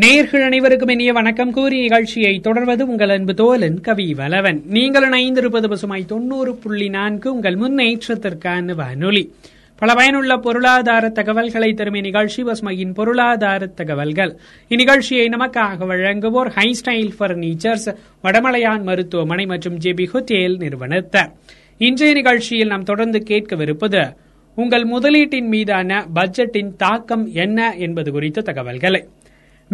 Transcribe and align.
நேர்கள் 0.00 0.44
அனைவருக்கும் 0.44 0.88
இனிய 0.88 1.12
வணக்கம். 1.12 1.52
கூறி 1.52 1.80
நிகழ்ச்சியை 1.80 2.38
தொடர்வது 2.38 2.86
உங்கள் 2.86 3.08
அன்பு 3.08 3.32
தோலன் 3.32 3.80
கவி 3.80 4.14
வலவன். 4.14 4.62
நீங்கள் 4.66 5.08
இணைந்திருப்பது 5.08 5.68
பசுமாய் 5.68 6.04
தொண்ணூறு 6.04 6.54
புள்ளி 6.54 6.88
நான்கு 6.88 7.34
உங்கள் 7.34 7.54
முன்னேற்றத்திற்கான 7.54 8.74
வானொலி. 8.74 9.34
பல 9.76 9.94
பயனுள்ள 9.94 10.36
பொருளாதார 10.36 11.08
தகவல்களை 11.08 11.72
தரும் 11.72 11.94
இந்நிகழ்ச்சி 11.94 12.42
பசுமையின் 12.42 12.94
பொருளாதார 12.94 13.66
தகவல்கள். 13.66 14.36
இந்நிகழ்ச்சியை 14.68 15.26
நமக்காக 15.28 15.86
வழங்குவோர் 15.86 16.50
ஹை 16.50 16.78
ஸ்டைல் 16.80 17.10
பர்னிச்சர்ஸ் 17.18 17.96
வடமலையான் 18.24 18.82
மருத்துவமனை 18.82 19.46
மற்றும் 19.46 19.78
ஜேபி 19.78 20.06
ஹோட்டேல் 20.12 20.56
நிறுவனத்தார். 20.56 21.32
இன்றைய 21.78 22.14
நிகழ்ச்சியில் 22.14 22.66
நாம் 22.66 22.82
தொடர்ந்து 22.82 23.18
கேட்கவிருப்பது 23.18 24.16
உங்கள் 24.54 24.84
முதலீட்டின் 24.84 25.48
மீதான 25.48 26.06
பட்ஜெட்டின் 26.14 26.76
தாக்கம் 26.76 27.26
என்ன 27.32 27.74
என்பது 27.74 28.12
குறித்த 28.12 28.40
தகவல்களை. 28.40 29.06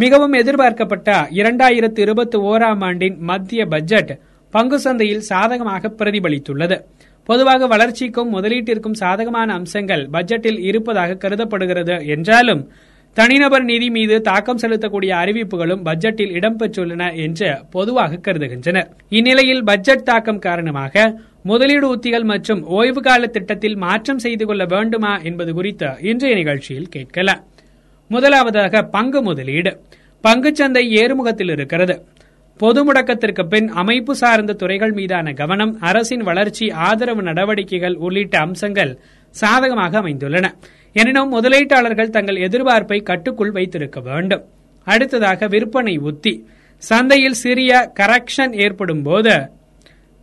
மிகவும் 0.02 0.32
எதிர்பார்க்கப்பட்ட 0.32 1.10
இரண்டாயிரத்து 1.40 2.00
இருபத்தி 2.04 2.38
ஓராம் 2.48 2.82
ஆண்டின் 2.86 3.14
மத்திய 3.28 3.60
பட்ஜெட் 3.66 4.10
பங்கு 4.50 4.78
சந்தையில் 4.80 5.22
சாதகமாக 5.28 5.90
பிரதிபலித்துள்ளது. 5.98 6.76
பொதுவாக 7.28 7.66
வளர்ச்சிக்கும் 7.66 8.28
முதலீட்டிற்கும் 8.34 8.98
சாதகமான 9.02 9.48
அம்சங்கள் 9.54 10.02
பட்ஜெட்டில் 10.12 10.60
இருப்பதாக 10.68 11.16
கருதப்படுகிறது 11.22 11.96
என்றாலும் 12.16 12.62
தனிநபர் 13.14 13.64
நிதி 13.64 13.88
மீது 13.90 14.20
தாக்கம் 14.20 14.62
செலுத்தக்கூடிய 14.62 15.12
அறிவிப்புகளும் 15.22 15.82
பட்ஜெட்டில் 15.88 16.36
இடம்பெற்றுள்ளன 16.38 17.02
என்று 17.26 17.50
பொதுவாக 17.70 18.20
கருதுகின்றனர். 18.26 18.88
இந்நிலையில் 19.08 19.64
பட்ஜெட் 19.64 20.06
தாக்கம் 20.12 20.44
காரணமாக 20.48 21.08
முதலீடு 21.42 21.88
உத்திகள் 21.96 22.30
மற்றும் 22.34 22.64
ஓய்வு 22.78 23.00
கால 23.00 23.26
திட்டத்தில் 23.26 23.76
மாற்றம் 23.76 24.18
செய்து 24.18 24.46
கொள்ள 24.46 24.64
வேண்டுமா 24.76 25.14
என்பது 25.30 25.52
குறித்து 25.54 25.90
இன்றைய 26.00 26.36
நிகழ்ச்சியில் 26.36 26.88
கேட்கலாம். 26.88 27.42
முதலாவதாக 28.08 28.82
பங்கு 28.82 29.22
முதலீடு. 29.22 29.80
பங்குச்சந்தை 30.28 30.88
ஏறுமுகத்தில் 30.88 31.48
இருக்கிறது. 31.48 32.04
பொது 32.56 32.92
முடக்கத்திற்கு 32.92 33.46
பின் 33.46 33.68
அமைப்பு 33.68 34.16
சார்ந்த 34.16 34.52
துறைகள் 34.52 34.92
மீதான 34.92 35.32
கவனம் 35.32 35.76
அரசின் 35.80 36.22
வளர்ச்சி 36.22 36.70
ஆதரவு 36.70 37.22
நடவடிக்கைகள் 37.22 37.94
உள்ளிட்ட 37.94 38.38
அம்சங்கள் 38.38 38.98
சாதகமாக 39.30 39.98
அமைந்துள்ளன. 39.98 40.52
எனினும் 40.92 41.32
முதலீட்டாளர்கள் 41.32 42.08
தங்கள் 42.08 42.36
எதிர்பார்ப்பை 42.36 43.02
கட்டுக்குள் 43.02 43.50
வைத்திருக்க 43.50 44.00
வேண்டும். 44.00 44.44
அடுத்ததாக 44.84 45.46
விற்பனை 45.46 45.96
உத்தி. 45.96 46.46
சந்தையில் 46.78 47.32
சிறிய 47.32 47.92
கரெக்ஷன் 48.00 48.52
ஏற்படும் 48.52 49.02
போது 49.02 49.50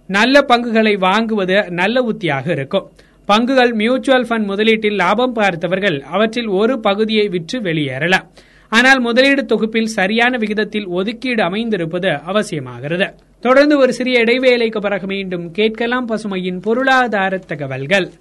நல்ல 0.07 0.41
பங்குகளை 0.41 0.95
வாங்குவது 0.95 1.69
நல்ல 1.69 2.01
உத்தியாக 2.01 2.49
இருக்கும். 2.49 2.91
பங்குகள் 3.27 3.73
மியூச்சுவல் 3.73 4.25
ஃபண்ட் 4.25 4.49
முதலீட்டில் 4.49 4.95
லாபம் 4.95 5.33
பார்த்தவர்கள் 5.33 6.01
அவற்றில் 6.01 6.47
ஒரு 6.47 6.79
பகுதியை 6.79 7.27
விற்று 7.27 7.59
வெளியேறலாம். 7.61 8.25
ஆனால் 8.69 8.99
முதலீடு 8.99 9.45
தொகுப்பில் 9.45 9.93
சரியான 9.97 10.37
விகிதத்தில் 10.37 10.87
ஒதுக்கீடு 10.87 11.43
அமைந்திருப்பது 11.43 12.09
அவசியமாகிறது. 12.09 13.07
தொடர்ந்து 13.39 13.77
ஒரு 13.77 13.93
சிறிய 13.93 14.19
இடைவேளைக்கு 14.19 14.81
பிறகு 14.81 15.07
மீண்டும் 15.07 15.51
கேட்கலாம் 15.51 16.09
பசுமையின் 16.09 16.61
பொருளாதார 16.61 17.37
தகவல்கள். 17.37 18.11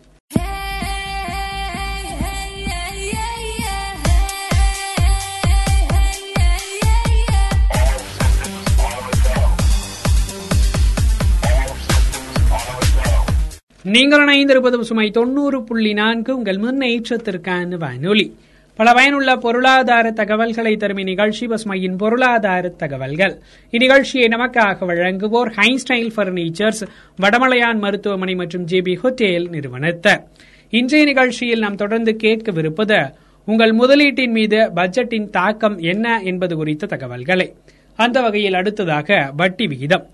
நீங்கள் 13.84 14.24
இணைந்திருப்பது 14.24 14.80
சுமை 14.80 15.10
தொண்ணூறு 15.10 15.64
புள்ளி 15.64 15.92
நான்கு. 15.92 16.36
உங்கள் 16.36 16.56
முன்னேற்றத்திற்கான 16.56 17.76
வானொலி. 17.76 18.36
பல 18.76 18.92
பயனுள்ள 18.92 19.36
பொருளாதார 19.36 20.10
தகவல்களை 20.10 20.76
தரும் 20.76 20.96
இந்நிகழ்ச்சி 20.96 21.46
பசுமையின் 21.46 21.96
பொருளாதார 21.96 22.68
தகவல்கள். 22.68 23.38
இந்நிகழ்ச்சியை 23.70 24.28
நமக்காக 24.28 24.86
வழங்குவோர் 24.86 25.52
ஹைன்ஸ்டைல் 25.56 26.10
பர்னிச்சர்ஸ் 26.16 26.86
வடமலையான் 27.22 27.78
மருத்துவமனை 27.78 28.34
மற்றும் 28.34 28.66
ஜேபி 28.66 28.96
ஹோட்டேல் 29.02 29.48
நிறுவனத்தர். 29.48 30.22
இன்றைய 30.70 31.06
நிகழ்ச்சியில் 31.06 31.58
நாம் 31.58 31.74
தொடர்ந்து 31.74 32.16
கேட்கவிருப்பது 32.22 33.12
உங்கள் 33.44 33.70
முதலீட்டின் 33.70 34.30
மீது 34.30 34.70
பட்ஜெட்டின் 34.76 35.30
தாக்கம் 35.30 35.78
என்ன 35.78 36.20
என்பது 36.20 36.56
குறித்த 36.56 36.86
தகவல்களை. 36.86 37.54
அந்த 37.96 38.20
வகையில் 38.20 38.54
அடுத்ததாக 38.54 39.32
வட்டி 39.36 39.66
விகிதம். 39.66 40.06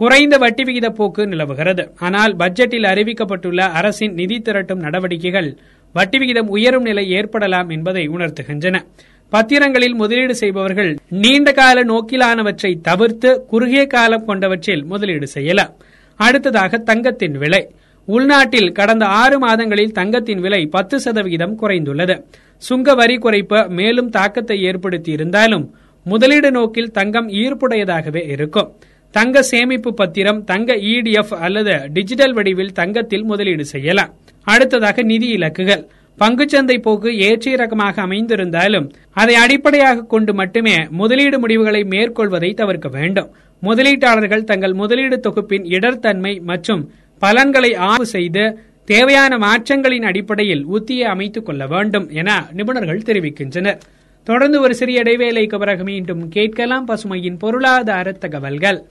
குறைந்த 0.00 0.34
வட்டி 0.42 0.62
விகித 0.62 0.86
போக்கு 0.98 1.22
நிலவுகிறது. 1.26 1.84
ஆனால் 2.06 2.32
பட்ஜெட்டில் 2.36 2.86
அறிவிக்கப்பட்டுள்ள 2.92 3.60
அரசின் 3.78 4.14
நிதி 4.20 4.36
திரட்டும் 4.40 4.82
நடவடிக்கைகள் 4.86 5.48
வட்டி 5.94 6.18
விகிதம் 6.18 6.48
உயரும் 6.56 6.82
நிலை 6.82 7.04
ஏற்படலாம் 7.18 7.68
என்பதை 7.68 8.02
உணர்த்துகின்றன. 8.08 8.76
பத்திரங்களில் 9.32 9.94
முதலீடு 9.94 10.34
செய்பவர்கள் 10.34 10.90
நீண்ட 11.22 11.52
கால 11.52 11.84
நோக்கிலானவற்றை 11.92 12.72
தவிர்த்து 12.88 13.30
குறுகிய 13.50 13.86
காலம் 13.86 14.26
கொண்டவற்றில் 14.28 14.84
முதலீடு 14.84 15.26
செய்யலாம். 15.26 15.72
அடுத்ததாக 16.20 16.78
தங்கத்தின் 16.90 17.38
விலை. 17.38 17.62
உள்நாட்டில் 18.08 18.70
கடந்த 18.72 19.04
ஆறு 19.20 19.38
மாதங்களில் 19.38 19.96
தங்கத்தின் 19.98 20.40
விலை 20.40 20.60
பத்து 20.76 21.00
சதவிகிதம் 21.00 21.56
குறைந்துள்ளது. 21.62 22.16
சுங்க 22.62 22.94
வரி 22.94 23.16
குறைப்பு 23.16 23.60
மேலும் 23.78 24.10
தாக்கத்தை 24.10 24.58
ஏற்படுத்தி 24.62 25.10
இருந்தாலும் 25.10 25.64
முதலீடு 26.06 26.50
நோக்கில் 26.50 26.92
தங்கம் 26.98 27.28
ஈர்ப்புடையதாகவே 27.42 28.22
இருக்கும். 28.34 28.68
தங்க 29.16 29.42
சேமிப்பு 29.42 29.94
பத்திரம் 29.94 30.44
தங்க 30.44 30.74
இடிஎஃப் 30.74 31.34
அல்லது 31.34 31.74
டிஜிட்டல் 31.92 32.32
வடிவில் 32.32 32.72
தங்கத்தில் 32.72 33.24
முதலீடு 33.24 33.64
செய்யலாம். 33.64 34.10
அடுத்ததாக 34.44 35.02
நிதி 35.02 35.28
இலக்குகள். 35.36 35.84
பங்குச்சந்தை 36.18 36.76
போக்கு 36.78 37.10
ஏற்றிய 37.18 37.56
ரகமாக 37.56 38.02
அமைந்திருந்தாலும் 38.02 38.90
அதை 39.12 39.34
அடிப்படையாக 39.34 40.02
கொண்டு 40.02 40.34
மட்டுமே 40.34 40.76
முதலீடு 40.90 41.38
முடிவுகளை 41.38 41.82
மேற்கொள்வதை 41.84 42.54
தவிர்க்க 42.54 42.88
வேண்டும். 42.88 43.30
முதலீட்டாளர்கள் 43.62 44.44
தங்கள் 44.44 44.72
முதலீடு 44.72 45.20
தொகுப்பின் 45.20 45.62
இடர்தன்மை 45.62 46.42
மற்றும் 46.42 46.90
பலன்களை 47.18 47.74
ஆய்வு 47.74 48.06
செய்து 48.06 48.58
தேவையான 48.84 49.36
மாற்றங்களின் 49.36 50.04
அடிப்படையில் 50.04 50.66
உத்தியை 50.68 51.08
அமைத்துக் 51.14 51.46
கொள்ள 51.46 51.66
வேண்டும் 51.66 52.08
என 52.10 52.48
நிபுணர்கள் 52.56 53.06
தெரிவிக்கின்றனர். 53.06 53.78
தொடர்ந்து 54.26 54.60
ஒரு 54.60 54.74
சிறிய 54.74 55.02
இடைவேளைக்கு 55.02 55.58
பிறகு 55.58 55.84
மீண்டும் 55.84 56.28
கேட்கலாம் 56.28 56.88
பசுமையின் 56.88 57.38
பொருளாதார 57.38 58.12
தகவல்கள். 58.12 58.86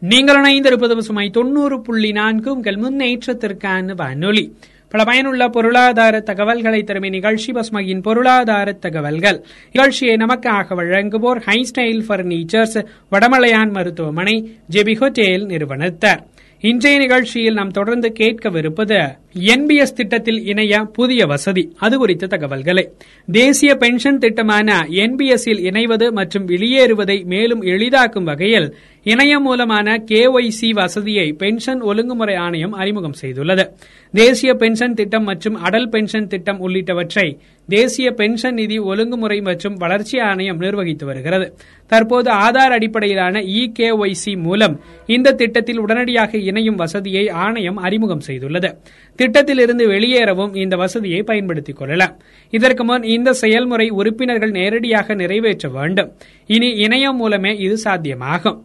நீங்கள் 0.00 0.36
இணைந்திருப்பது 0.36 0.94
பசுமை 0.94 1.30
தொண்ணூறு 1.30 1.80
புள்ளி 1.80 2.12
நான்கு 2.12 2.52
உங்கள் 2.52 2.76
முன்னேற்றத்திற்கான 2.76 3.94
வானொலி. 3.94 4.44
பல 4.90 5.04
பயனுள்ள 5.04 5.48
பொருளாதார 5.48 6.20
தகவல்களை 6.20 6.82
தரும் 6.82 7.08
நிகழ்ச்சி 7.08 7.52
பசுமையின் 7.52 8.02
பொருளாதார 8.02 8.72
தகவல்கள். 8.72 9.44
நிகழ்ச்சியை 9.72 10.16
நமக்காக 10.16 10.76
வழங்குவோர் 10.80 11.40
ஹை 11.40 11.58
ஸ்டைல் 11.70 12.02
பர்னிச்சர்ஸ் 12.08 12.78
வடமலையான் 13.12 13.70
மருத்துவமனை 13.70 14.36
ஜெபி 14.72 14.96
ஹோட்டேல் 15.00 15.46
நிறுவனத்தார். 15.46 16.22
இன்றைய 16.60 16.98
நிகழ்ச்சியில் 16.98 17.54
நாம் 17.54 17.70
தொடர்ந்து 17.70 18.12
கேட்கவிருப்பது 18.18 18.96
என்பிஎஸ் 19.34 19.96
திட்டத்தில் 19.98 20.40
இணைய 20.44 20.80
புதிய 20.92 21.26
வசதி 21.26 21.72
அது 21.78 21.98
குறித்த 21.98 22.26
தகவல்களை. 22.26 22.84
தேசிய 23.32 23.74
பென்ஷன் 23.74 24.18
திட்டமான 24.18 24.86
என்பிஎஸ்ஸில் 24.88 25.62
இணைவது 25.68 26.10
மற்றும் 26.10 26.48
வெளியேறுவதை 26.48 27.24
மேலும் 27.24 27.62
எளிதாக்கும் 27.62 28.24
வகையில் 28.24 28.74
இணையம் 29.08 29.42
மூலமான 29.42 30.04
கேஒய்சி 30.10 30.70
வசதியை 30.70 31.32
பென்ஷன் 31.32 31.80
ஒழுங்குமுறை 31.80 32.34
ஆணையம் 32.34 32.72
அறிமுகம் 32.72 33.14
செய்துள்ளது. 33.22 33.64
தேசிய 34.12 34.54
பென்ஷன் 34.54 34.94
திட்டம் 34.94 35.24
மற்றும் 35.24 35.54
அடல் 35.54 35.88
பென்ஷன் 35.88 36.26
திட்டம் 36.26 36.68
உள்ளிட்டவற்றை 36.68 37.38
தேசிய 37.68 38.10
பென்ஷன் 38.10 38.54
நிதி 38.54 38.78
ஒழுங்குமுறை 38.78 39.40
மற்றும் 39.40 39.74
வளர்ச்சி 39.74 40.18
ஆணையம் 40.20 40.58
நிர்வகித்து 40.58 41.06
வருகிறது. 41.06 41.56
தற்போது 41.86 42.30
ஆதார் 42.30 42.74
அடிப்படையிலான 42.76 43.40
இ 43.40 43.72
கேஒய்சி 43.78 44.36
மூலம் 44.36 44.80
இந்த 45.06 45.32
திட்டத்தில் 45.32 45.78
உடனடியாக 45.78 46.38
இணையும் 46.38 46.76
வசதியை 46.76 47.28
ஆணையம் 47.28 47.76
அறிமுகம் 47.76 48.24
செய்துள்ளது. 48.26 48.72
திட்டத்தில் 49.16 49.58
இருந்து 49.58 49.86
வெளியேறவும் 49.88 50.56
இந்த 50.56 50.76
வசதியை 50.76 51.22
பயன்படுத்திக் 51.22 51.76
கொள்ளலாம். 51.76 52.16
இதற்கு 52.50 52.84
முன் 52.84 53.02
இந்த 53.02 53.32
செயல்முறை 53.32 53.88
உறுப்பினர்கள் 53.88 54.50
நேரடியாக 54.50 55.14
நிறைவேற்ற 55.14 55.68
வேண்டும். 55.68 56.12
இனி 56.46 56.70
இணையம் 56.72 57.16
மூலமே 57.16 57.54
இது 57.56 57.78
சாத்தியமாகும். 57.84 58.58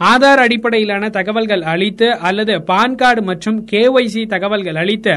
ஆதார் 0.00 0.40
அடிப்படையிலான 0.42 1.04
தகவல்கள் 1.10 1.62
அளித்து 1.62 2.08
அல்லது 2.28 2.54
பான் 2.62 2.94
கார்டு 2.94 3.22
மற்றும் 3.22 3.66
கேஒய்சி 3.70 4.26
தகவல்கள் 4.26 4.74
அளித்து 4.74 5.14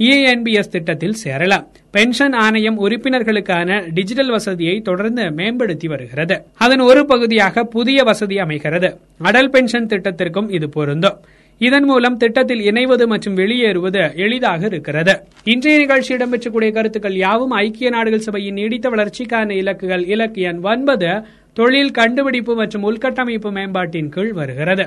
இஎன்பிஎஸ் 0.00 0.72
திட்டத்தில் 0.72 1.12
சேரலாம். 1.12 1.66
பென்ஷன் 1.90 2.32
ஆணையம் 2.32 2.80
உறுப்பினர்களுக்கான 2.80 3.92
டிஜிட்டல் 3.92 4.30
வசதியை 4.30 4.80
தொடர்ந்து 4.80 5.30
மேம்படுத்தி 5.30 5.86
வருகிறது. 5.86 6.38
அதன் 6.54 6.80
ஒரு 6.80 7.06
பகுதியாக 7.06 7.64
புதிய 7.64 8.02
வசதி 8.02 8.38
அமைகிறது. 8.38 8.90
அடல் 9.18 9.50
பென்ஷன் 9.50 9.86
திட்டத்திற்கும் 9.86 10.50
இது 10.50 10.68
பொருந்தும். 10.68 11.18
இதன் 11.58 11.84
மூலம் 11.84 12.16
திட்டத்தில் 12.16 12.62
இணைவது 12.70 13.06
மற்றும் 13.06 13.36
வெளியேறுவது 13.36 14.14
எளிதாக 14.14 14.66
இருக்கிறது. 14.66 15.14
இன்றைய 15.44 15.78
நிகழ்ச்சி 15.78 16.14
இடம்பெற்றக்கூடிய 16.14 16.72
கருத்துக்கள் 16.72 17.16
யாவும் 17.16 17.50
ஐக்கிய 17.50 17.90
நாடுகள் 17.90 18.26
சபையின் 18.26 18.54
நீடித்த 18.54 18.88
வளர்ச்சிக்கான 18.88 19.54
இலக்குகள் 19.62 20.04
இலக்கு 20.06 20.42
எண் 20.42 20.60
ஒன்பது 20.62 21.10
தொழில் 21.58 21.96
கண்டுபிடிப்பு 21.98 22.52
மற்றும் 22.60 22.86
உள்கட்டமைப்பு 22.90 23.50
மேம்பாட்டின் 23.58 24.12
கீழ் 24.14 24.32
வருகிறது. 24.40 24.86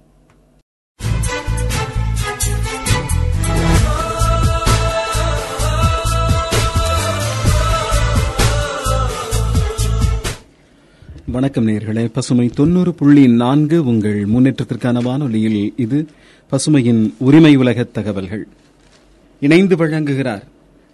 வணக்கம் 11.31 11.67
நேர்களே. 11.67 12.05
பசுமை 12.13 12.49
தொண்ணூறு 12.49 12.93
புள்ளி 12.93 13.27
நான்கு 13.27 13.85
உங்கள் 13.85 14.25
முன்னேற்றத்திற்கான 14.25 15.03
வானொலியில் 15.03 15.73
இது 15.77 16.07
பசுமையின் 16.51 17.13
உரிமை 17.17 17.55
உலக 17.55 17.83
தகவல்கள். 17.83 18.47
இணைந்து 19.39 19.75
வழங்குகிறார் 19.75 20.41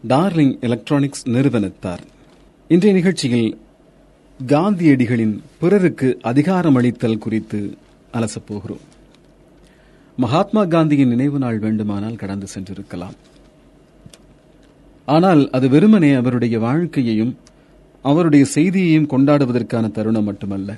டார்லிங் 0.08 0.60
எலக்ட்ரானிக்ஸ் 0.60 1.30
நிறுவனத்தார். 1.30 2.04
இன்றைய 2.68 2.96
நிகழ்ச்சியில் 2.98 3.58
காந்தியடிகளின் 4.48 5.40
பிறருக்கு 5.60 6.20
அதிகாரமளித்தல் 6.24 7.18
குறித்து 7.18 7.78
அலசப்போகிறோம் 8.14 8.86
மகாத்மா 10.18 10.64
காந்தியின் 10.66 11.08
நினைவு 11.08 11.40
நாள் 11.40 11.60
வேண்டுமானால் 11.60 12.16
கடந்து 12.16 12.48
சென்றிருக்கலாம். 12.56 13.18
ஆனால் 15.06 15.50
அது 15.50 15.70
வெறுமனே 15.70 16.14
அவருடைய 16.14 16.60
வாழ்க்கையையும் 16.60 17.38
அவருடைய 18.02 18.46
செய்தியையும் 18.46 19.08
கொண்டாடுவதற்கான 19.08 19.92
தருணம் 19.92 20.24
மட்டுமல்ல. 20.24 20.78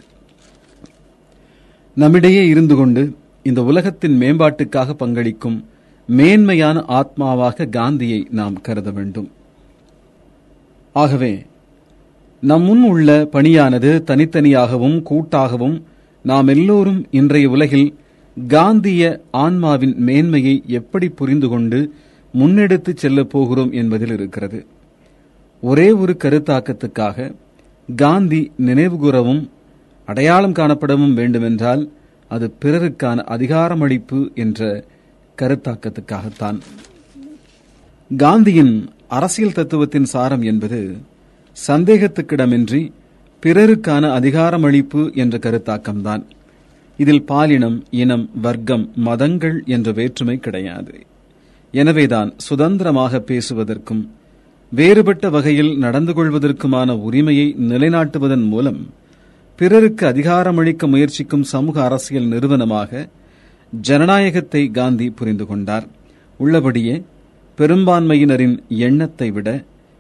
நம்மிடையே 1.96 2.48
இருந்து 2.48 2.76
கொண்டு 2.76 3.16
இந்த 3.44 3.64
உலகத்தின் 3.64 4.20
மேம்பாட்டுக்காக 4.20 4.94
பங்களிக்கும் 5.00 5.66
மேன்மையான 6.06 6.80
ஆத்மாவாக 6.80 7.70
காந்தியை 7.70 8.28
நாம் 8.30 8.62
கருத 8.62 8.92
வேண்டும். 8.92 9.32
ஆகவே 10.94 11.46
நம் 12.42 12.64
முன் 12.64 12.84
உள்ள 12.84 13.30
பணியானது 13.32 14.04
தனித்தனியாகவும் 14.04 15.04
கூட்டாகவும் 15.10 15.82
நாம் 16.24 16.48
எல்லோரும் 16.48 17.06
இன்றைய 17.12 17.50
உலகில் 17.50 17.96
காந்திய 18.48 19.22
ஆன்மாவின் 19.32 19.96
மேன்மையை 19.98 20.64
எப்படி 20.68 21.10
புரிந்து 21.10 21.48
கொண்டு 21.48 21.94
முன்னெடுத்து 22.38 22.96
செல்லப் 22.96 23.30
போகிறோம் 23.30 23.72
என்பதில் 23.72 24.12
இருக்கிறது. 24.12 24.66
ஒரே 25.62 25.92
ஒரு 25.92 26.18
கருத்தாக்கத்துக்காக 26.24 27.36
காந்தி 27.96 28.52
நினைவுகூறவும் 28.66 29.50
அடையாளம் 30.06 30.54
காணப்படவும் 30.54 31.14
வேண்டுமென்றால் 31.14 31.92
அது 32.28 32.54
பிறருக்கான 32.66 33.24
அதிகாரமளிப்பு 33.24 34.36
என்ற 34.36 34.86
கருத்தாக்கத்துக்காகத்தான். 35.38 36.60
காந்தியின் 38.18 38.90
அரசியல் 39.08 39.52
தத்துவத்தின் 39.52 40.04
சாரம் 40.04 40.42
என்பது 40.42 40.98
சந்தேகத்துக்கிடமின்றி 41.68 42.92
பிறருக்கான 43.44 44.04
அதிகாரமளிப்பு 44.20 45.14
என்ற 45.14 45.38
கருத்தாக்கம்தான். 45.38 46.24
இதில் 46.98 47.24
பாலினம் 47.24 47.84
இனம் 47.90 48.30
வர்க்கம் 48.42 48.92
மதங்கள் 48.96 49.64
என்ற 49.66 49.92
வேற்றுமை 49.92 50.38
கிடையாது. 50.38 51.00
எனவேதான் 51.72 52.34
சுதந்திரமாக 52.38 53.20
பேசுவதற்கும் 53.20 54.10
வேறுபட்ட 54.72 55.30
வகையில் 55.30 55.72
நடந்து 55.78 56.14
கொள்வதற்குமான 56.14 56.90
உரிமையை 57.08 57.46
நிலைநாட்டுவதன் 57.70 58.44
மூலம் 58.48 58.82
பிறருக்கு 59.60 60.04
அதிகாரமளிக்க 60.08 60.88
முயற்சிக்கும் 60.88 61.46
சமூக 61.54 61.84
அரசியல் 61.84 62.28
நிறுவனமாக 62.28 62.92
ஜனநாயகத்தை 63.74 64.62
காந்தி 64.72 65.08
புரிந்து 65.10 65.46
கொண்டார். 65.46 65.88
உள்ளபடியே 66.40 66.96
பெரும்பான்மையினரின் 67.58 68.56
எண்ணத்தை 68.88 69.32
விட 69.32 69.50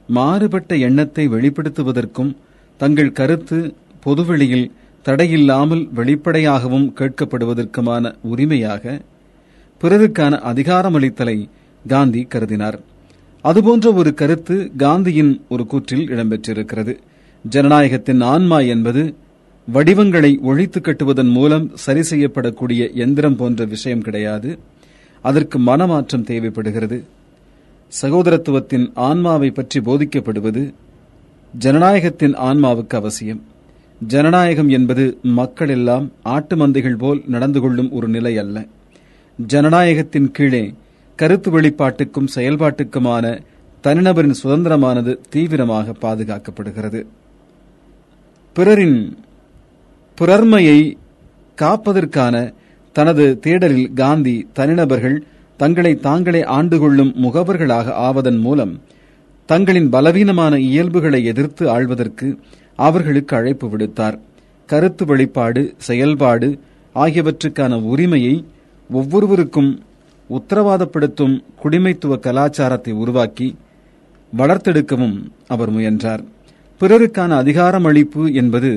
மாறுபட்ட 0.09 0.75
எண்ணத்தை 0.87 1.27
வெளிப்படுத்துவதற்கும் 1.27 2.31
தங்கள் 2.79 3.11
கருத்து 3.11 3.59
பொதுவெளியில் 3.99 4.71
தடையில்லாமல் 5.05 5.83
வெளிப்படையாகவும் 5.97 6.87
கேட்கப்படுவதற்குமான 6.99 8.13
உரிமையாக 8.21 8.83
பிறருக்கான 9.81 10.33
அதிகாரமளித்தலை 10.51 11.37
காந்தி 11.85 12.27
கருதினார். 12.33 12.79
அதுபோன்ற 13.41 13.93
ஒரு 13.93 14.13
கருத்து 14.13 14.71
காந்தியின் 14.77 15.41
ஒரு 15.49 15.65
கூற்றில் 15.71 16.09
இடம்பெற்றிருக்கிறது. 16.13 16.97
ஜனநாயகத்தின் 17.49 18.23
ஆன்மா 18.23 18.59
என்பது 18.59 19.15
வடிவங்களை 19.67 20.39
ஒழித்து 20.41 20.79
கட்டுவதன் 20.79 21.31
மூலம் 21.31 21.71
சரி 21.73 22.01
செய்யப்படக்கூடிய 22.09 22.93
எந்திரம் 22.93 23.35
போன்ற 23.35 23.65
விஷயம் 23.65 24.01
கிடையாது. 24.01 24.59
அதற்கு 25.21 25.59
மனமாற்றம் 25.59 26.23
தேவைப்படுகிறது. 26.23 27.03
சகோதரத்துவத்தின் 28.01 28.91
ஆன்மாவை 28.93 29.51
பற்றி 29.51 29.79
போதிக்கப்படுவது 29.79 30.73
ஜனநாயகத்தின் 31.59 32.35
ஆன்மாவுக்கு 32.35 32.95
அவசியம். 32.95 33.41
ஜனநாயகம் 34.07 34.69
என்பது 34.69 35.17
மக்கள் 35.21 35.69
எல்லாம் 35.69 36.11
ஆட்டு 36.23 36.55
மந்தைகள் 36.55 36.97
போல் 36.97 37.23
நடந்து 37.27 37.61
கொள்ளும் 37.61 37.91
ஒரு 37.91 38.07
நிலை 38.07 38.37
அல்ல. 38.37 38.65
ஜனநாயகத்தின் 39.47 40.31
கீழே 40.31 40.73
கருத்து 41.19 41.49
வெளிப்பாட்டுக்கும் 41.51 42.31
செயல்பாட்டுக்குமான 42.35 43.25
தனிநபரின் 43.83 44.37
சுதந்திரமானது 44.43 45.13
தீவிரமாக 45.29 45.93
பாதுகாக்கப்படுகிறது. 46.01 47.01
பிறரின் 48.55 48.99
பிறர்மையை 50.17 50.79
காப்பதற்கான 51.57 52.35
தனது 52.95 53.25
தேடலில் 53.47 53.93
காந்தி 53.93 54.35
தனிநபர்கள் 54.53 55.17
தங்களை 55.57 55.93
தாங்களே 56.07 56.41
ஆண்டு 56.57 56.79
கொள்ளும் 56.79 57.11
முகவர்களாக 57.23 57.93
ஆவதன் 58.07 58.39
மூலம் 58.45 58.73
தங்களின் 59.49 59.89
பலவீனமான 59.89 60.53
இயல்புகளை 60.69 61.21
எதிர்த்து 61.31 61.69
ஆள்வதற்கு 61.69 62.27
அவர்களுக்கு 62.75 63.33
அழைப்பு 63.35 63.67
விடுத்தார். 63.67 64.17
கருத்து 64.69 65.05
வெளிப்பாடு 65.05 65.61
செயல்பாடு 65.87 66.49
ஆகியவற்றுக்கான 66.95 67.81
உரிமையை 67.93 68.35
ஒவ்வொருவருக்கும் 68.89 69.71
உத்தரவாதப்படுத்தும் 70.29 71.35
குடிமைத்துவ 71.63 72.19
கலாச்சாரத்தை 72.19 72.93
உருவாக்கி 72.93 73.55
வளர்த்தெடுக்கவும் 74.37 75.15
அவர் 75.47 75.69
முயன்றார். 75.69 76.23
பிறருக்கான 76.81 77.31
அதிகாரம் 77.35 77.85
அளிப்பு 77.85 78.33
என்பது 78.33 78.71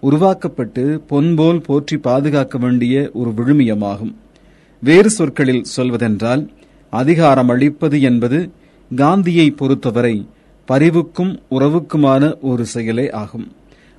உருவாக்கப்பட்டு 0.00 0.84
பொன்போல் 1.06 1.60
போற்றி 1.60 1.96
பாதுகாக்க 1.96 2.58
வேண்டிய 2.58 3.10
ஒரு 3.14 3.30
விழுமியமாகும். 3.30 4.14
வேறு 4.82 5.10
சொற்களில் 5.10 5.64
சொல்வதென்றால் 5.76 6.42
அதிகாரம் 6.92 7.48
அளிப்பது 7.48 8.00
என்பது 8.00 8.50
காந்தியை 8.90 9.50
பொறுத்தவரை 9.50 10.28
பரிவுக்கும் 10.68 11.32
உறவுக்குமான 11.50 12.22
ஒரு 12.40 12.66
செயலே 12.66 13.10
ஆகும். 13.10 13.46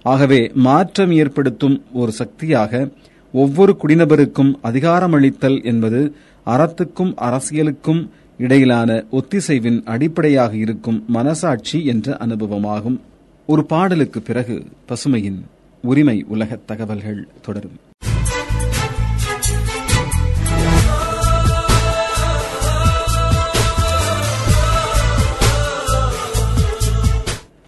ஆகவே 0.06 0.52
மாற்றம் 0.54 1.12
ஏற்படுத்தும் 1.12 1.84
ஒரு 1.94 2.12
சக்தியாக 2.12 2.90
ஒவ்வொரு 3.34 3.78
குடிநபருக்கும் 3.84 4.52
அதிகாரமளித்தல் 4.64 5.64
என்பது 5.64 6.02
அறத்துக்கும் 6.46 7.14
அரசியலுக்கும் 7.16 8.10
இடையிலான 8.38 9.04
ஒத்திசைவின் 9.12 9.84
அடிப்படையாக 9.84 10.56
இருக்கும் 10.56 11.04
மனசாட்சி 11.08 11.86
என்ற 11.86 12.18
அனுபவமாகும். 12.18 13.00
ஒரு 13.46 13.66
பாடலுக்கு 13.66 14.22
பிறகு 14.22 14.66
பசுமையின் 14.88 15.40
உரிமை 15.82 16.26
உலகத் 16.28 16.68
தகவல்கள் 16.68 17.28
தொடரும். 17.42 17.80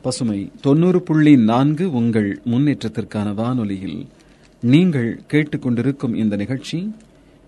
பசுமை 0.02 0.52
தொண்ணூறு 0.62 1.02
புள்ளி 1.02 1.38
நான்கு 1.38 1.92
உங்கள் 1.94 2.40
முன்னேற்றத்திற்கான 2.46 3.34
வானொலியில் 3.34 4.08
நீங்கள் 4.62 5.22
கேட்டுக்கொண்டிருக்கும் 5.32 6.16
இந்த 6.16 6.36
நிகழ்ச்சி 6.36 6.96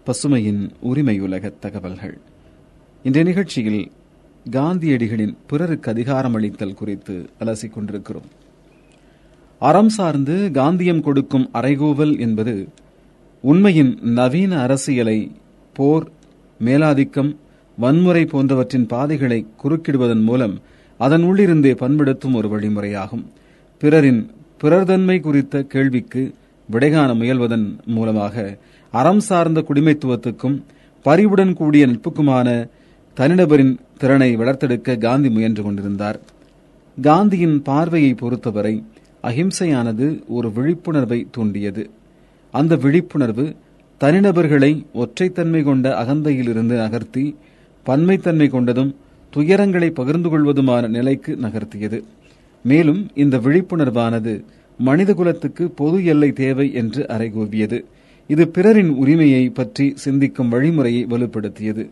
பசுமையின் 0.10 0.70
உரிமையுலக 0.82 1.52
தகவல்கள். 1.60 2.18
இந்த 3.04 3.24
நிகழ்ச்சியில் 3.24 3.92
காந்தியடிகளின் 4.52 5.36
பிறருக்கு 5.48 5.92
அதிகாரம் 5.92 6.34
அளித்தல் 6.34 6.74
குறித்து 6.74 7.30
அலசிக் 7.40 7.74
கொண்டிருக்கிறோம். 7.74 8.26
அறம் 9.60 9.90
சார்ந்து 9.90 10.50
காந்தியம் 10.54 11.02
கொடுக்கும் 11.02 11.50
அறைகூவல் 11.54 12.20
என்பது 12.20 12.68
உண்மையின் 13.42 13.98
நவீன 14.02 14.62
அரசியலை 14.62 15.32
போர் 15.74 16.10
மேலாதிக்கம் 16.66 17.36
வன்முறை 17.78 18.26
போன்றவற்றின் 18.26 18.86
பாதைகளை 18.86 19.46
குறுக்கிடுவதன் 19.64 20.24
மூலம் 20.24 20.60
அதன் 20.98 21.24
உள்ளிருந்தே 21.24 21.74
பண்படுத்தும் 21.74 22.34
ஒரு 22.34 22.60
வழிமுறையாகும். 22.60 23.26
பிறரின் 23.78 24.32
பிறர்தன்மை 24.62 25.20
குறித்த 25.20 25.64
கேள்விக்கு 25.64 26.34
விடைகாண 26.72 27.14
முயல்வதன் 27.14 27.78
மூலமாக 27.86 28.58
அறம் 28.92 29.20
சார்ந்த 29.20 29.64
குடிமைத்துவத்துக்கும் 29.68 30.62
பரிவுடன் 31.02 31.54
கூடிய 31.54 31.88
நட்புக்குமான 31.88 32.70
தனிநபரின் 33.18 33.78
திறனை 33.98 34.38
வளர்த்தெடுக்க 34.38 34.98
காந்தி 34.98 35.30
முயன்று 35.30 35.64
கொண்டிருந்தார். 35.64 36.20
காந்தியின் 37.02 37.62
பார்வையை 37.62 38.14
பொறுத்தவரை 38.14 38.84
அகிம்சையானது 39.24 40.22
ஒரு 40.28 40.52
விழிப்புணர்வை 40.52 41.28
தூண்டியது. 41.32 41.90
அந்த 42.52 42.76
விழிப்புணர்வு 42.76 43.56
தனிநபர்களை 44.02 44.86
ஒற்றைத்தன்மை 44.94 45.64
கொண்ட 45.64 46.04
அகந்தையிலிருந்து 46.04 46.76
நகர்த்தி 46.76 47.36
பன்மைத்தன்மை 47.86 48.48
கொண்டதும் 48.50 48.96
துயரங்களை 49.34 49.90
பகிர்ந்து 49.90 50.30
கொள்வதுமான 50.30 50.88
நிலைக்கு 50.88 51.38
நகர்த்தியது. 51.42 52.04
மேலும் 52.64 53.08
இந்த 53.14 53.38
விழிப்புணர்வானது 53.38 54.44
மனிதகுலத்துக்கு 54.86 55.66
பொது 55.76 56.06
எல்லை 56.06 56.32
தேவை 56.32 56.74
என்று 56.74 57.06
அறைகூவியது. 57.10 57.84
இது 58.30 58.44
பிறரின் 58.48 58.90
உரிமையை 59.02 59.44
பற்றி 59.50 59.86
சிந்திக்கும் 60.04 60.52
வழிமுறையை 60.52 61.04
வலுப்படுத்தியது. 61.12 61.84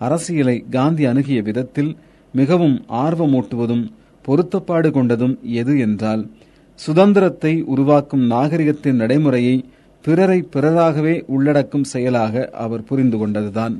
அரசியலை 0.00 0.64
காந்தி 0.70 1.04
அணுகிய 1.04 1.42
விதத்தில் 1.42 1.92
மிகவும் 2.34 2.76
ஆர்வமூட்டுவதும் 3.04 3.84
பொருத்தப்பாடு 4.24 4.88
கொண்டதும் 4.96 5.34
எது 5.60 5.78
என்றால் 5.78 6.22
சுதந்திரத்தை 6.78 7.52
உருவாக்கும் 7.62 8.24
நாகரிகத்தின் 8.30 9.00
நடைமுறையை 9.02 9.56
பிறரை 10.04 10.38
பிறராகவே 10.54 11.14
உள்ளடக்கும் 11.26 11.88
செயலாக 11.92 12.48
அவர் 12.64 12.84
புரிந்து 12.84 13.16
கொண்டதுதான். 13.18 13.76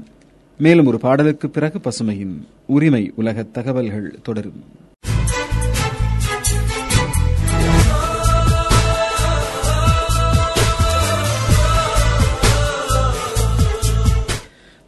மேலும் 0.61 0.87
ஒரு 0.87 0.99
பாடலுக்கு 0.99 1.49
பிறகு 1.51 1.79
பசுமையின் 1.79 2.35
உரிமை 2.67 3.13
உலக 3.17 3.43
தகவல்கள் 3.43 4.09
தொடரும். 4.23 4.61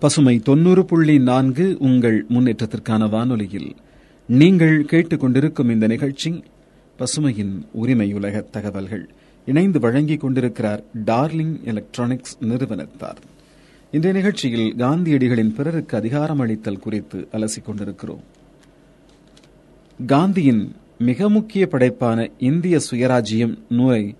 பசுமை 0.00 0.38
தொன்னூறு 0.38 0.85
புள்ளி 0.85 1.19
நான்கு 1.19 1.76
உங்கள் 1.78 2.26
முன்னேற்றத்திற்கான 2.28 3.09
வானொலியில். 3.09 3.76
நீங்கள் 4.26 4.85
கேட்டுக்கொண்டிருக்கும் 4.85 5.71
இந்த 5.71 5.87
நிகழ்ச்சி 5.87 6.45
பசுமையின் 6.99 7.66
உரிமை 7.73 8.12
உலக 8.12 8.40
தகவல்கள். 8.40 9.09
இணைந்து 9.47 9.80
வழங்கிக் 9.80 10.21
கொண்டிருக்கிறார் 10.21 10.83
டார்லிங் 11.04 11.62
எலக்ட்ரானிக்ஸ் 11.64 12.38
நிறுவனத்தார். 12.40 13.16
இன்றைய 13.90 14.19
நிகழ்ச்சியில் 14.19 14.75
காந்தியடிகளின் 14.76 15.54
பிறருக்கு 15.54 15.97
அதிகாரம் 15.97 16.40
அளித்தல் 16.40 16.78
குறித்து 16.78 17.28
அலசிக் 17.33 17.64
கொண்டிருக்கிறோம். 17.64 18.23
காந்தியின் 20.07 20.73
மிக 20.99 21.28
முக்கிய 21.28 21.69
படைப்பான 21.71 22.30
இந்திய 22.38 22.80
சுயராஜ்யம் 22.90 23.59
நூலை 23.69 24.16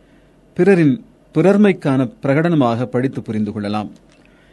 பிறரின் 0.55 1.05
பிறர்மைக்கான 1.35 2.13
பிரகடனமாக 2.23 2.85
படித்து 2.85 3.23
புரிந்து 3.23 3.53
கொள்ளலாம். 3.53 4.09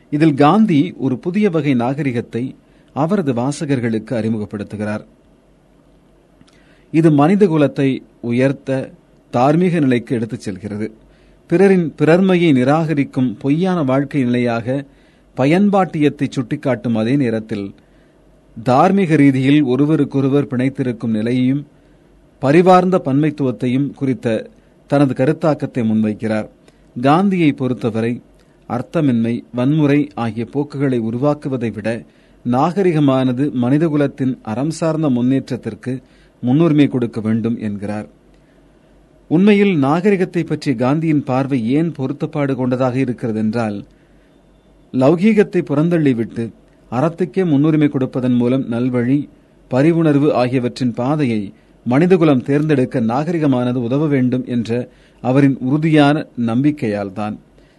இதில் 0.09 0.33
காந்தி 0.33 0.93
ஒரு 0.97 1.17
புதிய 1.17 1.49
வகை 1.49 1.73
நாகரிகத்தை 1.73 2.55
அவரது 2.93 3.33
வாசகர்களுக்கு 3.33 4.11
அறிமுகப்படுத்துகிறார். 4.19 5.03
இது 6.91 7.11
மனித 7.11 7.45
குலத்தை 7.45 7.89
உயர்த்த 8.21 8.89
தார்மீக 9.31 9.79
நிலைக்கு 9.79 10.15
எடுத்துச் 10.15 10.41
செல்கிறது. 10.41 10.87
பிறரின் 11.47 11.93
பிறர்மையை 11.95 12.51
நிராகரிக்கும் 12.51 13.39
பொய்யான 13.39 13.83
வாழ்க்கை 13.83 14.23
நிலையாக 14.23 14.85
பயன்பாட்டியத்தை 15.35 16.27
சுட்டிக்காட்டும் 16.27 16.95
அதே 16.95 17.15
நேரத்தில் 17.15 17.75
தார்மீக 18.63 19.15
ரீதியில் 19.15 19.63
ஒருவருக்கொருவர் 19.63 20.47
பிணைத்திருக்கும் 20.47 21.15
நிலையையும் 21.17 21.67
பரிவார்ந்த 22.39 23.01
பன்மைத்துவத்தையும் 23.05 23.91
குறித்த 23.91 24.49
தனது 24.87 25.13
கருத்தாக்கத்தை 25.13 25.81
முன்வைக்கிறார். 25.91 26.47
காந்தியை 27.01 27.51
பொறுத்தவரை 27.51 28.21
அர்த்தமின்மை 28.69 29.43
வன்முறை 29.55 30.09
ஆகிய 30.15 30.45
போக்குகளை 30.45 30.99
உருவாக்குவதை 30.99 31.73
விட 31.73 32.05
நாகரிகமானது 32.45 33.51
மனிதகுலத்தின் 33.61 34.37
அறம் 34.41 34.69
சார்ந்த 34.69 35.09
முன்னேற்றத்திற்கு 35.09 36.03
முன்னுரிமை 36.43 36.87
கொடுக்க 36.87 37.21
வேண்டும் 37.21 37.57
என்கிறார். 37.59 38.07
உண்மையில் 39.27 39.75
நாகரிகத்தை 39.77 40.43
பற்றிய 40.43 40.75
காந்தியின் 40.75 41.23
பார்வை 41.23 41.69
ஏன் 41.69 41.91
பொருத்தப்பாடு 41.91 42.55
கொண்டதாக 42.55 42.97
இருக்கிறது 42.97 43.39
என்றால் 43.39 43.85
லௌகீகத்தை 44.93 45.61
புறந்தள்ளிவிட்டு 45.61 46.51
அறத்துக்கே 46.91 47.45
முன்னுரிமை 47.45 47.89
கொடுப்பதன் 47.89 48.33
மூலம் 48.33 48.65
நல்வழி 48.69 49.29
பரிவுணர்வு 49.71 50.33
ஆகியவற்றின் 50.33 50.93
பாதையை 50.93 51.53
மனிதகுலம் 51.85 52.43
தேர்ந்தெடுக்க 52.43 52.99
நாகரிகமானது 53.01 53.75
உதவ 53.75 54.07
வேண்டும் 54.07 54.45
என்ற 54.45 54.89
அவரின் 55.23 55.57
உறுதியான 55.59 56.27
நம்பிக்கையால் 56.45 57.13
தான் 57.13 57.35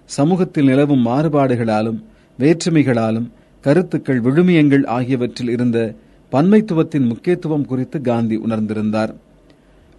சமூகத்தில் 0.08 0.64
நிலவும் 0.64 1.06
மாறுபாடுகளாலும் 1.06 1.98
வேற்றுமைகளாலும் 2.38 3.28
கருத்துக்கள் 3.64 4.20
விழுமியங்கள் 4.20 4.84
ஆகியவற்றில் 4.86 5.48
இருந்த 5.48 5.78
பன்மைத்துவத்தின் 6.32 7.06
முக்கியத்துவம் 7.06 7.66
குறித்து 7.66 7.98
காந்தி 8.00 8.36
உணர்ந்திருந்தார். 8.38 9.12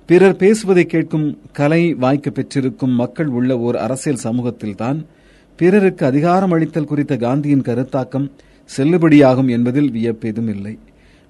பிறர் 0.10 0.36
பேசுவதை 0.36 0.86
கேட்கும் 0.86 1.26
கலை 1.52 1.94
வாய்க்கு 1.94 2.32
பெற்றிருக்கும் 2.32 2.94
மக்கள் 3.02 3.28
உள்ள 3.28 3.60
ஓர் 3.60 3.78
அரசியல் 3.78 4.24
சமூகத்தில்தான் 4.24 5.00
பிறருக்கு 5.60 6.06
அதிகாரம் 6.06 6.52
அளித்தல் 6.52 6.86
குறித்த 6.86 7.16
காந்தியின் 7.16 7.66
கருத்தாக்கம் 7.68 8.28
செல்லுபடியாகும் 8.70 9.50
என்பதில் 9.50 9.92
வியப்பேதும் 9.92 10.50
இல்லை 10.56 10.74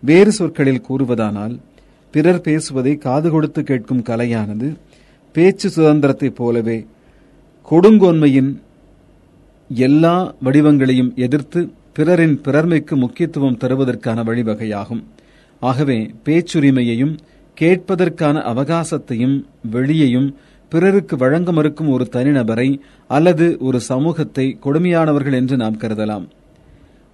வேறு 0.03 0.31
சொற்களில் 0.31 0.85
கூறுவதானால் 0.89 1.55
பிறர் 2.13 2.41
பேசுவதை 2.41 2.93
காது 2.97 3.29
கொடுத்து 3.29 3.61
கேட்கும் 3.63 4.03
கலையானது 4.03 4.67
பேச்சு 5.35 5.67
சுதந்திரத்தைப் 5.69 6.35
போலவே 6.35 6.77
கொடுங்கோன்மையின் 7.71 8.51
எல்லா 9.69 10.35
வடிவங்களையும் 10.43 11.15
எதிர்த்து 11.15 11.69
பிறரின் 11.93 12.35
பிறர்மைக்கு 12.45 12.95
முக்கியத்துவம் 12.95 13.57
தருவதற்கான 13.57 14.23
வழிவகையாகும். 14.23 15.03
ஆகவே 15.61 16.11
பேச்சுரிமையையும் 16.25 17.17
கேட்பதற்கான 17.57 18.35
அவகாசத்தையும் 18.51 19.43
வெளியையும் 19.71 20.33
பிறருக்கு 20.69 21.15
வழங்க 21.15 21.51
மறுக்கும் 21.51 21.89
ஒரு 21.89 22.07
தனிநபரை 22.11 22.79
அல்லது 23.07 23.57
ஒரு 23.59 23.79
சமூகத்தை 23.79 24.57
கொடுமையானவர்கள் 24.65 25.33
என்று 25.33 25.57
நாம் 25.57 25.77
கருதலாம். 25.77 26.25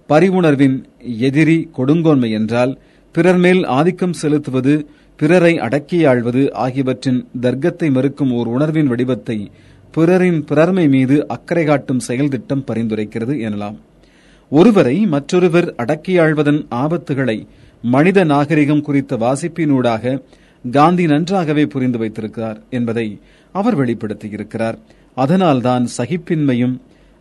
பரிவுணர்வின் 0.06 0.76
எதிரி 1.18 1.68
கொடுங்கோன்மை 1.76 2.30
என்றால் 2.30 2.78
பிறர் 3.12 3.36
மேல் 3.36 3.64
ஆதிக்கம் 3.64 4.12
செலுத்துவது 4.12 4.74
பிறரை 5.16 5.52
அடக்கியாழ்வது 5.56 6.42
ஆகியவற்றின் 6.52 7.26
தர்க்கத்தை 7.40 7.90
மறுக்கும் 7.90 8.32
ஓர் 8.32 8.46
உணர்வின் 8.46 8.86
வடிவத்தை 8.86 9.50
பிறரின் 9.96 10.44
பிறர்மை 10.44 10.88
மீது 10.88 11.28
அக்கறை 11.28 11.64
காட்டும் 11.64 11.98
செயல் 11.98 12.28
திட்டம் 12.28 12.64
பரிந்துரைக்கிறது 12.66 13.34
எனலாம். 13.48 13.76
ஒருவரை 14.50 14.96
மற்றொருவர் 15.06 15.74
அடக்கியாழ்வதன் 15.78 16.60
ஆபத்துகளை 16.70 17.46
மனித 17.82 18.24
நாகரிகம் 18.24 18.80
குறித்த 18.80 19.16
வாசிப்பினூடாக 19.16 20.20
காந்தி 20.70 21.06
நன்றாகவே 21.06 21.66
புரிந்து 21.66 21.98
வைத்திருக்கிறார் 21.98 22.60
என்பதை 22.70 23.18
அவர் 23.52 23.78
வெளிப்படுத்தியிருக்கிறார். 23.78 24.74
அதனால்தான் 25.14 25.88
சகிப்பின்மையும் 25.98 26.80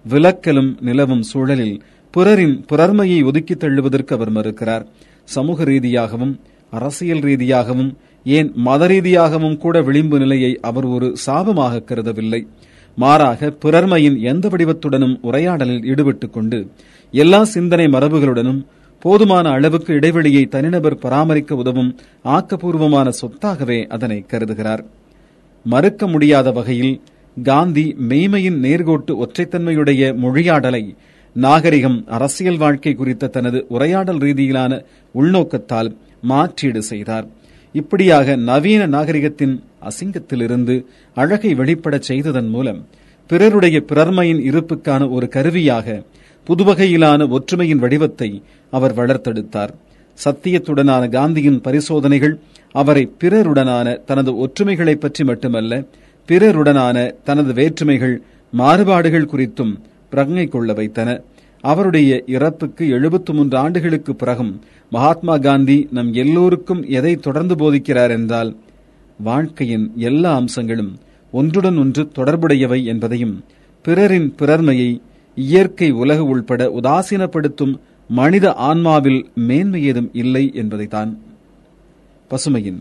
விலக்கலும் 0.09 0.75
நிலவும் 0.81 1.21
சூழலில் 1.21 1.81
பிறரின் 2.11 2.65
பிறர்மையை 2.67 3.23
ஒதுக்கித் 3.23 3.59
தள்ளுவதற்கு 3.59 4.15
அவர் 4.15 4.29
மறுக்கிறார். 4.29 4.85
சமூக 5.23 5.63
ரீதியாகவும் 5.63 6.39
அரசியல் 6.71 7.19
ரீதியாகவும் 7.19 7.97
ஏன் 8.25 8.51
மத 8.55 8.87
ரீதியாகவும் 8.87 9.57
கூட 9.57 9.81
விளிம்பு 9.81 10.19
நிலையை 10.19 10.59
அவர் 10.61 10.85
ஒரு 10.85 11.15
சாபமாக 11.25 11.83
கருதவில்லை. 11.83 12.47
மாறாக 12.95 13.49
பிறர்மையின் 13.61 14.19
எந்த 14.19 14.47
வடிவத்துடனும் 14.47 15.19
உரையாடலில் 15.21 15.85
ஈடுபட்டுக் 15.85 16.33
கொண்டு 16.33 16.67
எல்லா 17.11 17.43
சிந்தனை 17.43 17.85
மரபுகளுடனும் 17.85 18.65
போதுமான 18.99 19.49
அளவுக்கு 19.49 19.93
இடைவெளியை 19.93 20.45
தனிநபர் 20.45 20.97
பராமரிக்க 20.97 21.55
உதவும் 21.55 21.95
ஆக்கப்பூர்வமான 22.23 23.11
சொத்தாகவே 23.21 23.87
அதனை 23.87 24.25
கருதுகிறார். 24.27 24.83
மறுக்க 25.63 26.07
முடியாத 26.07 26.51
வகையில் 26.51 27.01
காந்தி 27.43 27.95
மெய்மையின் 27.97 28.61
நேர்கோட்டு 28.61 29.13
ஒற்றைத்தன்மையுடைய 29.23 30.15
மொழியாடலை 30.15 30.95
நாகரிகம் 31.33 32.03
அரசியல் 32.07 32.57
வாழ்க்கை 32.57 32.93
குறித்த 32.93 33.27
தனது 33.27 33.65
உரையாடல் 33.69 34.17
ரீதியிலான 34.17 34.83
உள்நோக்கத்தால் 35.15 35.95
மாற்றீடு 36.21 36.81
செய்தார். 36.81 37.27
இப்படியாக 37.79 38.35
நவீன 38.49 38.81
நாகரிகத்தின் 38.95 39.55
அசிங்கத்திலிருந்து 39.89 40.75
அழகை 41.17 41.51
வெளிப்படச் 41.53 42.07
செய்ததன் 42.09 42.49
மூலம் 42.49 42.79
பிறருடைய 43.29 43.77
பிறர்மையின் 43.89 44.41
இருப்புக்கான 44.49 45.03
ஒரு 45.15 45.27
கருவியாக 45.35 45.97
புதுவகையிலான 46.47 47.27
ஒற்றுமையின் 47.35 47.81
வடிவத்தை 47.83 48.29
அவர் 48.73 48.93
வளர்த்தெடுத்தார். 48.97 49.71
சத்தியத்துடனான 50.17 51.03
காந்தியின் 51.15 51.59
பரிசோதனைகள் 51.65 52.35
அவரை 52.81 53.03
பிறருடனான 53.21 53.87
தனது 54.09 54.31
ஒற்றுமைகளை 54.43 54.95
பற்றி 54.95 55.23
மட்டுமல்ல 55.23 55.73
பிறருடனான 56.29 56.97
தனது 57.23 57.51
வேற்றுமைகள் 57.53 58.15
மாறுபாடுகள் 58.53 59.31
குறித்தும் 59.31 59.73
பிரங்கை 60.11 60.45
கொள்ள 60.47 60.73
வைத்தன. 60.73 61.09
அவருடைய 61.65 62.23
இறப்புக்கு 62.27 62.87
எழுபத்து 62.89 63.33
மூன்று 63.33 63.57
ஆண்டுகளுக்கு 63.57 64.15
பிறகும் 64.15 64.53
மகாத்மா 64.91 65.37
காந்தி 65.37 65.87
நம் 65.91 66.13
எல்லோருக்கும் 66.13 66.81
எதை 66.89 67.15
தொடர்ந்து 67.17 67.55
போதிக்கிறார் 67.55 68.09
என்றால் 68.09 68.51
வாழ்க்கையின் 69.19 69.93
எல்லா 70.03 70.35
அம்சங்களும் 70.35 70.91
ஒன்றுடன் 71.33 71.77
ஒன்று 71.77 72.11
தொடர்புடையவை 72.13 72.79
என்பதையும் 72.85 73.35
பிறரின் 73.85 74.35
பிறர்மையை 74.35 74.89
இயற்கை 75.37 75.91
உலகு 76.01 76.25
உள்பட 76.25 76.71
உதாசீனப்படுத்தும் 76.79 77.73
மனித 78.09 78.53
ஆன்மாவில் 78.63 79.21
மேன்மை 79.41 79.83
ஏதும் 79.83 80.09
இல்லை 80.13 80.51
என்பதைத்தான் 80.53 81.11
பசுமையின் 82.31 82.79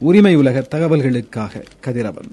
உரிமை 0.00 0.34
உலக 0.34 0.66
தகவல்களுக்காக 0.74 1.64
கதிரவன். 1.80 2.30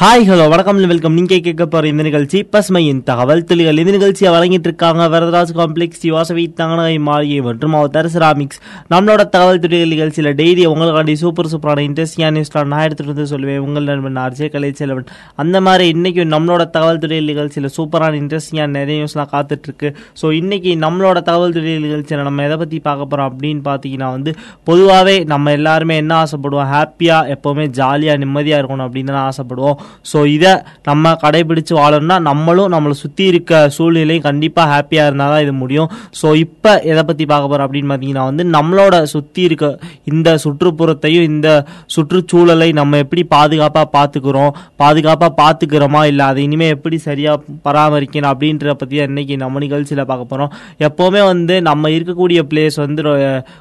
ஹாய் 0.00 0.22
ஹலோ 0.28 0.44
வணக்கம் 0.52 0.78
வெல்கம் 0.90 1.16
நீங்க 1.18 1.36
கேட்க 1.46 1.64
போற 1.72 1.88
இந்த 1.90 2.02
நிகழ்ச்சி 2.06 2.38
பசுமையின் 2.52 3.00
தகவல் 3.08 3.42
துளிகள். 3.48 3.80
இந்த 3.82 3.92
நிகழ்ச்சியை 3.96 4.30
வழங்கிட்டு 4.34 4.68
இருக்காங்க 4.68 5.02
வரதராஜ் 5.14 5.50
காம்ப்ளெக்ஸ் 5.58 6.04
யுவாசவி 6.08 6.44
தங்கநகை 6.60 6.94
மாளிகை 7.08 7.40
மற்றும் 7.46 7.74
அவர் 7.78 8.08
செராமிக்ஸ் 8.14 8.60
நம்மளோட 8.92 9.24
தகவல் 9.34 9.60
துளிகள் 9.64 9.92
நிகழ்ச்சியில் 9.94 10.30
டெய்லி 10.38 10.62
உங்களுக்காண்டி 10.70 11.16
சூப்பர் 11.22 11.50
சூப்பரான 11.54 11.82
இன்ட்ரெஸ்டிங்கான 11.88 12.34
நியூஸ்லாம் 12.36 12.70
நான் 12.74 12.84
எடுத்துட்டு 12.86 13.12
வந்து 13.12 13.26
சொல்லுவேன் 13.32 13.60
உங்கள் 13.66 13.88
நண்பன் 13.90 14.20
ஆர்ஜே 14.24 14.48
கலை 14.54 14.70
செல்வன். 14.80 15.06
அந்த 15.44 15.60
மாதிரி 15.66 15.86
இன்னைக்கு 15.94 16.24
நம்மளோட 16.34 16.66
தகவல் 16.76 17.02
துளிகள் 17.02 17.28
நிகழ்ச்சியில் 17.32 17.70
சூப்பரான 17.76 18.18
இன்ட்ரெஸ்டிங்கான 18.22 18.74
நிறைய 18.78 18.96
நியூஸ்லாம் 19.02 19.30
காத்துட்டு 19.34 19.70
இருக்கு. 19.70 19.90
ஸோ 20.22 20.32
இன்னைக்கு 20.40 20.72
நம்மளோட 20.86 21.24
தகவல் 21.28 21.54
துளிகள் 21.58 21.86
நிகழ்ச்சியில் 21.88 22.26
நம்ம 22.30 22.48
எதை 22.48 22.58
பத்தி 22.64 22.80
பார்க்க 22.88 23.10
போறோம் 23.12 23.30
அப்படின்னு 23.32 23.62
பார்த்தீங்கன்னா 23.70 24.10
வந்து 24.16 24.34
பொதுவாகவே 24.70 25.18
நம்ம 25.34 25.56
எல்லாருமே 25.60 26.00
என்ன 26.04 26.16
ஆசைப்படுவோம்? 26.24 26.72
ஹாப்பியா 26.74 27.20
எப்பவுமே 27.36 27.68
ஜாலியா 27.82 28.16
நிம்மதியா 28.24 28.58
இருக்கணும் 28.62 28.88
அப்படின்னு 28.88 29.16
தான் 29.18 29.30
ஆசைப்படுவோம். 29.30 29.78
ஸோ 30.06 30.18
இதை 30.30 30.52
நம்ம 30.84 31.14
கடைபிடிச்சு 31.22 31.74
வாழணும்னா 31.76 32.18
நம்மளும் 32.26 32.72
நம்மளை 32.72 32.96
சுற்றி 32.98 33.24
இருக்க 33.26 33.46
சூழ்நிலையும் 33.74 34.24
கண்டிப்பாக 34.24 34.66
ஹாப்பியாக 34.72 35.08
இருந்தால் 35.08 35.32
தான் 35.32 35.42
இது 35.42 35.54
முடியும். 35.56 35.88
ஸோ 36.16 36.28
இப்போ 36.40 36.58
எதை 36.86 37.02
பற்றி 37.04 37.24
பார்க்க 37.26 37.48
போகிறோம் 37.48 37.66
அப்படின்னு 37.66 37.90
பார்த்தீங்கன்னா 37.90 38.24
வந்து 38.28 38.44
நம்மளோட 38.52 38.78
சுற்றி 39.12 39.42
இருக்க 39.42 39.66
இந்த 40.10 40.28
சுற்றுப்புறத்தையும் 40.44 40.98
இந்த 41.30 41.48
சுற்றுச்சூழலை 41.94 42.68
நம்ம 42.74 42.98
எப்படி 43.00 43.22
பாதுகாப்பாக 43.30 43.88
பார்த்துக்கிறோம் 43.94 44.52
பாதுகாப்பாக 44.76 45.32
பார்த்துக்கிறோமா 45.40 45.78
இல்லை 46.06 46.24
அதை 46.26 46.40
இனிமேல் 46.46 46.74
எப்படி 46.74 46.96
சரியாக 47.02 47.36
பராமரிக்கணும் 47.66 48.32
அப்படின்றத 48.32 48.74
பற்றி 48.76 48.98
இன்றைக்கி 49.04 49.34
நம்ம 49.38 49.62
நிகழ்ச்சியில் 49.62 49.78
பார்க்க 50.04 50.30
போகிறோம் 50.30 50.52
எப்போவுமே 50.84 51.22
வந்து 51.26 51.54
நம்ம 51.66 51.90
இருக்கக்கூடிய 51.94 52.18
பிளேஸ் 52.50 52.76
வந்து 52.80 53.00
ரொ- 53.02 53.16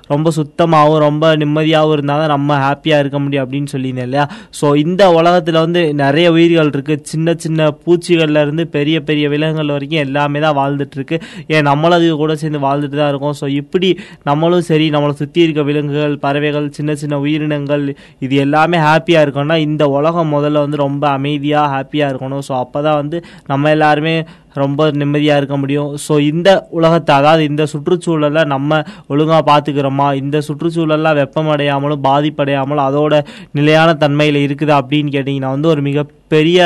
ரொம்ப 0.09 0.29
சுத்தமாகவும் 0.38 0.67
ரொம்ப 1.05 1.25
நிம்மதியாகவும் 1.39 1.95
இருந்தால் 1.95 2.21
தான் 2.21 2.33
நம்ம 2.33 2.57
ஹாப்பியாக 2.63 3.03
இருக்க 3.03 3.19
முடியும் 3.19 3.43
அப்படின்னு 3.43 3.71
சொல்லியிருந்தேன் 3.71 4.07
இல்லையா? 4.07 4.25
ஸோ 4.53 4.75
இந்த 4.83 5.01
உலகத்தில் 5.15 5.59
வந்து 5.59 5.81
நிறைய 6.00 6.18
நிறைய 6.19 6.31
உயிர்கள் 6.35 6.71
இருக்குது 6.71 7.03
சின்ன 7.09 7.33
சின்ன 7.43 7.67
பூச்சிகள்லேருந்து 7.83 8.63
பெரிய 8.73 8.97
பெரிய 9.09 9.25
விலங்குகள் 9.33 9.71
வரைக்கும் 9.75 10.01
எல்லாமே 10.05 10.39
தான் 10.45 10.55
வாழ்ந்துட்டுருக்கு. 10.57 11.17
ஏன் 11.53 11.65
நம்மளும் 11.69 11.97
அது 11.97 12.07
கூட 12.21 12.33
சேர்ந்து 12.41 12.59
வாழ்ந்துட்டு 12.65 12.97
தான் 13.01 13.11
இருக்கோம். 13.11 13.35
ஸோ 13.39 13.45
இப்படி 13.61 13.89
நம்மளும் 14.29 14.65
சரி 14.69 14.88
நம்மளை 14.95 15.13
சுற்றி 15.21 15.39
இருக்க 15.45 15.63
விலங்குகள் 15.69 16.15
பறவைகள் 16.25 16.67
சின்ன 16.77 16.95
சின்ன 17.01 17.19
உயிரினங்கள் 17.25 17.85
இது 18.27 18.35
எல்லாமே 18.45 18.79
ஹாப்பியாக 18.88 19.25
இருக்கணும்னா 19.25 19.59
இந்த 19.67 19.88
உலகம் 19.97 20.33
முதல்ல 20.35 20.65
வந்து 20.65 20.83
ரொம்ப 20.85 21.05
அமைதியாக 21.19 21.71
ஹாப்பியாக 21.75 22.11
இருக்கணும். 22.13 22.43
ஸோ 22.49 22.55
அப்போ 22.63 22.81
தான் 22.88 22.99
வந்து 23.01 23.19
நம்ம 23.53 23.71
எல்லாருமே 23.77 24.15
ரொம்ப 24.65 24.89
நிம்மதியாக 25.01 25.39
இருக்க 25.41 25.57
முடியும். 25.63 25.89
ஸோ 26.05 26.13
இந்த 26.31 26.49
உலகத்தை 26.79 27.13
அதாவது 27.19 27.43
இந்த 27.51 27.63
சுற்றுச்சூழலை 27.73 28.43
நம்ம 28.53 28.81
ஒழுங்காக 29.13 29.41
பார்த்துக்கிறோமா? 29.51 30.07
இந்த 30.21 30.38
சுற்றுச்சூழல்லாம் 30.47 31.19
வெப்பமடையாமலும் 31.21 32.05
பாதிப்படையாமலும் 32.10 32.88
அதோட 32.89 33.13
நிலையான 33.60 33.97
தன்மையில் 34.05 34.43
இருக்குதா 34.47 34.79
அப்படின்னு 34.84 35.15
கேட்டிங்கன்னா 35.17 35.53
வந்து 35.55 35.71
ஒரு 35.73 35.84
மிக 35.89 36.07
பெரிய 36.33 36.59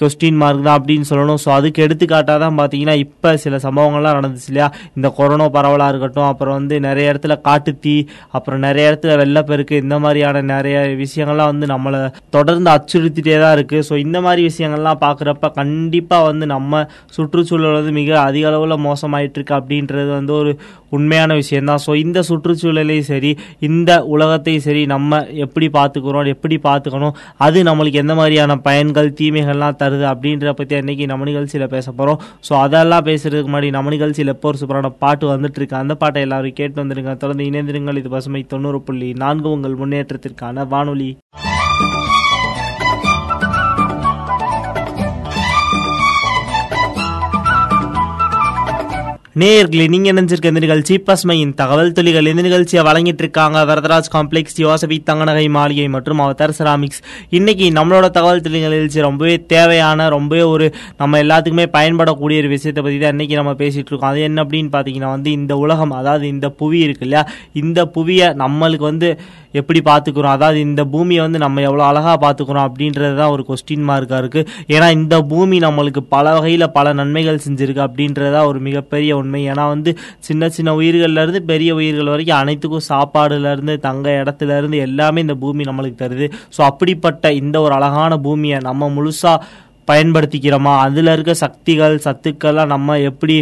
கொஸ்டின் 0.00 0.38
மார்க் 0.40 0.64
தான் 0.66 0.78
அப்படின்னு 0.78 1.06
சொல்லணும். 1.10 1.40
ஸோ 1.42 1.48
அதுக்கு 1.56 1.82
எடுத்துக்காட்டாக 1.84 2.38
தான் 2.44 2.56
பார்த்தீங்கன்னா 2.58 2.94
இப்போ 3.04 3.30
சில 3.42 3.56
சம்பவங்கள்லாம் 3.64 4.16
நடந்துச்சு 4.18 4.48
இல்லையா? 4.50 4.68
இந்த 4.96 5.08
கொரோனா 5.18 5.46
பரவலாக 5.56 5.92
இருக்கட்டும் 5.92 6.28
அப்புறம் 6.30 6.56
வந்து 6.58 6.76
நிறைய 6.86 7.12
இடத்துல 7.12 7.34
காட்டுத்தீ 7.48 7.94
அப்புறம் 8.36 8.62
நிறைய 8.66 8.90
இடத்துல 8.90 9.14
வெள்ளப்பெருக்கு 9.22 9.82
இந்த 9.84 9.96
மாதிரியான 10.04 10.42
நிறைய 10.52 10.76
விஷயங்கள்லாம் 11.02 11.52
வந்து 11.52 11.66
நம்மளை 11.66 12.00
தொடர்ந்து 12.30 12.70
அச்சுறுத்திட்டே 12.74 13.36
தான் 13.44 13.54
இருக்குது 13.58 13.86
ஸோ 13.88 13.96
இந்த 13.98 14.20
மாதிரி 14.20 14.42
விஷயங்கள்லாம் 14.50 15.02
பார்க்குறப்ப 15.04 15.52
கண்டிப்பாக 15.60 16.28
வந்து 16.30 16.46
நம்ம 16.54 16.82
சுற்றுச்சூழல் 17.16 17.78
வந்து 17.78 17.92
மிக 17.92 18.10
அதிக 18.22 18.46
அளவில் 18.46 18.84
மோசமாயிட்டுருக்கு 18.86 19.58
அப்படின்றது 19.58 20.10
வந்து 20.18 20.34
ஒரு 20.40 20.52
உண்மையான 20.90 21.34
விஷயந்தான் 21.34 21.82
ஸோ 21.84 21.92
இந்த 22.04 22.18
சுற்றுச்சூழலையும் 22.28 23.08
சரி 23.10 23.30
இந்த 23.60 23.90
உலகத்தையும் 24.14 24.66
சரி 24.66 24.82
நம்ம 24.86 25.10
எப்படி 25.44 25.66
பார்த்துக்கிறோம் 25.76 26.32
எப்படி 26.34 26.56
பார்த்துக்கணும் 26.66 27.14
அது 27.46 27.58
நம்மளுக்கு 27.62 28.02
எந்த 28.02 28.14
மாதிரியான 28.14 28.58
பயன் 28.62 28.91
பயன்கள் 28.92 29.16
தீமைகள்லாம் 29.18 29.76
தருது 29.82 30.04
அப்படின்ற 30.10 30.52
பற்றி 30.58 30.74
அன்னைக்கு 30.78 31.04
நம்ம 31.10 31.26
நிகழ்ச்சியில் 31.28 31.72
பேச 31.74 31.86
போகிறோம் 31.98 32.18
ஸோ 32.48 32.52
அதெல்லாம் 32.64 33.06
பேசுறதுக்கு 33.08 33.50
முன்னாடி 33.52 33.68
நம்ம 33.76 33.92
நிகழ்ச்சியில் 33.94 34.32
எப்போ 34.34 34.48
ஒரு 34.50 34.60
சூப்பரான 34.62 34.90
பாட்டு 35.04 35.26
வந்துட்டு 35.32 35.58
இருக்கு 35.60 35.80
அந்த 35.80 35.94
பாட்டை 36.02 36.22
எல்லாரும் 36.26 36.58
கேட்டு 36.60 36.76
வந்துருங்க 36.82 37.14
தொடர்ந்து 37.22 37.48
இணைந்திருங்கள். 37.50 38.00
இது 38.02 38.14
பசுமை 38.16 38.42
தொண்ணூறு 38.54 38.80
புள்ளி 38.88 39.10
நான்கு 39.24 39.50
உங்கள் 39.56 39.80
முன்னேற்றத்திற்கான 39.82 40.66
வானொலி. 40.74 41.10
நேயர்களே 49.36 49.84
நீங்க 49.92 50.08
நினைச்சிருக்க 50.12 50.50
இந்த 50.50 50.62
நிகழ்ச்சி 50.64 50.94
பஸ்மையின் 51.04 51.52
தகவல் 51.60 51.92
துளிகள். 51.92 52.26
இந்த 52.26 52.42
நிகழ்ச்சியை 52.46 52.82
வழங்கிட்டு 52.88 53.22
இருக்காங்க 53.24 53.58
வரதராஜ் 53.70 54.10
காம்ப்ளெக்ஸ் 54.14 54.58
யோசபி 54.64 54.96
தங்கநகை 55.08 55.44
மாளிகை 55.54 55.86
மற்றும் 55.94 56.20
அவதார் 56.24 56.54
செராமிக்ஸ் 56.58 57.00
இன்னைக்கு 57.30 57.66
நம்மளோட 57.78 58.06
தகவல் 58.16 58.44
துளிகள் 58.46 58.74
நிகழ்ச்சி 58.76 59.00
ரொம்பவே 59.06 59.36
தேவையான 59.52 60.08
ரொம்பவே 60.16 60.44
ஒரு 60.54 60.66
நம்ம 60.98 61.20
எல்லாத்துக்குமே 61.24 61.66
பயன்படக்கூடிய 61.76 62.42
ஒரு 62.42 62.50
விஷயத்தை 62.54 62.82
பத்தி 62.82 62.98
தான் 62.98 63.14
இன்னைக்கு 63.16 63.38
நம்ம 63.40 63.54
பேசிட்டு 63.62 63.90
இருக்கோம். 63.90 64.10
அது 64.10 64.26
என்ன 64.28 64.44
அப்படின்னு 64.44 64.72
பாத்தீங்கன்னா 64.76 65.12
வந்து 65.16 65.32
இந்த 65.38 65.56
உலகம் 65.64 65.94
அதாவது 66.00 66.26
இந்த 66.34 66.50
புவி 66.60 66.80
இருக்கு 66.86 67.06
இல்லையா? 67.08 67.24
இந்த 67.62 67.80
புவியை 67.96 68.28
நம்மளுக்கு 68.42 68.86
வந்து 68.90 69.10
எப்படி 69.60 69.80
பார்த்துக்கிறோம் 69.88 70.34
அதாவது 70.36 70.58
இந்த 70.66 70.82
பூமியை 70.92 71.22
வந்து 71.24 71.38
நம்ம 71.38 71.62
எவ்வளோ 71.68 71.86
அழகாக 71.88 72.14
பார்த்துக்கிறோம் 72.22 72.66
அப்படின்றது 72.68 73.16
தான் 73.18 73.32
ஒரு 73.34 73.42
கொஸ்டின் 73.48 73.88
மார்க்காக 73.88 74.20
இருக்குது 74.22 74.46
ஏன்னா 74.74 74.86
இந்த 74.98 75.16
பூமி 75.32 75.56
நம்மளுக்கு 75.66 76.02
பல 76.14 76.26
வகையில் 76.36 76.72
பல 76.78 76.92
நன்மைகள் 77.00 77.42
செஞ்சுருக்கு 77.46 77.82
அப்படின்றது 77.86 78.32
தான் 78.36 78.48
ஒரு 78.52 78.60
மிகப்பெரிய 78.60 79.10
உண்மை. 79.22 79.42
ஏன்னா 79.52 79.64
வந்து 79.74 79.90
சின்ன 80.28 80.50
சின்ன 80.56 80.76
உயிர்கள்லேருந்து 80.80 81.42
பெரிய 81.50 81.72
உயிர்கள் 81.80 82.12
வரைக்கும் 82.12 82.40
அனைத்துக்கும் 82.42 82.86
சாப்பாடுலேருந்து 82.90 83.76
தங்க 83.88 84.08
இடத்துலேருந்து 84.22 84.78
எல்லாமே 84.86 85.24
இந்த 85.26 85.36
பூமி 85.44 85.68
நம்மளுக்கு 85.70 86.00
தருது. 86.04 86.28
ஸோ 86.56 86.62
அப்படிப்பட்ட 86.70 87.32
இந்த 87.42 87.56
ஒரு 87.66 87.74
அழகான 87.78 88.18
பூமியை 88.26 88.60
நம்ம 88.70 88.88
முழுசாக 88.96 89.44
பயன்படுத்திக்கிறோமா? 89.88 90.72
அதில் 90.86 91.12
இருக்க 91.14 91.32
சக்திகள் 91.44 91.94
சத்துக்கள்லாம் 92.04 92.72
நம்ம 92.74 92.98
எப்படி 93.10 93.36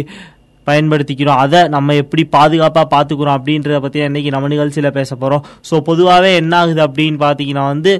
பயன்படுத்திக்கிறோம்? 0.67 1.39
அதை 1.43 1.59
நம்ம 1.75 1.93
எப்படி 2.01 2.23
பாதுகாப்பாக 2.35 2.87
பார்த்துக்கிறோம் 2.93 3.37
அப்படின்றத 3.37 3.77
பற்றி 3.85 3.99
இன்றைக்கி 4.07 4.29
நம்ம 4.35 4.49
நிகழ்ச்சியில் 4.53 4.95
பேச 4.97 5.09
போகிறோம் 5.15 5.45
ஸோ 5.69 5.75
பொதுவாகவே 5.89 6.31
என்ன 6.41 6.53
ஆகுது 6.61 6.81
அப்படின்னு 6.87 7.19
பார்த்தீங்கன்னா 7.25 7.63
வந்து 7.73 7.93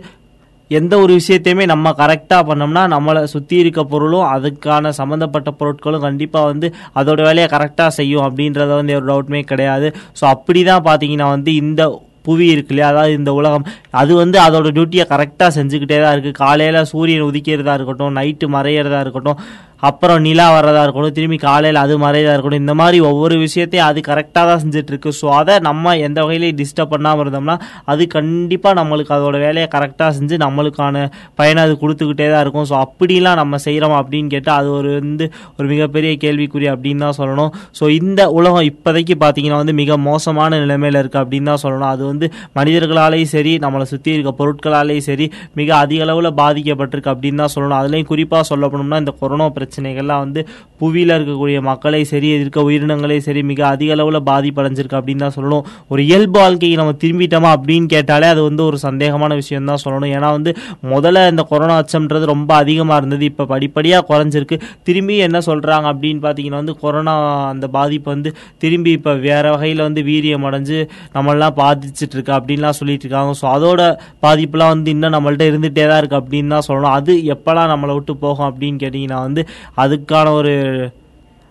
எந்த 0.79 0.93
ஒரு 1.03 1.13
விஷயத்தையுமே 1.19 1.65
நம்ம 1.73 1.93
கரெக்டாக 2.01 2.43
பண்ணோம்னா 2.49 2.83
நம்மளை 2.93 3.23
சுற்றி 3.33 3.57
இருக்க 3.63 3.81
பொருளும் 3.93 4.29
அதுக்கான 4.35 4.93
சம்மந்தப்பட்ட 4.99 5.49
பொருட்களும் 5.61 6.05
கண்டிப்பாக 6.07 6.51
வந்து 6.51 6.67
அதோட 7.01 7.19
வேலையை 7.29 7.49
கரெக்டாக 7.55 7.91
செய்யும் 7.99 8.25
அப்படின்றத 8.27 8.71
வந்து 8.81 8.95
ஒரு 8.99 9.07
டவுட்டுமே 9.11 9.43
கிடையாது. 9.51 9.89
ஸோ 10.19 10.25
அப்படி 10.35 10.63
தான் 10.71 10.87
பார்த்தீங்கன்னா 10.87 11.29
வந்து 11.35 11.53
இந்த 11.63 11.83
புவி 12.27 12.47
இருக்கு 12.53 12.71
இல்லையா? 12.73 12.89
அதாவது 12.93 13.13
இந்த 13.19 13.31
உலகம். 13.37 13.63
அது 14.01 14.11
வந்து 14.19 14.37
அதோட 14.45 14.67
டியூட்டியை 14.75 15.05
கரெக்டாக 15.13 15.51
செஞ்சுக்கிட்டே 15.55 15.97
தான் 16.01 16.13
இருக்குது 16.15 16.37
காலையில் 16.41 16.87
சூரியன் 16.91 17.27
உதிக்கிறதா 17.29 17.73
இருக்கட்டும் 17.77 18.15
நைட்டு 18.17 18.47
மறையிறதா 18.55 18.99
இருக்கட்டும் 19.05 19.39
அப்புறம் 19.89 20.19
நிலா 20.27 20.47
வர்றதா 20.55 20.81
இருக்கணும் 20.85 21.15
திரும்பி 21.17 21.37
காலையில் 21.45 21.79
அது 21.83 21.93
மறையதா 22.05 22.33
இருக்கட்டும் 22.35 22.63
இந்த 22.63 22.73
மாதிரி 22.79 22.97
ஒவ்வொரு 23.09 23.35
விஷயத்தையும் 23.45 23.87
அது 23.89 23.99
கரெக்டாக 24.09 24.43
தான் 24.49 24.61
செஞ்சுட்டு 24.63 24.91
இருக்கு 24.93 25.11
ஸோ 25.19 25.27
அதை 25.39 25.55
நம்ம 25.67 25.95
எந்த 26.07 26.19
வகையிலையும் 26.25 26.59
டிஸ்டர்ப் 26.61 26.91
பண்ணாமல் 26.93 27.23
இருந்தோம்னா 27.23 27.55
அது 27.91 28.03
கண்டிப்பாக 28.15 28.75
நம்மளுக்கு 28.79 29.13
அதோட 29.17 29.37
வேலையை 29.45 29.67
கரெக்டாக 29.75 30.09
செஞ்சு 30.17 30.37
நம்மளுக்கான 30.45 31.03
பயனை 31.39 31.61
அது 31.65 31.73
கொடுத்துக்கிட்டே 31.83 32.27
தான் 32.33 32.43
இருக்கும். 32.45 32.67
ஸோ 32.71 32.75
அப்படிலாம் 32.85 33.39
நம்ம 33.41 33.59
செய்கிறோம் 33.65 33.95
அப்படின்னு 34.01 34.29
கேட்டால் 34.35 34.59
அது 34.61 34.69
ஒரு 34.79 34.91
வந்து 34.99 35.27
ஒரு 35.57 35.67
மிகப்பெரிய 35.73 36.11
கேள்விக்குறி 36.25 36.69
அப்படின்னு 36.73 37.03
தான் 37.05 37.17
சொல்லணும். 37.19 37.51
ஸோ 37.79 37.83
இந்த 37.99 38.21
உலகம் 38.39 38.67
இப்போதைக்கு 38.71 39.17
பார்த்தீங்கன்னா 39.23 39.61
வந்து 39.63 39.75
மிக 39.81 39.97
மோசமான 40.09 40.59
நிலைமையில் 40.63 40.99
இருக்குது 41.01 41.23
அப்படின்னு 41.23 41.51
தான் 41.53 41.63
சொல்லணும். 41.65 41.91
அது 41.95 42.03
வந்து 42.11 42.29
மனிதர்களாலேயும் 42.59 43.33
சரி 43.35 43.55
நம்மளை 43.65 43.87
சுற்றி 43.93 44.15
இருக்க 44.15 44.33
பொருட்களாலேயும் 44.41 45.07
சரி 45.09 45.27
மிக 45.61 45.69
அதிக 45.83 46.05
அளவில் 46.07 46.31
பாதிக்கப்பட்டிருக்கு 46.43 47.13
அப்படின்னு 47.15 47.41
தான் 47.45 47.53
சொல்லணும். 47.55 47.79
அதுலேயும் 47.81 48.09
குறிப்பாக 48.13 48.43
சொல்ல 48.51 48.69
இந்த 49.03 49.13
கொரோனா 49.19 49.45
பிரச்சனை 49.47 49.69
பிரச்சனைகள்லாம் 49.71 50.23
வந்து 50.25 50.41
புவியில் 50.81 51.13
இருக்கக்கூடிய 51.15 51.57
மக்களை 51.69 51.99
சரி 52.11 52.27
இருக்க 52.35 52.59
உயிரினங்களே 52.67 53.17
சரி 53.25 53.41
மிக 53.49 53.61
அதிக 53.73 53.89
அளவில் 53.95 54.17
பாதிப்படைஞ்சிருக்கு 54.29 54.97
அப்படின்னு 54.99 55.23
தான் 55.25 55.35
சொல்லணும். 55.35 55.65
ஒரு 55.91 56.01
இயல்பு 56.09 56.37
வாழ்க்கைக்கு 56.41 56.79
நம்ம 56.79 56.93
திரும்பிட்டோமா 57.03 57.49
அப்படின்னு 57.57 57.87
கேட்டாலே 57.93 58.27
அது 58.33 58.41
வந்து 58.47 58.63
ஒரு 58.69 58.77
சந்தேகமான 58.85 59.35
விஷயம் 59.41 59.69
தான் 59.71 59.81
சொல்லணும். 59.83 60.11
ஏன்னா 60.17 60.29
வந்து 60.37 60.51
முதல்ல 60.93 61.25
இந்த 61.33 61.43
கொரோனா 61.51 61.75
அச்சம்ன்றது 61.81 62.31
ரொம்ப 62.33 62.51
அதிகமாக 62.63 62.97
இருந்தது. 63.01 63.25
இப்போ 63.31 63.45
படிப்படியாக 63.53 64.05
குறைஞ்சிருக்கு. 64.11 64.57
திரும்பி 64.89 65.17
என்ன 65.27 65.41
சொல்கிறாங்க 65.49 65.87
அப்படின்னு 65.93 66.23
பார்த்தீங்கன்னா 66.25 66.61
வந்து 66.63 66.75
கொரோனா 66.83 67.13
அந்த 67.53 67.69
பாதிப்பு 67.77 68.09
வந்து 68.15 68.31
திரும்பி 68.65 68.91
இப்போ 68.99 69.13
வேறு 69.27 69.51
வகையில் 69.55 69.85
வந்து 69.87 70.03
வீரியம் 70.09 70.47
அடைஞ்சு 70.49 70.79
நம்மளாம் 71.17 71.57
பாதிச்சிட்டு 71.61 72.17
இருக்கு 72.19 72.35
அப்படின்லாம் 72.39 72.79
சொல்லிட்டு 72.81 73.07
இருக்காங்க. 73.07 73.37
ஸோ 73.43 73.47
அதோட 73.55 73.81
பாதிப்புலாம் 74.27 74.73
வந்து 74.75 74.91
இன்னும் 74.95 75.15
நம்மள்ட்ட 75.17 75.51
இருந்துகிட்டே 75.51 75.87
தான் 75.91 76.01
இருக்குது 76.01 76.21
அப்படின்னு 76.23 76.55
தான் 76.57 76.67
சொல்லணும். 76.69 76.95
அது 76.99 77.13
எப்போல்லாம் 77.35 77.71
நம்மளை 77.75 77.93
விட்டு 77.99 78.15
போகும் 78.25 78.49
அப்படின்னு 78.49 78.79
கேட்டிங்கன்னா 78.85 79.21
வந்து 79.27 79.41
அதுக்கான 79.77 80.31
ஒரு 80.31 80.53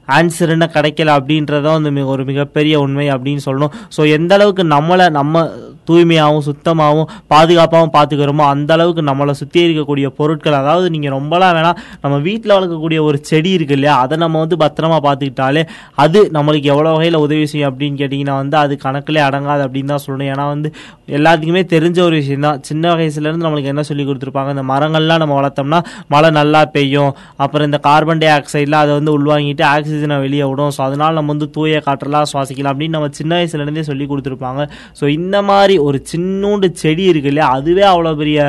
ஆன்சர் 0.08 0.48
என்ன 0.48 0.70
கிடைக்கல 0.74 1.10
அப்படின்றதான் 1.18 1.76
வந்து 1.78 1.90
மிக 1.90 2.06
ஒரு 2.06 2.24
மிகப்பெரிய 2.24 2.80
உண்மை 2.80 3.08
அப்படின்னு 3.08 3.38
சொல்லணும். 3.44 3.72
ஸோ 3.96 4.10
எந்த 4.10 4.34
அளவுக்கு 4.34 4.64
நம்மளை 4.64 5.10
நம்ம 5.10 5.48
தூய்மையாகவும் 5.90 6.46
சுத்தமாகவும் 6.48 7.08
பாதுகாப்பாகவும் 7.34 7.94
பார்த்துக்கிறோமோ 7.98 8.46
அந்த 8.54 8.70
அளவுக்கு 8.78 9.04
நம்மளை 9.10 9.34
சுற்றி 9.42 9.60
இருக்கக்கூடிய 9.66 10.06
பொருட்கள் 10.20 10.58
அதாவது 10.62 10.86
நீங்கள் 10.96 11.16
ரொம்பலாம் 11.18 11.54
வேணால் 11.58 11.78
நம்ம 12.04 12.16
வீட்டில் 12.28 12.56
வளர்க்கக்கூடிய 12.56 12.98
ஒரு 13.08 13.18
செடி 13.30 13.52
இருக்கு 13.58 13.76
இல்லையா 13.78 13.94
அதை 14.04 14.14
நம்ம 14.24 14.38
வந்து 14.44 14.56
பத்திரமா 14.64 14.98
பார்த்துக்கிட்டாலே 15.06 15.62
அது 16.04 16.18
நம்மளுக்கு 16.36 16.68
எவ்வளோ 16.74 16.90
வகையில் 16.96 17.22
உதவி 17.24 17.46
செய்யும் 17.52 17.68
அப்படின்னு 17.70 17.98
கேட்டிங்கன்னா 18.00 18.34
வந்து 18.42 18.56
அது 18.62 18.74
கணக்கிலே 18.84 19.20
அடங்காது 19.28 19.62
அப்படின்னு 19.66 19.92
தான் 19.92 20.02
சொல்லணும். 20.04 20.30
ஏன்னா 20.32 20.44
வந்து 20.54 20.68
எல்லாத்துக்குமே 21.16 21.62
தெரிஞ்ச 21.74 21.98
ஒரு 22.08 22.16
விஷயம் 22.20 22.44
தான். 22.46 22.58
சின்ன 22.68 22.92
வயசுலேருந்து 22.98 23.46
நம்மளுக்கு 23.46 23.72
என்ன 23.72 23.82
சொல்லி 23.88 24.04
கொடுத்துருப்பாங்க 24.08 24.50
இந்த 24.56 24.64
மரங்கள்லாம் 24.72 25.22
நம்ம 25.22 25.34
வளர்த்தோம்னா 25.40 25.80
மழை 26.14 26.30
நல்லா 26.38 26.60
பெய்யும். 26.76 27.12
அப்புறம் 27.44 27.66
இந்த 27.70 27.78
கார்பன் 27.86 28.22
டை 28.22 28.28
ஆக்சைடில் 28.36 28.78
அதை 28.82 28.92
வந்து 28.98 29.14
உள்வாங்கிட்டு 29.18 29.64
ஆக்சிஜனை 29.74 30.18
வெளியே 30.26 30.44
விடும். 30.50 30.72
ஸோ 30.76 30.82
அதனால் 30.88 31.16
நம்ம 31.18 31.32
வந்து 31.34 31.48
தூய 31.56 31.80
காற்றெல்லாம் 31.86 32.28
சுவாசிக்கலாம் 32.32 32.72
அப்படின்னு 32.74 32.96
நம்ம 32.98 33.10
சின்ன 33.20 33.32
வயசுலேருந்தே 33.40 33.84
சொல்லி 33.90 34.06
கொடுத்துருப்பாங்க. 34.12 34.62
ஸோ 35.00 35.04
இந்த 35.18 35.36
மாதிரி 35.50 35.76
ஒரு 35.82 36.02
சின்னூண்டு 36.12 36.66
செடி 36.72 37.02
இருக்கு 37.02 37.28
இல்லையா? 37.28 37.50
அதுவே 37.50 37.82
அவ்வளோ 37.82 38.16
பெரிய 38.16 38.40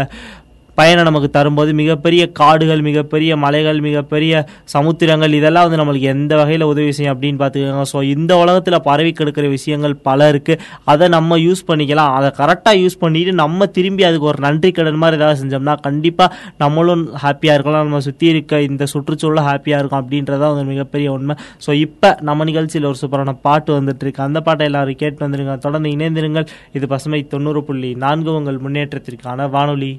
பயனை 0.78 1.02
நமக்கு 1.08 1.30
தரும்போது 1.36 1.72
மிகப்பெரிய 1.80 2.24
காடுகள் 2.40 2.82
மிகப்பெரிய 2.88 3.32
மலைகள் 3.44 3.80
மிகப்பெரிய 3.86 4.34
சமுத்திரங்கள் 4.74 5.34
இதெல்லாம் 5.40 5.66
வந்து 5.66 5.80
நம்மளுக்கு 5.82 6.08
எந்த 6.14 6.34
வகையில் 6.40 6.66
உதவி 6.72 6.92
செய்யும் 6.98 7.14
அப்படின்னு 7.14 7.40
பார்த்துக்கோங்க. 7.42 7.86
ஸோ 7.92 7.98
இந்த 8.14 8.32
உலகத்தில் 8.44 8.78
பரவி 8.88 9.12
கிடக்கிற 9.20 9.48
விஷயங்கள் 9.56 9.96
பல 10.08 10.30
இருக்குது 10.34 10.62
அதை 10.92 11.08
நம்ம 11.16 11.38
யூஸ் 11.46 11.64
பண்ணிக்கலாம். 11.70 12.14
அதை 12.18 12.30
கரெக்டாக 12.42 12.82
யூஸ் 12.84 12.98
பண்ணிட்டு 13.04 13.34
நம்ம 13.44 13.68
திரும்பி 13.78 14.06
அதுக்கு 14.10 14.30
ஒரு 14.32 14.40
நன்றி 14.48 14.72
கடன் 14.78 15.02
மாதிரி 15.04 15.20
ஏதாவது 15.22 15.40
செஞ்சோம்னா 15.42 15.76
கண்டிப்பாக 15.88 16.30
நம்மளும் 16.64 17.04
ஹாப்பியாக 17.24 17.58
இருக்கலாம். 17.58 17.88
நம்ம 17.90 18.02
சுற்றி 18.08 18.28
இருக்க 18.34 18.62
இந்த 18.70 18.88
சுற்றுச்சூழலும் 18.94 19.50
ஹாப்பியாக 19.50 19.82
இருக்கும் 19.82 20.02
அப்படின்றத 20.02 20.44
வந்து 20.54 20.66
மிகப்பெரிய 20.74 21.10
உண்மை. 21.18 21.36
ஸோ 21.66 21.74
இப்போ 21.86 22.12
நம்ம 22.30 22.48
நிகழ்ச்சியில் 22.52 22.90
ஒரு 22.92 23.00
சூப்பரான 23.02 23.36
பாட்டு 23.48 23.72
வந்துட்டுருக்கு 23.80 24.24
அந்த 24.28 24.42
பாட்டை 24.48 24.70
எல்லாரும் 24.72 25.02
கேட்டு 25.04 25.26
வந்துருங்க. 25.26 25.58
தொடர்ந்து 25.68 25.92
இணைந்திருங்கள். 25.98 26.48
இது 26.80 26.88
பசுமை 26.96 27.22
தொண்ணூறு 27.36 27.64
புள்ளி 27.70 27.92
நான்கு 28.06 28.32
உங்கள் 28.40 28.64
முன்னேற்றத்திற்கான 28.68 29.50
வானொலி. 29.58 29.92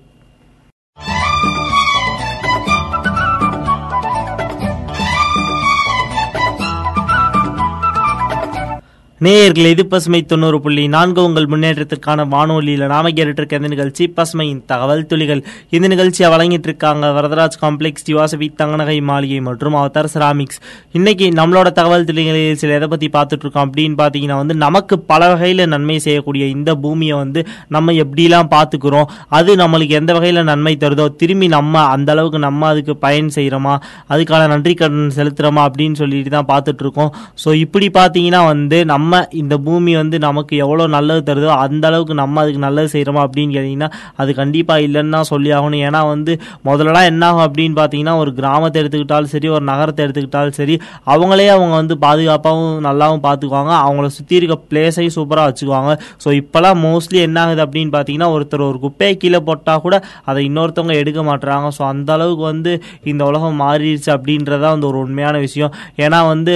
நேயர்கள் 9.25 9.67
இது 9.73 9.83
பசுமை 9.91 10.19
தொண்ணூறு 10.31 10.59
புள்ளி 10.63 10.85
நான்கு. 10.95 11.21
உங்கள் 11.29 11.49
முன்னேற்றத்திற்கான 11.51 12.25
வானொலியில் 12.33 12.85
நாம 12.93 13.11
கேட்டுருக்க 13.17 13.59
இந்த 13.61 13.69
நிகழ்ச்சி 13.73 14.05
பசுமையின் 14.17 14.63
தகவல் 14.71 15.05
துளிகள். 15.11 15.43
இந்த 15.77 15.87
நிகழ்ச்சியை 15.93 16.29
வழங்கிட்டு 16.33 16.69
இருக்காங்க 16.71 17.09
வரதராஜ் 17.17 17.57
காம்ப்ளெக்ஸ் 17.61 18.07
திவாசவி 18.09 18.47
தங்கநகை 18.61 18.97
மாளிகை 19.11 19.39
மற்றும் 19.49 19.77
அவதார் 19.81 20.09
செராமிக்ஸ். 20.15 20.59
இன்னைக்கு 20.99 21.29
நம்மளோட 21.41 21.71
தகவல் 21.79 22.07
துளிகளில் 22.09 22.59
சில 22.63 22.75
எதை 22.79 22.89
பத்தி 22.95 23.11
பார்த்துட்டு 23.19 23.47
இருக்கோம் 23.47 23.67
அப்படின்னு 23.67 23.97
பார்த்தீங்கன்னா 24.03 24.39
வந்து 24.43 24.57
நமக்கு 24.65 24.99
பல 25.13 25.29
வகையில் 25.35 25.65
நன்மை 25.75 25.99
செய்யக்கூடிய 26.07 26.47
இந்த 26.57 26.75
பூமியை 26.85 27.19
வந்து 27.23 27.43
நம்ம 27.77 27.95
எப்படிலாம் 28.05 28.51
பார்த்துக்கிறோம்? 28.57 29.07
அது 29.41 29.57
நம்மளுக்கு 29.63 29.97
எந்த 30.01 30.13
வகையில் 30.19 30.43
நன்மை 30.53 30.75
தருதோ 30.85 31.09
திரும்பி 31.23 31.51
நம்ம 31.57 31.85
அந்த 31.95 32.13
அளவுக்கு 32.17 32.43
நம்ம 32.49 32.69
அதுக்கு 32.73 32.97
பயன் 33.07 33.31
செய்கிறோமா 33.39 33.77
அதுக்கான 34.13 34.51
நன்றி 34.55 34.75
கடன் 34.83 35.15
செலுத்துகிறோமா 35.21 35.65
அப்படின்னு 35.69 36.03
சொல்லிட்டு 36.03 36.35
தான் 36.39 36.51
பார்த்துட்டு 36.53 36.85
இருக்கோம் 36.87 37.13
ஸோ 37.45 37.49
இப்படி 37.65 37.91
பார்த்தீங்கன்னா 38.01 38.43
வந்து 38.53 38.81
நம்ம 38.93 39.09
இந்த 39.41 39.55
பூமி 39.67 39.93
வந்து 39.97 40.17
நமக்கு 40.19 40.55
எவ்வளோ 40.65 40.87
நல்லது 40.95 41.23
தருதோ 41.29 41.51
அந்த 41.65 41.85
அளவுக்கு 41.91 42.15
நம்ம 42.21 42.41
அதுக்கு 42.43 42.61
நல்லது 42.65 42.89
செய்கிறோமா 42.95 43.23
அப்படின்னு 43.27 43.55
கேட்டிங்கன்னா 43.57 43.89
அது 44.23 44.31
கண்டிப்பாக 44.41 44.85
இல்லைன்னு 44.87 45.15
தான் 45.17 45.29
சொல்லி 45.31 45.51
ஆகணும். 45.59 45.83
ஏன்னா 45.89 46.01
வந்து 46.07 46.33
முதல்லலாம் 46.69 47.09
என்ன 47.13 47.23
ஆகும் 47.31 47.45
அப்படின்னு 47.47 47.77
பார்த்தீங்கன்னா 47.81 48.15
ஒரு 48.23 48.33
கிராமத்தை 48.39 48.79
எடுத்துக்கிட்டாலும் 48.83 49.33
சரி 49.35 49.49
ஒரு 49.57 49.65
நகரத்தை 49.71 50.05
எடுத்துக்கிட்டாலும் 50.07 50.59
சரி 50.61 50.77
அவங்களே 51.15 51.49
அவங்க 51.57 51.75
வந்து 51.81 51.97
பாதுகாப்பாகவும் 52.07 52.79
நல்லாவும் 52.89 53.25
பார்த்துக்குவாங்க 53.29 53.73
அவங்கள 53.87 54.11
சுற்றி 54.19 54.37
இருக்க 54.41 54.59
பிளேஸையும் 54.71 55.17
சூப்பராக 55.19 55.47
வச்சுக்குவாங்க. 55.51 55.93
ஸோ 56.25 56.29
இப்போலாம் 56.41 56.81
மோஸ்ட்லி 56.87 57.21
என்ன 57.29 57.41
ஆகுது 57.45 57.65
அப்படின்னு 57.67 57.95
பார்த்தீங்கன்னா 57.97 58.31
ஒருத்தர் 58.37 58.69
ஒரு 58.71 58.81
குப்பையை 58.87 59.17
கீழே 59.17 59.41
போட்டால் 59.49 59.85
கூட 59.87 59.97
அதை 60.25 60.41
இன்னொருத்தவங்க 60.51 60.97
எடுக்க 61.03 61.21
மாட்டுறாங்க 61.31 61.69
ஸோ 61.79 61.85
அந்த 61.93 62.11
அளவுக்கு 62.19 62.45
வந்து 62.53 62.73
இந்த 63.13 63.23
உலகம் 63.31 63.61
மாறிடுச்சு 63.61 64.11
அப்படின்றதான் 64.17 64.75
வந்து 64.77 64.91
ஒரு 64.91 64.99
உண்மையான 65.05 65.39
விஷயம். 65.39 65.73
ஏன்னா 65.97 66.21
வந்து 66.33 66.55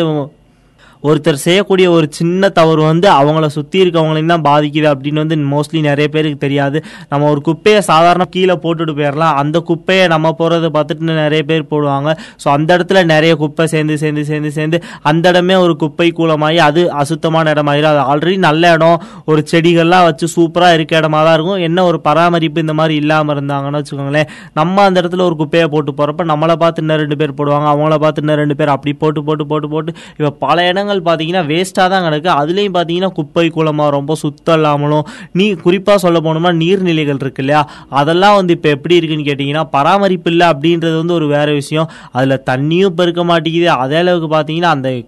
ஒருத்தர் 1.09 1.39
செய்யக்கூடிய 1.47 1.87
ஒரு 1.97 2.07
சின்ன 2.19 2.49
தவறு 2.59 2.83
வந்து 2.91 3.07
அவங்கள 3.19 3.47
சுற்றி 3.57 3.79
இருக்கவங்களையும் 3.85 4.33
தான் 4.35 4.45
பாதிக்குது 4.49 4.89
அப்படின்னு 4.93 5.23
வந்து 5.25 5.37
மோஸ்ட்லி 5.55 5.81
நிறைய 5.89 6.07
பேருக்கு 6.15 6.39
தெரியாது. 6.45 6.79
நம்ம 7.11 7.29
ஒரு 7.33 7.41
குப்பையை 7.49 7.81
சாதாரண 7.91 8.25
கீழே 8.35 8.57
போட்டுட்டு 8.65 8.95
போயிடலாம். 8.99 9.37
அந்த 9.43 9.57
குப்பையை 9.71 10.05
நம்ம 10.15 10.33
போகிறத 10.41 10.71
பார்த்துட்டு 10.77 11.19
நிறைய 11.23 11.43
பேர் 11.51 11.69
போடுவாங்க. 11.73 12.09
ஸோ 12.43 12.47
அந்த 12.57 12.69
இடத்துல 12.77 13.03
நிறைய 13.13 13.33
குப்பை 13.43 13.67
சேர்ந்து 13.75 13.97
சேர்ந்து 14.03 14.25
சேர்ந்து 14.31 14.53
சேர்ந்து 14.59 14.81
அந்த 15.11 15.25
இடமே 15.33 15.57
ஒரு 15.65 15.77
குப்பை 15.83 16.09
கூலமாகி 16.19 16.61
அது 16.69 16.83
அசுத்தமான 17.03 17.53
இடமாயிரும் 17.57 17.93
அது 17.93 18.03
ஆல்ரெடி 18.13 18.39
நல்ல 18.49 18.73
இடம். 18.77 18.99
ஒரு 19.31 19.43
செடிகள்லாம் 19.53 20.07
வச்சு 20.09 20.29
சூப்பராக 20.37 20.77
இருக்க 20.79 21.01
இடமா 21.01 21.21
தான் 21.29 21.37
இருக்கும். 21.39 21.63
என்ன 21.69 21.85
ஒரு 21.91 22.01
பராமரிப்பு 22.09 22.65
இந்த 22.67 22.77
மாதிரி 22.81 22.97
இல்லாமல் 23.03 23.35
இருந்தாங்கன்னு 23.37 23.81
வச்சுக்கோங்களேன். 23.81 24.29
நம்ம 24.61 24.85
அந்த 24.89 24.97
இடத்துல 25.03 25.25
ஒரு 25.29 25.39
குப்பையை 25.43 25.69
போட்டு 25.75 25.93
போகிறப்ப 26.01 26.29
நம்மளை 26.33 26.57
பார்த்து 26.65 26.83
இன்னும் 26.85 27.01
ரெண்டு 27.05 27.19
பேர் 27.23 27.37
போடுவாங்க. 27.41 27.69
அவங்கள 27.75 27.97
பார்த்து 28.05 28.23
இன்னும் 28.25 28.41
ரெண்டு 28.43 28.57
பேர் 28.61 28.75
அப்படி 28.77 28.95
போட்டு 29.05 29.23
போட்டு 29.29 29.47
போட்டு 29.53 29.71
போட்டு. 29.75 29.93
இப்போ 30.19 30.33
பல 30.45 30.67
இடங்கள் 30.73 30.96
பார்த்தீங்கன்னா 31.01 31.45
வேஸ்ட்டாக 31.47 31.89
தான் 31.89 32.05
கிடக்கு. 32.05 32.31
அதுலேயும் 32.41 32.77
பார்த்தீங்கன்னா 32.77 33.13
குப்பை 33.13 33.51
குளமாக 33.51 33.91
ரொம்ப 33.91 34.15
சுத்தம் 34.15 34.55
இல்லாமலும் 34.55 35.07
நீ 35.33 35.55
குறிப்பாக 35.55 35.99
சொல்ல 35.99 36.21
போனோம்னா 36.21 36.55
நீர்நிலைகள் 36.57 37.21
இருக்கு 37.21 37.43
இல்லையா? 37.43 37.69
அதெல்லாம் 37.91 38.35
வந்து 38.35 38.53
இப்போ 38.53 38.69
எப்படி 38.69 38.97
இருக்குன்னு 38.97 39.29
கேட்டிங்கன்னா 39.29 39.65
பராமரிப்பு 39.71 40.31
இல்லை 40.31 40.47
அப்படின்றது 40.47 40.97
வந்து 40.97 41.15
ஒரு 41.15 41.27
வேற 41.27 41.53
விஷயம். 41.53 41.91
அதில் 42.13 42.43
தண்ணியும் 42.51 42.97
பெருக்க 43.01 43.25
மாட்டேங்குது. 43.25 43.67
அதே 43.67 43.97
அளவுக்கு 43.97 44.37
பார்த்தீங்கன்னா 44.37 44.73
அந்த 44.77 45.03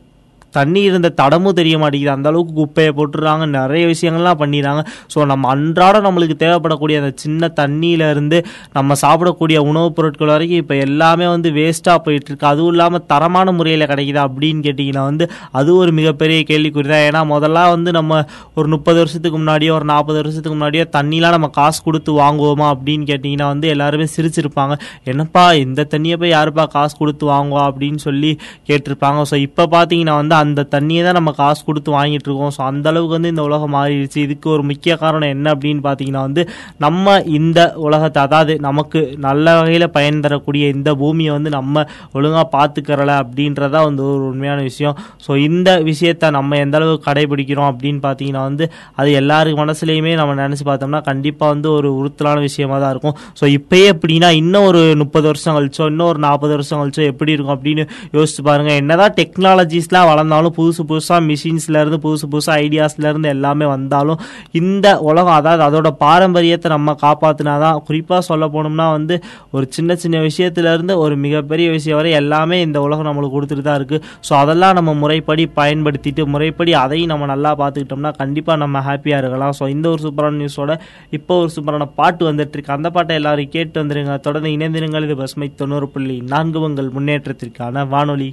தண்ணி 0.53 0.83
இருந்த 0.83 1.09
தடமும் 1.21 1.57
தெரிய 1.59 1.79
மாட்டேங்குது. 1.79 2.13
அந்த 2.17 2.29
அளவுக்கு 2.31 2.53
குப்பையை 2.61 2.93
போட்டுடுறாங்க. 2.99 3.45
நிறைய 3.59 3.85
விஷயங்கள்லாம் 3.93 4.41
பண்ணிடுறாங்க. 4.43 4.83
ஸோ 5.15 5.25
நம்ம 5.33 5.49
அன்றாடம் 5.55 6.07
நம்மளுக்கு 6.07 6.37
தேவைப்படக்கூடிய 6.45 6.97
அந்த 7.03 7.13
சின்ன 7.25 7.51
தண்ணியில 7.61 8.11
இருந்து 8.11 8.39
நம்ம 8.73 8.97
சாப்பிடக்கூடிய 9.05 9.59
உணவுப் 9.71 9.97
பொருட்கள் 9.97 10.33
வரைக்கும் 10.35 10.63
இப்போ 10.63 10.75
எல்லாமே 10.87 11.27
வந்து 11.27 11.49
வேஸ்ட்டாக 11.59 11.99
போயிட்டு 12.07 12.31
இருக்கு 12.31 12.49
அதுவும் 12.53 12.73
இல்லாமல் 12.73 13.05
தரமான 13.13 13.53
முறையில் 13.59 13.87
கிடைக்குதா 13.93 14.25
அப்படின்னு 14.29 14.63
கேட்டிங்கன்னா 14.67 15.05
வந்து 15.11 15.25
அது 15.53 15.71
ஒரு 15.83 15.93
மிகப்பெரிய 15.99 16.41
கேள்விக்குறி 16.51 16.89
தான். 16.93 17.05
ஏன்னா 17.09 17.23
முதல்ல 17.35 17.67
வந்து 17.75 17.91
நம்ம 17.99 18.21
ஒரு 18.55 18.69
முப்பது 18.75 18.99
வருஷத்துக்கு 19.03 19.39
முன்னாடியோ 19.39 19.73
ஒரு 19.79 19.87
நாற்பது 19.93 20.19
வருஷத்துக்கு 20.23 20.57
முன்னாடியோ 20.57 20.85
தண்ணிலாம் 20.97 21.37
நம்ம 21.37 21.51
காசு 21.59 21.81
கொடுத்து 21.87 22.11
வாங்குவோமா 22.21 22.69
அப்படின்னு 22.75 23.07
கேட்டிங்கன்னா 23.11 23.49
வந்து 23.53 23.69
எல்லாருமே 23.75 24.09
சிரிச்சிருப்பாங்க. 24.17 24.75
என்னப்பா 25.13 25.45
இந்த 25.65 25.87
தண்ணியை 25.95 26.19
போய் 26.23 26.35
யாருப்பா 26.37 26.67
காசு 26.77 26.95
கொடுத்து 26.97 27.27
வாங்குவா 27.33 27.65
அப்படின்னு 27.71 28.01
சொல்லி 28.09 28.33
கேட்டிருப்பாங்க. 28.71 29.23
ஸோ 29.33 29.37
இப்போ 29.47 29.67
பார்த்தீங்கன்னா 29.77 30.17
வந்து 30.21 30.37
அந்த 30.43 30.67
தண்ணியை 30.75 31.03
தான் 31.07 31.19
நம்ம 31.19 31.31
காசு 31.41 31.61
கொடுத்து 31.69 31.91
வாங்கிட்டு 31.97 32.29
இருக்கோம். 32.29 32.53
ஸோ 32.57 32.61
அந்த 32.71 32.87
அளவுக்கு 32.93 33.17
வந்து 33.17 33.33
இந்த 33.35 33.43
உலகம் 33.49 33.75
மாறிடுச்சு. 33.77 34.19
இதுக்கு 34.27 34.49
ஒரு 34.55 34.63
முக்கிய 34.71 34.93
காரணம் 35.03 35.33
என்ன 35.37 35.47
அப்படின்னு 35.55 35.83
பார்த்தீங்கன்னா 35.87 36.23
வந்து 36.29 36.43
நம்ம 36.85 37.17
இந்த 37.39 37.61
உலகத்தை 37.87 38.23
அதாவது 38.27 38.55
நமக்கு 38.69 39.01
நல்ல 39.27 39.47
வகையில் 39.59 39.87
பயன் 39.97 40.23
தரக்கூடிய 40.27 40.65
இந்த 40.77 40.91
பூமியை 41.03 41.33
வந்து 41.37 41.53
நம்ம 41.57 41.85
ஒழுங்காக 42.17 42.47
பார்த்துக்கிறல 42.57 43.13
அப்படின்றதா 43.23 43.83
வந்து 43.89 44.03
ஒரு 44.15 44.25
உண்மையான 44.31 44.61
விஷயம். 44.71 44.97
ஸோ 45.27 45.31
இந்த 45.49 45.69
விஷயத்த 45.91 46.31
நம்ம 46.39 46.59
எந்த 46.65 46.77
அளவுக்கு 46.81 47.07
கடைபிடிக்கிறோம் 47.09 47.71
அப்படின்னு 47.73 48.01
பார்த்தீங்கன்னா 48.07 48.45
வந்து 48.49 48.65
அது 49.01 49.11
எல்லாருக்கு 49.21 49.61
மனசுலையுமே 49.63 50.13
நம்ம 50.21 50.37
நினச்சி 50.43 50.65
பார்த்தோம்னா 50.71 51.03
கண்டிப்பாக 51.11 51.53
வந்து 51.55 51.69
ஒரு 51.79 51.89
உறுத்தலான 52.01 52.43
விஷயமா 52.49 52.77
தான் 52.85 52.93
இருக்கும். 52.95 53.17
ஸோ 53.41 53.45
இப்போயே 53.59 53.87
எப்படின்னா 53.95 54.31
இன்னும் 54.43 54.67
ஒரு 54.71 54.83
முப்பது 55.03 55.27
வருஷம் 55.31 55.57
கழிச்சோ 55.59 55.85
இன்னும் 55.93 56.11
ஒரு 56.13 56.21
நாற்பது 56.27 56.53
வருஷம் 56.57 56.81
கழிச்சோ 56.81 57.05
எப்படி 57.13 57.35
இருக்கும் 57.37 57.57
அப்படின்னு 57.57 57.85
யோசிச்சு 58.17 58.43
பாருங்கள் 58.49 58.79
என்னதான் 58.83 59.15
டெக்னாலஜிஸ்லாம் 59.21 60.09
வளர்ந்து 60.11 60.28
வந்தாலும் 60.29 60.55
புதுசு 60.59 60.83
புதுசாக 60.91 61.21
மிஷின்ஸ்லேருந்து 61.29 61.99
புதுசு 62.05 62.27
புதுசாக 62.33 62.55
ஐடியாஸ்லேருந்து 62.65 63.29
எல்லாமே 63.35 63.67
வந்தாலும் 63.75 64.19
இந்த 64.61 64.87
உலகம் 65.09 65.37
அதாவது 65.41 65.63
அதோட 65.69 65.89
பாரம்பரியத்தை 66.03 66.69
நம்ம 66.75 66.95
காப்பாற்றினாதான் 67.03 67.79
குறிப்பாக 67.89 68.23
சொல்ல 68.29 68.45
போனோம்னா 68.55 68.87
வந்து 68.97 69.15
ஒரு 69.51 69.67
சின்ன 69.77 69.97
சின்ன 70.03 70.17
விஷயத்துலேருந்து 70.27 70.97
ஒரு 71.05 71.15
மிகப்பெரிய 71.25 71.69
விஷயம் 71.77 71.99
வரை 72.01 72.13
எல்லாமே 72.23 72.59
இந்த 72.67 72.79
உலகம் 72.87 73.09
நம்மளுக்கு 73.11 73.37
கொடுத்துட்டு 73.37 73.65
தான் 73.69 73.79
இருக்குது 73.81 74.05
ஸோ 74.29 74.35
அதெல்லாம் 74.43 74.77
நம்ம 74.79 74.95
முறைப்படி 75.03 75.47
பயன்படுத்திட்டு 75.61 76.25
முறைப்படி 76.35 76.75
அதையும் 76.85 77.13
நம்ம 77.13 77.29
நல்லா 77.33 77.53
பார்த்துக்கிட்டோம்னா 77.63 78.13
கண்டிப்பாக 78.23 78.59
நம்ம 78.65 78.83
ஹாப்பியாக 78.89 79.23
இருக்கலாம் 79.25 79.57
ஸோ 79.61 79.67
இந்த 79.77 79.89
ஒரு 79.95 80.03
சூப்பரான 80.07 80.39
நியூஸோட 80.43 80.75
இப்போ 81.19 81.35
ஒரு 81.45 81.53
சூப்பரான 81.57 81.89
பாட்டு 82.01 82.25
வந்துட்டுருக்கு 82.31 82.77
அந்த 82.77 82.91
பாட்டை 82.97 83.17
எல்லாரும் 83.21 83.55
கேட்டு 83.57 83.77
வந்துருங்க. 83.83 84.17
தொடர்ந்து 84.27 84.53
இணைந்திருங்கள். 84.57 85.07
இது 85.09 85.17
பசுமை 85.23 85.51
தொண்ணூறு 85.63 85.89
புள்ளி 85.95 86.19
நான்கு 86.35 86.67
உங்கள் 86.69 86.95
முன்னேற்றத்திற்கான 86.99 87.87
வானொலி. 87.89 88.31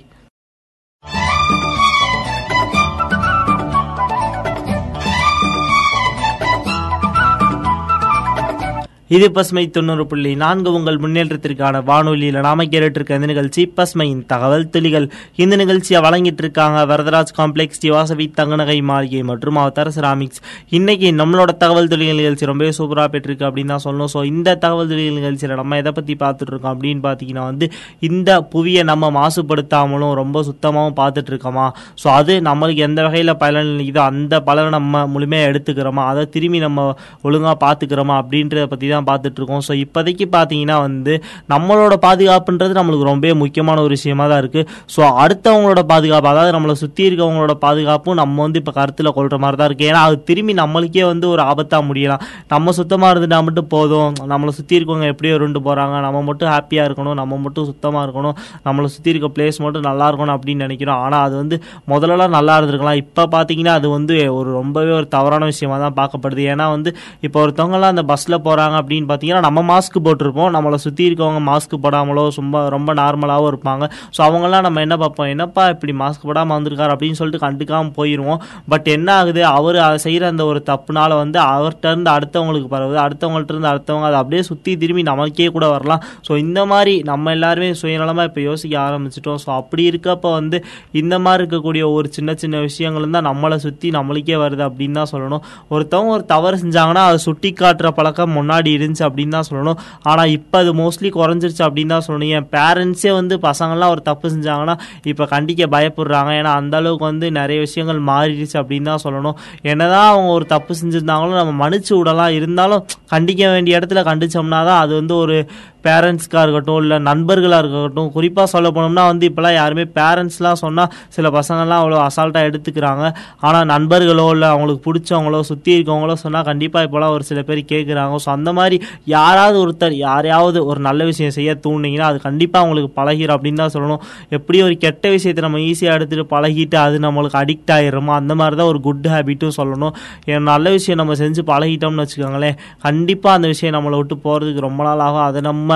இது 9.10 9.26
பசுமை 9.34 9.63
தொண்ணூறு 9.74 10.04
புள்ளி 10.12 10.30
நான்கு 10.44 10.70
உங்கள் 10.78 10.96
முன்னேற்றத்திற்கான 11.02 11.82
வானொலியில் 11.89 12.38
நாம 12.46 12.63
கேட்டுட்டு 12.72 13.18
இந்த 13.18 13.28
நிகழ்ச்சி 13.32 13.62
பசுமையின் 13.78 14.24
தகவல் 14.32 14.63
துளிகள். 14.76 15.06
இந்த 15.44 15.54
நிகழ்ச்சியை 15.62 16.00
வழங்கிட்டு 16.06 16.41
இருக்காங்க 16.44 16.78
வரதராஜ் 16.91 17.34
காம்ப்ளெக்ஸ் 17.39 17.82
திவாசவி 17.84 18.26
தங்கநகை 18.39 18.78
மாளிகை 18.91 19.22
மற்றும் 19.32 19.60
அவதார 19.63 19.91
செராமிக்ஸ். 19.98 20.41
இன்னைக்கு 20.78 21.10
நம்மளோட 21.20 21.54
தகவல் 21.63 21.89
துளிகள் 21.91 22.20
நிகழ்ச்சி 22.22 22.50
ரொம்பவே 22.52 22.72
சூப்பராக 22.80 23.12
பெற்றிருக்கு 23.15 23.46
அப்படின்னு 23.50 23.74
தான் 23.74 23.84
சொல்லணும். 23.86 24.12
ஸோ 24.15 24.24
இந்த 24.32 24.56
தகவல் 24.63 24.89
துளிகள் 24.94 25.20
நிகழ்ச்சியில் 25.20 25.56
நம்ம 25.62 25.80
எதை 25.84 25.94
பற்றி 26.00 26.15
பார்த்துட்டு 26.24 26.54
இருக்கோம் 26.54 26.74
அப்படின்னு 26.76 27.04
பார்த்தீங்கன்னா 27.08 27.46
வந்து 27.52 27.68
இந்த 28.10 28.39
புவியை 28.56 28.84
நம்ம 28.91 29.12
மாசுபடுத்தாமலும் 29.20 30.15
ரொம்ப 30.22 30.44
சுத்தமாகவும் 30.50 30.98
பார்த்துட்டு 31.02 31.34
இருக்கோமா 31.36 31.68
ஸோ 32.04 32.10
அது 32.18 32.34
நம்மளுக்கு 32.50 32.84
எந்த 32.89 33.02
வகையில் 33.08 33.36
பலன் 33.46 33.72
இதோ 33.89 34.04
அந்த 34.10 34.41
பலனை 34.50 34.74
நம்ம 34.80 35.06
முழுமையாக 35.13 35.52
எடுத்துக்கிறோமா? 35.54 36.06
அதை 36.12 36.26
திரும்பி 36.36 36.65
நம்ம 36.68 36.89
ஒழுங்காக 37.28 37.56
பார்த்துக்கிறோமா 37.68 38.18
அப்படின்றத 38.24 38.68
பற்றி 38.74 38.84
தான் 38.88 38.94
தான் 38.96 39.08
பார்த்துட்ருக்கோம். 39.12 39.64
ஸோ 39.68 39.74
இப்போதைக்கு 39.84 40.28
பார்த்தீங்கன்னா 40.38 40.78
வந்து 40.88 41.16
நம்மளோட 41.54 41.96
பாதுகாப்புன்றது 42.08 42.80
நம்மளுக்கு 42.80 43.10
ரொம்ப 43.12 43.34
முக்கியமான 43.44 43.82
ஒரு 43.86 43.94
விஷயமா 43.98 44.26
தான் 44.32 44.42
இருக்குது 44.44 44.68
ஸோ 44.96 45.02
அடுத்தவங்களோட 45.24 45.82
பாதுகாப்பு 45.92 46.30
அதாவது 46.34 46.52
நம்மளை 46.56 46.76
சுற்றி 46.84 47.04
இருக்கவங்களோட 47.10 47.54
பாதுகாப்பும் 47.66 48.18
நம்ம 48.22 48.42
வந்து 48.46 48.60
இப்போ 48.62 48.74
கருத்தில் 48.80 49.14
கொள்கிற 49.16 49.38
மாதிரி 49.44 49.58
தான் 49.60 49.70
இருக்குது 49.70 49.90
ஏன்னா 49.92 50.02
அது 50.08 50.18
திரும்பி 50.30 50.54
நம்மளுக்கே 50.62 51.04
வந்து 51.12 51.26
ஒரு 51.34 51.42
ஆபத்தாக 51.52 51.84
முடியலாம். 51.90 52.22
நம்ம 52.54 52.72
சுத்தமாக 52.80 53.12
இருந்துட்டா 53.14 53.40
மட்டும் 53.48 53.70
போதும். 53.76 54.12
நம்மளை 54.32 54.52
சுற்றி 54.58 54.78
இருக்கவங்க 54.80 55.08
எப்படியோ 55.14 55.36
ரெண்டு 55.44 55.60
போகிறாங்க 55.68 55.96
நம்ம 56.06 56.22
மட்டும் 56.30 56.52
ஹாப்பியாக 56.54 56.88
இருக்கணும். 56.90 57.18
நம்ம 57.22 57.40
மட்டும் 57.46 57.68
சுத்தமாக 57.72 58.04
இருக்கணும். 58.08 58.36
நம்மளை 58.68 58.90
சுற்றி 58.96 59.12
இருக்க 59.14 59.30
பிளேஸ் 59.38 59.60
மட்டும் 59.66 59.86
நல்லா 59.90 60.08
இருக்கணும் 60.12 60.36
அப்படின்னு 60.38 60.66
நினைக்கிறோம். 60.68 61.02
ஆனால் 61.06 61.24
அது 61.28 61.36
வந்து 61.42 61.58
முதல்லலாம் 61.94 62.36
நல்லா 62.38 62.56
இருந்திருக்கலாம். 62.60 63.00
இப்போ 63.04 63.26
பார்த்தீங்கன்னா 63.36 63.76
அது 63.80 63.90
வந்து 63.98 64.16
ஒரு 64.38 64.50
ரொம்பவே 64.60 64.94
ஒரு 65.00 65.08
தவறான 65.16 65.46
விஷயமா 65.54 65.78
தான் 65.86 65.98
பார்க்கப்படுது. 66.00 66.44
ஏன்னா 66.54 66.68
வந்து 66.76 66.92
இப்போ 67.28 67.40
ஒருத்தவங்கலாம் 67.46 67.94
அந்த 67.96 68.06
பஸ்ஸில் 68.12 68.38
போகிறாங்க 68.48 68.78
அப்படின்னு 68.86 69.10
பார்த்தீங்கன்னா 69.12 69.43
நம்ம 69.48 69.65
மாஸ்க் 69.74 70.00
போட்டிருப்போம். 70.08 70.50
நம்மளை 70.56 70.80
சுற்றி 70.86 71.04
இருக்கவங்க 71.10 71.43
மாஸ்க் 71.52 71.76
போடாமலோ 71.84 72.24
சும்மா 72.38 72.60
ரொம்ப 72.76 72.93
நார்மலாகவும் 73.02 73.50
இருப்பாங்க. 73.52 73.84
ஸோ 74.15 74.21
அவங்கெல்லாம் 74.28 74.65
நம்ம 74.67 74.82
என்ன 74.86 74.95
பார்ப்போம்? 75.04 75.30
என்னப்பா 75.34 75.63
இப்படி 75.76 75.93
மாஸ்க் 76.02 76.28
போடாமல் 76.30 76.56
வந்திருக்காரு 76.58 76.93
அப்படின்னு 76.95 77.19
சொல்லிட்டு 77.19 77.43
கண்டுக்காமல் 77.45 77.93
போயிடுவோம் 77.98 78.39
பட் 78.74 78.88
என்ன 78.95 79.10
ஆகுது? 79.19 79.41
அவர் 79.58 79.80
செய்கிற 80.06 80.24
அந்த 80.34 80.43
ஒரு 80.52 80.62
தப்புனால 80.69 81.12
வந்து 81.24 81.39
அவர்கிட்ட 81.56 81.93
இருந்து 81.93 82.12
அடுத்தவங்களுக்கு 82.15 82.69
பரவுது. 82.76 83.00
அடுத்தவங்கள்ட்ட 83.06 83.54
இருந்து 83.56 83.71
அடுத்தவங்க 83.74 84.08
அதை 84.10 84.19
அப்படியே 84.21 84.43
சுற்றி 84.50 84.71
திரும்பி 84.84 85.06
நமக்கே 85.12 85.50
கூட 85.58 85.65
வரலாம். 85.76 86.04
ஸோ 86.28 86.32
இந்த 86.45 86.60
மாதிரி 86.74 86.95
நம்ம 87.12 87.34
எல்லாருமே 87.38 87.69
சுயநலமாக 87.82 88.30
இப்போ 88.30 88.41
யோசிக்க 88.50 88.76
ஆரம்பிச்சிட்டோம். 88.88 89.39
ஸோ 89.45 89.52
அப்படி 89.60 89.84
இருக்கப்போ 89.91 90.32
வந்து 90.39 90.58
இந்த 91.02 91.15
மாதிரி 91.26 91.41
இருக்கக்கூடிய 91.43 91.84
ஒரு 91.98 92.08
சின்ன 92.17 92.38
சின்ன 92.43 92.60
விஷயங்கள் 92.67 93.12
தான் 93.17 93.28
நம்மளை 93.30 93.58
சுற்றி 93.65 93.88
நம்மளுக்கே 93.98 94.38
வருது 94.43 94.63
அப்படின்னு 94.69 95.00
தான் 95.02 95.12
சொல்லணும். 95.13 95.43
ஒருத்தவங்க 95.74 96.12
ஒரு 96.17 96.26
தவறு 96.34 96.58
செஞ்சாங்கன்னா 96.63 97.04
அதை 97.10 97.19
சுட்டி 97.28 97.50
காட்டுற 97.62 97.88
பழக்கம் 98.00 98.34
முன்னாடி 98.39 98.71
இருந்துச்சு 98.78 99.06
அப்படின்னு 99.10 99.36
தான் 99.38 99.48
சொல்லணும். 99.50 99.80
ஆனால் 100.12 100.32
இப்போ 100.38 100.58
அது 100.64 100.74
மோஸ்ட்லி 100.82 101.12
குறைஞ்சிருச்சு 101.20 101.64
அப்படின்னு 101.68 101.94
தான் 101.96 102.06
சொல்லணும். 102.08 102.32
என் 102.38 102.50
பேரண்ட்ஸே 102.56 103.14
வந்து 103.20 103.38
பசங்கள்லாம் 103.48 103.94
ஒரு 103.96 104.04
தப்பு 104.10 104.34
செஞ்சாங்கன்னா 104.36 104.76
இப்போ 105.12 105.26
கண்டிக்க 105.36 105.70
பயப்படுறாங்க. 105.76 106.32
ஏன்னா 106.40 106.54
அந்த 106.62 106.76
அளவுக்கு 106.82 107.06
வந்து 107.12 107.30
நிறைய 107.40 107.60
விஷயங்கள் 107.68 108.02
மாறிடுச்சு 108.12 108.58
அப்படின்னு 108.62 108.90
தான் 108.94 109.04
சொல்லணும். 109.06 109.38
என்னதான் 109.74 110.10
அவங்க 110.14 110.32
ஒரு 110.40 110.48
தப்பு 110.56 110.74
செஞ்சுருந்தாங்களோ 110.82 111.36
நம்ம 111.42 111.56
மன்னிச்சு 111.64 111.94
விடலாம். 112.00 112.34
இருந்தாலும் 112.40 112.84
கண்டிக்க 113.14 113.44
வேண்டிய 113.54 113.80
இடத்துல 113.80 114.02
கண்டிச்சோம்னா 114.12 114.62
தான் 114.70 114.82
அது 114.86 114.94
வந்து 115.02 115.16
ஒரு 115.24 115.38
பேரண்ட்ஸ்க்காக 115.88 116.43
இருக்கட்டும் 116.45 116.80
இல்லை 116.84 116.98
நண்பர்களாக 117.10 117.62
இருக்கட்டும் 117.63 118.10
குறிப்பாக 118.15 118.48
சொல்ல 118.54 118.67
போனோம்னா 118.76 119.04
வந்து 119.12 119.26
இப்போலாம் 119.30 119.56
யாருமே 119.60 119.86
பேரண்ட்ஸ்லாம் 120.00 120.60
சொன்னால் 120.63 120.91
சில 121.15 121.30
பசங்கள்லாம் 121.38 121.82
அவ்வளோ 121.84 122.00
அசால்ட்டாக 122.08 122.50
எடுத்துக்கிறாங்க. 122.50 123.04
ஆனால் 123.48 123.67
நண்பர்களோ 123.74 124.28
இல்லை 124.36 124.48
அவங்களுக்கு 124.54 124.84
பிடிச்சவங்களோ 124.88 125.39
சுற்றி 125.52 125.71
இருக்கவங்களோ 125.78 126.15
சொன்னால் 126.24 126.48
கண்டிப்பாக 126.50 126.88
இப்போலாம் 126.88 127.13
ஒரு 127.17 127.26
சில 127.30 127.39
பேர் 127.50 127.62
கேட்குறாங்க 127.74 128.21
ஸோ 128.26 128.32
அந்த 128.38 128.50
மாதிரி 128.60 128.78
யாராவது 129.15 129.58
ஒருத்தர் 129.63 129.95
யாரையாவது 130.08 130.60
ஒரு 130.69 130.80
நல்ல 130.88 131.04
விஷயம் 131.12 131.36
செய்ய 131.38 131.52
தூண்டிங்கன்னா 131.65 132.08
அது 132.12 132.19
கண்டிப்பாக 132.28 132.63
அவங்களுக்கு 132.63 132.91
பழகிடும் 133.00 133.36
அப்படின்னு 133.36 133.62
தான் 133.63 133.74
சொல்லணும். 133.76 134.02
எப்படி 134.38 134.58
ஒரு 134.67 134.76
கெட்ட 134.86 135.06
விஷயத்தை 135.15 135.41
நம்ம 135.48 135.62
ஈஸியாக 135.69 135.98
எடுத்துகிட்டு 135.98 136.32
பழகிட்டு 136.36 136.78
அது 136.86 136.98
நம்மளுக்கு 137.06 137.39
அடிக்ட் 137.43 137.74
ஆகிடுமோ 137.78 138.13
அந்த 138.19 138.34
மாதிரி 138.41 138.58
தான் 138.62 138.71
ஒரு 138.74 138.82
குட் 138.88 139.08
ஹேபிட்டும் 139.13 139.56
சொல்லணும். 139.60 139.93
ஏன் 140.32 140.48
நல்ல 140.52 140.76
விஷயம் 140.78 141.00
நம்ம 141.02 141.15
செஞ்சு 141.24 141.43
பழகிட்டோம்னு 141.52 142.04
வச்சுக்கோங்களேன் 142.04 142.58
கண்டிப்பாக 142.88 143.38
அந்த 143.38 143.48
விஷயம் 143.54 143.76
நம்மளை 143.78 143.98
விட்டு 144.02 144.17
போகிறதுக்கு 144.28 144.67
ரொம்ப 144.67 144.84
நாள் 144.89 145.04
ஆகும். 145.08 145.26
அதை 145.30 145.41
நம்ம 145.50 145.75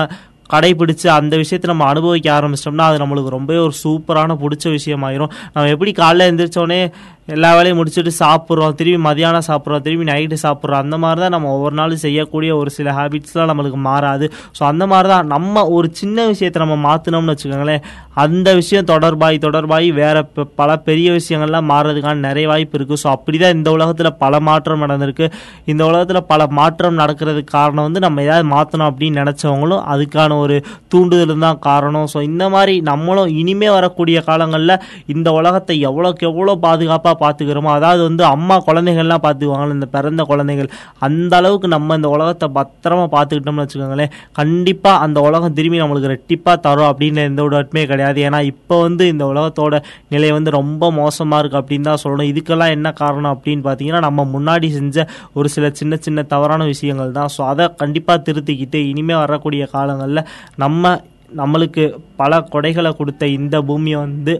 கடைபிடிச்சு 0.52 1.06
அந்த 1.06 1.36
விஷயத்தை 1.36 1.74
நம்ம 1.74 1.90
அனுபவிக்க 1.90 2.40
ஆரம்பிச்சிட்டோம்னா 2.40 2.78
அது 2.78 3.04
நம்மளுக்கு 3.04 3.28
ரொம்பவே 3.28 3.58
ஒரு 3.58 3.72
சூப்பரான 3.84 4.36
பிடிச்ச 4.36 4.78
விஷயமாயிரும். 4.78 5.30
நம்ம 5.52 5.68
எப்படி 5.68 5.92
காலைல 5.92 6.26
எழுந்திரிச்சோடனே 6.30 6.92
எல்லா 7.34 7.48
வேலையும் 7.56 7.78
முடிச்சுட்டு 7.78 8.12
சாப்பிட்றோம். 8.20 8.74
திரும்பி 8.78 9.00
மதியானம் 9.06 9.46
சாப்பிட்றோம். 9.48 9.82
திரும்பி 9.86 10.06
நைட்டு 10.10 10.36
சாப்பிட்றோம். 10.44 10.82
அந்த 10.84 10.96
மாதிரி 11.02 11.20
தான் 11.24 11.34
நம்ம 11.34 11.48
ஒவ்வொரு 11.56 11.74
நாளும் 11.80 12.00
செய்யக்கூடிய 12.04 12.50
ஒரு 12.60 12.70
சில 12.76 12.92
ஹேபிட்ஸ்லாம் 12.98 13.50
நம்மளுக்கு 13.50 13.78
மாறாது. 13.88 14.26
ஸோ 14.56 14.62
அந்த 14.70 14.84
மாதிரி 14.92 15.08
தான் 15.14 15.28
நம்ம 15.34 15.64
ஒரு 15.76 15.88
சின்ன 16.00 16.26
விஷயத்தை 16.30 16.60
நம்ம 16.64 16.76
மாற்றினோம்னு 16.86 17.32
வச்சுக்கோங்களேன். 17.34 17.84
அந்த 18.24 18.48
விஷயம் 18.60 18.88
தொடர்பாகி 18.92 19.38
தொடர்பாகி 19.46 19.90
வேறு 20.00 20.22
பல 20.60 20.70
பெரிய 20.88 21.08
விஷயங்கள்லாம் 21.18 21.68
மாறுறதுக்கான 21.72 22.22
நிறைய 22.28 22.46
வாய்ப்பு 22.52 22.76
இருக்குது 22.78 23.00
ஸோ 23.02 23.08
அப்படி 23.16 23.36
தான் 23.42 23.54
இந்த 23.58 23.68
உலகத்தில் 23.76 24.10
பல 24.24 24.40
மாற்றம் 24.48 24.82
நடந்திருக்கு. 24.86 25.28
இந்த 25.72 25.82
உலகத்தில் 25.90 26.20
பல 26.32 26.48
மாற்றம் 26.58 26.98
நடக்கிறதுக்கு 27.02 27.54
காரணம் 27.58 27.86
வந்து 27.88 28.02
நம்ம 28.06 28.24
ஏதாவது 28.28 28.46
மாற்றணும் 28.54 28.88
அப்படின்னு 28.90 29.20
நினச்சவங்களும் 29.22 29.84
அதுக்கான 29.94 30.38
ஒரு 30.44 30.58
தூண்டுதல் 30.94 31.44
தான் 31.46 31.62
காரணம். 31.68 32.08
ஸோ 32.14 32.18
இந்த 32.30 32.44
மாதிரி 32.56 32.74
நம்மளும் 32.90 33.32
இனிமே 33.42 33.70
வரக்கூடிய 33.78 34.18
காலங்களில் 34.28 34.76
இந்த 35.14 35.28
உலகத்தை 35.40 35.78
எவ்வளோக்கு 35.90 36.28
எவ்வளோ 36.32 36.58
பாதுகாப்பாக 36.66 37.16
பார்த்துக்கிறோமோ 37.22 37.70
அதாவது 37.78 38.02
வந்து 38.08 38.24
அம்மா 38.34 38.56
குழந்தைகள்லாம் 38.68 39.22
பார்த்துக்குவாங்க 39.26 39.76
இந்த 39.78 39.88
பிறந்த 39.96 40.22
குழந்தைகள். 40.30 40.68
அந்த 41.06 41.32
அளவுக்கு 41.40 41.68
நம்ம 41.74 41.96
இந்த 42.00 42.08
உலகத்தை 42.16 42.48
பத்திரமா 42.58 43.04
பார்த்துக்கிட்டோம்னு 43.16 43.64
வச்சுக்கோங்களேன். 43.64 44.12
கண்டிப்பாக 44.40 45.02
அந்த 45.06 45.18
உலகம் 45.28 45.56
திரும்பி 45.58 45.82
நம்மளுக்கு 45.82 46.12
ரெட்டிப்பாக 46.14 46.56
தரும் 46.66 46.90
அப்படின்னு 46.90 47.26
எந்த 47.30 47.42
ஒரு 47.48 47.56
அட்மையே 47.60 47.86
கிடையாது. 47.92 48.20
ஏன்னா 48.28 48.40
இப்போ 48.52 48.78
வந்து 48.86 49.06
இந்த 49.12 49.26
உலகத்தோட 49.32 49.82
நிலை 50.14 50.30
வந்து 50.38 50.56
ரொம்ப 50.60 50.90
மோசமாக 51.00 51.40
இருக்குது 51.42 51.62
அப்படின்னு 51.62 51.88
தான் 51.90 52.02
சொல்லணும். 52.04 52.30
இதுக்கெல்லாம் 52.32 52.74
என்ன 52.76 52.88
காரணம் 53.02 53.32
அப்படின்னு 53.36 53.64
பார்த்தீங்கன்னா 53.68 54.02
நம்ம 54.08 54.26
முன்னாடி 54.34 54.70
செஞ்ச 54.78 55.06
ஒரு 55.38 55.48
சில 55.56 55.66
சின்ன 55.80 55.98
சின்ன 56.06 56.26
தவறான 56.34 56.62
விஷயங்கள் 56.72 57.16
தான். 57.20 57.32
ஸோ 57.36 57.40
அதை 57.52 57.66
கண்டிப்பாக 57.82 58.24
திருத்திக்கிட்டு 58.26 58.80
இனிமேல் 58.92 59.22
வரக்கூடிய 59.24 59.64
காலங்களில் 59.76 60.26
நம்ம 60.64 60.92
நம்மளுக்கு 61.40 61.82
பல 62.20 62.38
கொடைகளை 62.52 62.90
கொடுத்த 62.98 63.24
இந்த 63.38 63.56
பூமியை 63.68 63.98
வந்து 64.06 64.32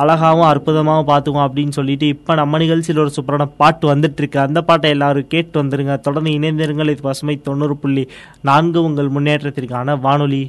அழகாகவும் 0.00 0.48
அற்புதமாகவும் 0.50 1.10
பார்த்துக்குவோம் 1.10 1.46
அப்படின்னு 1.48 1.76
சொல்லிட்டு 1.78 2.06
இப்போ 2.14 2.32
நம்ம 2.40 2.58
நிகழ்ச்சியில் 2.62 3.02
ஒரு 3.04 3.12
சூப்பரான 3.16 3.46
பாட்டு 3.62 3.84
வந்துட்டு 3.92 4.20
இருக்கு 4.22 4.38
அந்த 4.46 4.60
பாட்டை 4.68 4.90
எல்லாரும் 4.96 5.30
கேட்டு 5.34 5.56
வந்துருங்க. 5.62 5.94
தொடர்ந்து 6.06 6.36
இணைந்திருங்கள். 6.38 6.92
இது 6.94 7.08
பசுமை 7.08 7.36
தொண்ணூறு 7.48 7.76
புள்ளி 7.82 8.04
நான்கு 8.50 8.80
உங்கள் 8.88 9.14
முன்னேற்றத்திற்கான 9.16 9.98
வானொலி. 10.06 10.42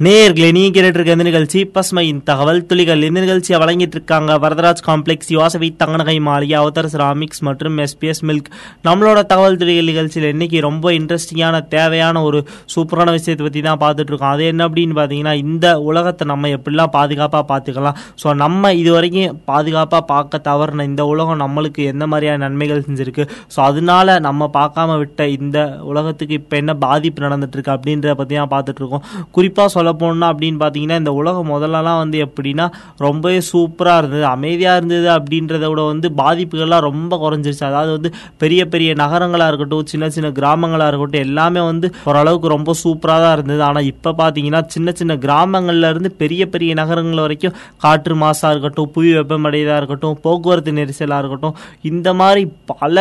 நேர்களை 0.00 0.46
நீங்க 0.54 0.70
கேட்டுட்டு 0.74 0.98
இருக்க 0.98 1.14
இந்த 1.14 1.24
நிகழ்ச்சி 1.28 1.60
பஸ்மையின் 1.74 2.20
தகவல் 2.28 2.64
துளிகள். 2.70 3.02
இந்த 3.08 3.18
நிகழ்ச்சியை 3.24 3.58
வழங்கிட்டு 3.62 3.96
இருக்காங்க 3.96 4.30
வரதராஜ் 4.44 4.80
காம்ப்ளெக்ஸ் 4.88 5.28
யோசவி 5.36 5.68
தங்கநகை 5.80 6.16
மாளிகை 6.28 6.56
அவதர் 6.60 6.88
ராமிக்ஸ் 7.02 7.42
மற்றும் 7.48 7.76
எஸ்பிஎஸ் 7.84 8.22
மில்க். 8.28 8.48
நம்மளோட 8.86 9.18
தகவல் 9.32 9.58
துளிகள் 9.60 9.90
நிகழ்ச்சியில் 9.90 10.26
இன்னைக்கு 10.32 10.60
ரொம்ப 10.66 10.86
இன்ட்ரெஸ்டிங்கான 10.98 11.60
தேவையான 11.74 12.22
ஒரு 12.28 12.40
சூப்பரான 12.74 13.12
விஷயத்தை 13.18 13.44
பற்றி 13.46 13.62
தான் 13.68 13.80
பார்த்துட்டு 13.84 14.12
இருக்கோம் 14.12 14.32
அது 14.32 14.48
என்ன 14.52 14.66
அப்படின்னு 14.68 14.96
பார்த்தீங்கன்னா 14.98 15.34
இந்த 15.44 15.66
உலகத்தை 15.90 16.26
நம்ம 16.32 16.50
எப்படிலாம் 16.56 16.92
பாதுகாப்பாக 16.98 17.44
பார்த்துக்கலாம்? 17.52 18.00
ஸோ 18.24 18.34
நம்ம 18.42 18.74
இது 18.80 18.90
வரைக்கும் 18.96 19.38
பாதுகாப்பாக 19.52 20.04
பார்க்க 20.12 20.42
தவறின 20.50 20.88
இந்த 20.90 21.06
உலகம் 21.12 21.40
நம்மளுக்கு 21.44 21.88
எந்த 21.92 22.10
மாதிரியான 22.14 22.42
நன்மைகள் 22.46 22.84
செஞ்சிருக்கு? 22.88 23.26
ஸோ 23.54 23.60
அதனால 23.68 24.18
நம்ம 24.28 24.50
பார்க்காம 24.58 24.98
விட்ட 25.04 25.28
இந்த 25.38 25.56
உலகத்துக்கு 25.92 26.36
இப்போ 26.42 26.60
என்ன 26.64 26.78
பாதிப்பு 26.88 27.26
நடந்துட்டு 27.28 27.58
இருக்கு 27.58 27.74
அப்படின்றத 27.78 28.18
பற்றி 28.22 28.42
தான் 28.42 28.54
பார்த்துட்டு 28.56 28.84
இருக்கோம் 28.84 29.06
குறிப்பாக 29.38 29.68
சொல்ல 29.76 29.82
சொல்ல 29.84 29.92
போனோம்னா 30.00 30.28
அப்படின்னு 30.32 30.58
பார்த்தீங்கன்னா 30.60 30.96
இந்த 31.00 31.12
உலகம் 31.20 31.50
முதல்லலாம் 31.52 31.98
வந்து 32.02 32.18
எப்படின்னா 32.26 32.66
ரொம்பவே 33.04 33.38
சூப்பராக 33.48 34.00
இருந்தது 34.00 34.24
அமைதியாக 34.34 34.78
இருந்தது 34.78 35.08
அப்படின்றத 35.16 35.64
விட 35.70 35.82
வந்து 35.90 36.08
பாதிப்புகள்லாம் 36.20 36.84
ரொம்ப 36.88 37.16
குறைஞ்சிருச்சு. 37.22 37.64
அதாவது 37.70 37.90
வந்து 37.96 38.10
பெரிய 38.42 38.60
பெரிய 38.72 38.90
நகரங்களாக 39.02 39.50
இருக்கட்டும் 39.52 39.88
சின்ன 39.92 40.08
சின்ன 40.16 40.28
கிராமங்களாக 40.38 40.90
இருக்கட்டும் 40.90 41.24
எல்லாமே 41.28 41.62
வந்து 41.70 41.86
ஓரளவுக்கு 42.10 42.54
ரொம்ப 42.54 42.74
சூப்பராக 42.82 43.20
தான் 43.24 43.34
இருந்தது. 43.36 43.62
ஆனால் 43.68 43.88
இப்போ 43.92 44.12
பார்த்தீங்கன்னா 44.20 44.62
சின்ன 44.74 44.94
சின்ன 45.00 45.16
கிராமங்கள்ல 45.24 45.90
இருந்து 45.94 46.12
பெரிய 46.22 46.42
பெரிய 46.54 46.70
நகரங்கள் 46.80 47.24
வரைக்கும் 47.26 47.56
காற்று 47.84 48.16
மாசாக 48.22 48.52
இருக்கட்டும் 48.54 48.90
புவி 48.96 49.12
வெப்பமடையதாக 49.18 49.80
இருக்கட்டும் 49.82 50.16
போக்குவரத்து 50.26 50.78
நெரிசலாக 50.80 51.22
இருக்கட்டும் 51.24 51.56
இந்த 51.92 52.08
மாதிரி 52.22 52.44
பல 52.74 52.98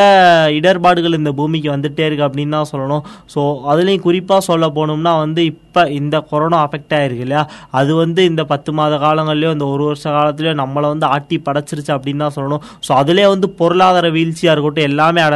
இடர்பாடுகள் 0.60 1.20
இந்த 1.22 1.34
பூமிக்கு 1.40 1.72
வந்துட்டே 1.76 2.06
இருக்கு 2.10 2.28
அப்படின்னு 2.30 2.58
தான் 2.60 2.72
சொல்லணும். 2.74 3.04
ஸோ 3.36 3.42
அதுலேயும் 3.72 4.06
குறிப்பாக 4.08 4.48
சொல்ல 4.52 4.66
போனோம்னா 4.80 5.16
வந்து 5.26 5.42
இப்போ 5.54 5.82
இந்த 6.00 6.16
கொரோனா 6.32 6.58
அஃபெக்ட் 6.74 6.94
ஆயிருக்கு 7.00 7.26
இல்லையா? 7.28 7.44
அது 7.70 7.96
வந்து 7.96 8.24
இந்த 8.26 8.44
பத்து 8.44 8.74
மாத 8.74 8.96
காலங்கள்லயோ 9.06 9.52
இந்த 9.52 9.66
ஒரு 9.66 9.84
வருஷ 9.84 10.06
காலத்துலயோ 10.10 10.54
நம்மளை 10.64 10.88
வந்து 10.94 11.06
ஆட்டி 11.16 11.38
படைச்சிருச்சு 11.46 11.94
அப்படின்னு 11.96 12.24
தான் 12.26 12.36
சொல்லணும். 12.36 12.64
ஸோ 12.88 12.92
அதுலேயே 13.02 13.28
வந்து 13.28 13.50
பொருளாதார 13.50 14.10
வீழ்ச்சியாக 14.10 14.56
இருக்கட்டும் 14.56 14.90
எல்லாமே 14.92 15.22
அட 15.22 15.36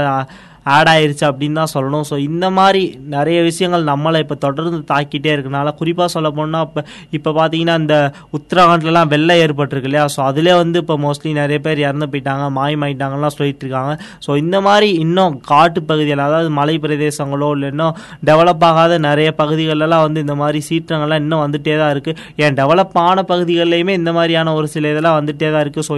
ஆட் 0.75 0.89
ஆயிருச்சு 0.93 1.25
அப்படின்னு 1.29 1.59
தான் 1.61 1.71
சொல்லணும். 1.73 2.05
ஸோ 2.09 2.15
இந்த 2.29 2.45
மாதிரி 2.57 2.81
நிறைய 3.15 3.37
விஷயங்கள் 3.49 3.83
நம்மளை 3.91 4.19
இப்போ 4.25 4.35
தொடர்ந்து 4.45 4.79
தாக்கிட்டே 4.91 5.31
இருக்கனால 5.35 5.73
குறிப்பாக 5.79 6.09
சொல்ல 6.15 6.29
போனால் 6.37 6.65
இப்போ 6.67 6.81
இப்போ 7.17 7.31
பார்த்தீங்கன்னா 7.39 7.75
இந்த 7.83 7.95
உத்தரகாண்ட்லலாம் 8.37 9.11
வெள்ளம் 9.13 9.41
ஏற்பட்டிருக்கு 9.45 9.89
இல்லையா? 9.91 10.05
ஸோ 10.15 10.21
அதிலே 10.29 10.53
வந்து 10.61 10.77
இப்போ 10.83 10.97
மோஸ்ட்லி 11.05 11.33
நிறைய 11.41 11.59
பேர் 11.67 11.83
இறந்து 11.87 12.09
போயிட்டாங்க 12.13 12.45
மாயமாயிட்டாங்கலாம் 12.59 13.35
சொல்லிட்டு 13.37 13.65
இருக்காங்க. 13.65 13.93
ஸோ 14.27 14.37
இந்த 14.43 14.57
மாதிரி 14.67 14.89
இன்னும் 15.05 15.35
காட்டு 15.51 15.81
பகுதிகள் 15.91 16.25
அதாவது 16.27 16.51
மலை 16.59 16.77
பிரதேசங்களோ 16.85 17.49
இல்லை 17.57 17.69
இன்னும் 17.73 17.95
டெவலப் 18.31 18.65
ஆகாத 18.69 18.99
நிறைய 19.09 19.29
பகுதிகளெல்லாம் 19.41 20.05
வந்து 20.07 20.25
இந்த 20.25 20.37
மாதிரி 20.43 20.61
சீற்றங்கள்லாம் 20.69 21.23
இன்னும் 21.25 21.43
வந்துட்டே 21.45 21.77
தான் 21.83 21.93
இருக்குது 21.95 22.17
ஏன் 22.43 22.57
டெவலப் 22.61 22.97
ஆன 23.07 23.23
பகுதிகள்லையுமே 23.31 23.95
இந்த 24.01 24.11
மாதிரியான 24.17 24.53
ஒரு 24.59 24.69
சில 24.75 24.91
இதெல்லாம் 24.93 25.19
வந்துட்டே 25.19 25.49
தான் 25.55 25.63
இருக்குது 25.65 25.87
ஸோ 25.89 25.95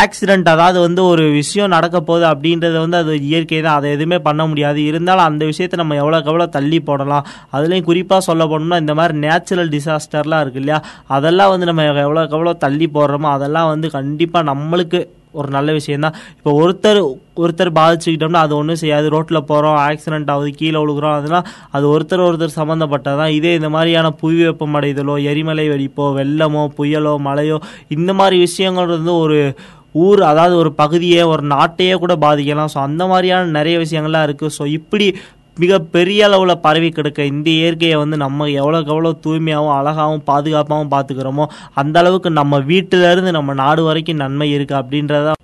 ஆக்சிடெண்ட் 0.00 0.48
அதாவது 0.52 0.78
வந்து 0.84 1.00
ஒரு 1.12 1.24
விஷயம் 1.38 1.72
நடக்க 1.74 1.96
போகுது 2.08 2.26
அப்படின்றது 2.30 2.76
வந்து 2.84 2.98
அது 3.02 3.12
இயற்கை 3.30 3.60
தான் 3.60 3.78
அதை 3.78 3.88
எதுவுமே 3.96 4.18
பண்ண 4.26 4.42
முடியாது. 4.50 4.80
இருந்தாலும் 4.90 5.28
அந்த 5.28 5.44
விஷயத்தை 5.50 5.78
நம்ம 5.80 5.96
எவ்வளோக்கு 6.02 6.30
எவ்வளோ 6.32 6.46
தள்ளி 6.58 6.78
போடலாம். 6.90 7.26
அதுலேயும் 7.56 7.88
குறிப்பாக 7.88 8.26
சொல்ல 8.28 8.44
போனோம்னா 8.52 8.82
இந்த 8.84 8.94
மாதிரி 9.00 9.16
நேச்சுரல் 9.24 9.72
டிசாஸ்டர்லாம் 9.74 10.44
இருக்கு 10.44 10.62
இல்லையா? 10.62 10.78
அதெல்லாம் 11.16 11.52
வந்து 11.54 11.70
நம்ம 11.70 11.88
எவ்வளோக்கு 12.04 12.38
எவ்வளோ 12.38 12.54
தள்ளி 12.66 12.88
போடுறோமோ 12.98 13.30
அதெல்லாம் 13.38 13.72
வந்து 13.74 13.90
கண்டிப்பாக 13.98 14.50
நம்மளுக்கு 14.52 15.00
ஒரு 15.40 15.48
நல்ல 15.56 15.70
விஷயந்தான் 15.76 16.16
இப்போ 16.38 16.50
ஒருத்தர் 16.62 16.98
ஒருத்தர் 17.42 17.70
பாதிச்சுக்கிட்டோம்னா 17.78 18.40
அது 18.46 18.52
ஒன்றும் 18.58 18.80
செய்யாது. 18.80 19.06
ரோட்டில் 19.14 19.46
போகிறோம் 19.50 19.78
ஆக்சிடெண்ட் 19.84 20.32
ஆகுது 20.32 20.50
கீழே 20.58 20.78
விழுகிறோம் 20.82 21.16
அதெல்லாம் 21.18 21.46
அது 21.76 21.84
ஒருத்தர் 21.94 22.24
ஒருத்தர் 22.26 22.58
சம்மந்தப்பட்டதான் 22.58 23.32
இதே 23.36 23.52
இந்த 23.60 23.68
மாதிரியான 23.76 24.10
புவி 24.22 24.40
வெப்பமடைதலோ 24.48 25.14
எரிமலை 25.30 25.64
வெடிப்போ 25.72 26.06
வெள்ளமோ 26.18 26.64
புயலோ 26.78 27.14
மழையோ 27.28 27.58
இந்த 27.96 28.12
மாதிரி 28.20 28.38
விஷயங்கள் 28.46 28.94
வந்து 28.96 29.14
ஒரு 29.24 29.38
ஊர் 29.94 30.20
அதாவது 30.30 30.54
ஒரு 30.62 30.72
பகுதியே 30.82 31.22
ஒரு 31.32 31.42
நாட்டையே 31.54 31.94
கூட 32.02 32.14
பாதிக்கலாம். 32.24 32.72
ஸோ 32.74 32.80
அந்த 32.88 33.02
மாதிரியான 33.06 33.52
நிறைய 33.58 33.76
விஷயங்கள்லாம் 33.84 34.26
இருக்குது 34.28 34.54
ஸோ 34.58 34.66
இப்படி 34.78 35.06
மிக 35.62 35.78
பெரிய 35.94 36.20
அளவில் 36.26 36.62
பரவி 36.66 36.88
கிடக்க 36.90 37.24
இந்த 37.30 37.48
இயற்கையை 37.50 37.96
வந்து 38.02 38.16
நம்ம 38.22 38.46
எவ்வளோக்கு 38.60 38.92
எவ்வளோ 38.94 39.10
தூய்மையாகவும் 39.24 39.74
அழகாகவும் 39.78 40.22
பாதுகாப்பாகவும் 40.30 40.92
பார்த்துக்கிறோமோ 40.94 41.44
அந்த 41.80 41.96
அளவுக்கு 42.02 42.30
நம்ம 42.40 42.60
வீட்டிலேருந்து 42.70 43.32
நம்ம 43.38 43.54
நாடு 43.62 43.82
வரைக்கும் 43.88 44.22
நன்மை 44.24 44.48
இருக்குது 44.56 44.80
அப்படின்றத 44.80 45.34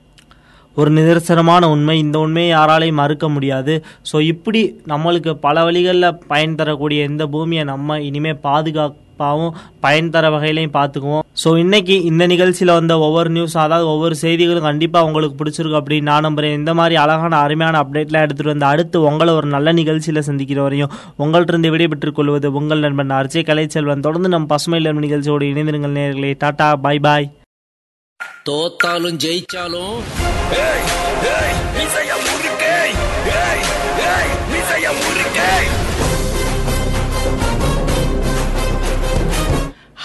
ஒரு 0.77 0.91
நிதர்சனமான 0.97 1.69
உண்மை. 1.75 1.95
இந்த 2.05 2.17
உண்மையை 2.25 2.51
யாராலையும் 2.57 3.01
மறுக்க 3.03 3.29
முடியாது. 3.37 3.75
ஸோ 4.11 4.17
இப்படி 4.33 4.61
நம்மளுக்கு 4.93 5.33
பல 5.47 5.65
வழிகளில் 5.69 6.17
பயன் 6.33 6.59
தரக்கூடிய 6.61 7.11
இந்த 7.11 7.27
பூமியை 7.35 7.65
நம்ம 7.73 7.99
இனிமேல் 8.09 8.43
பாதுகா 8.49 8.87
பாதுகாப்பாகவும் 9.21 9.55
பயன் 9.85 10.13
தர 10.15 10.27
வகையிலையும் 10.35 10.75
பார்த்துக்குவோம். 10.79 11.25
ஸோ 11.43 11.49
இன்னைக்கு 11.63 11.95
இந்த 12.11 12.25
நிகழ்ச்சியில் 12.33 12.77
வந்த 12.79 12.95
ஒவ்வொரு 13.07 13.31
நியூஸ் 13.37 13.57
அதாவது 13.65 13.87
ஒவ்வொரு 13.95 14.15
செய்திகளும் 14.25 14.69
கண்டிப்பாக 14.69 15.09
உங்களுக்கு 15.09 15.39
பிடிச்சிருக்கு 15.41 15.81
அப்படின்னு 15.81 16.11
நான் 16.11 16.27
நம்புறேன். 16.29 16.57
இந்த 16.61 16.73
மாதிரி 16.81 16.97
அழகான 17.05 17.41
அருமையான 17.45 17.81
அப்டேட்லாம் 17.85 18.25
எடுத்துகிட்டு 18.27 18.55
வந்து 18.55 18.71
அடுத்து 18.73 19.07
உங்களை 19.11 19.35
ஒரு 19.41 19.49
நல்ல 19.57 19.73
நிகழ்ச்சியில் 19.81 20.27
சந்திக்கிற 20.29 20.61
வரையும் 20.67 20.95
உங்கள்கிட்ட 21.25 21.75
விடைபெற்றுக் 21.75 22.19
கொள்வது 22.19 22.49
உங்கள் 22.61 22.85
நண்பன் 22.87 23.17
அர்ஜய் 23.21 23.49
கலைச்செல்வன். 23.51 24.07
தொடர்ந்து 24.07 24.33
நம்ம 24.35 24.51
பசுமை 24.55 24.81
இளம் 24.83 25.05
நிகழ்ச்சியோடு 25.07 25.51
இணைந்திருங்கள் 25.53 25.97
நேர்களே 25.99 26.33
டாடா 26.45 26.71
பாய் 26.87 27.05
பாய் 27.09 27.29
தோத்தாலும் 28.49 29.19
ஜெயிச்சாலும் 29.25 29.97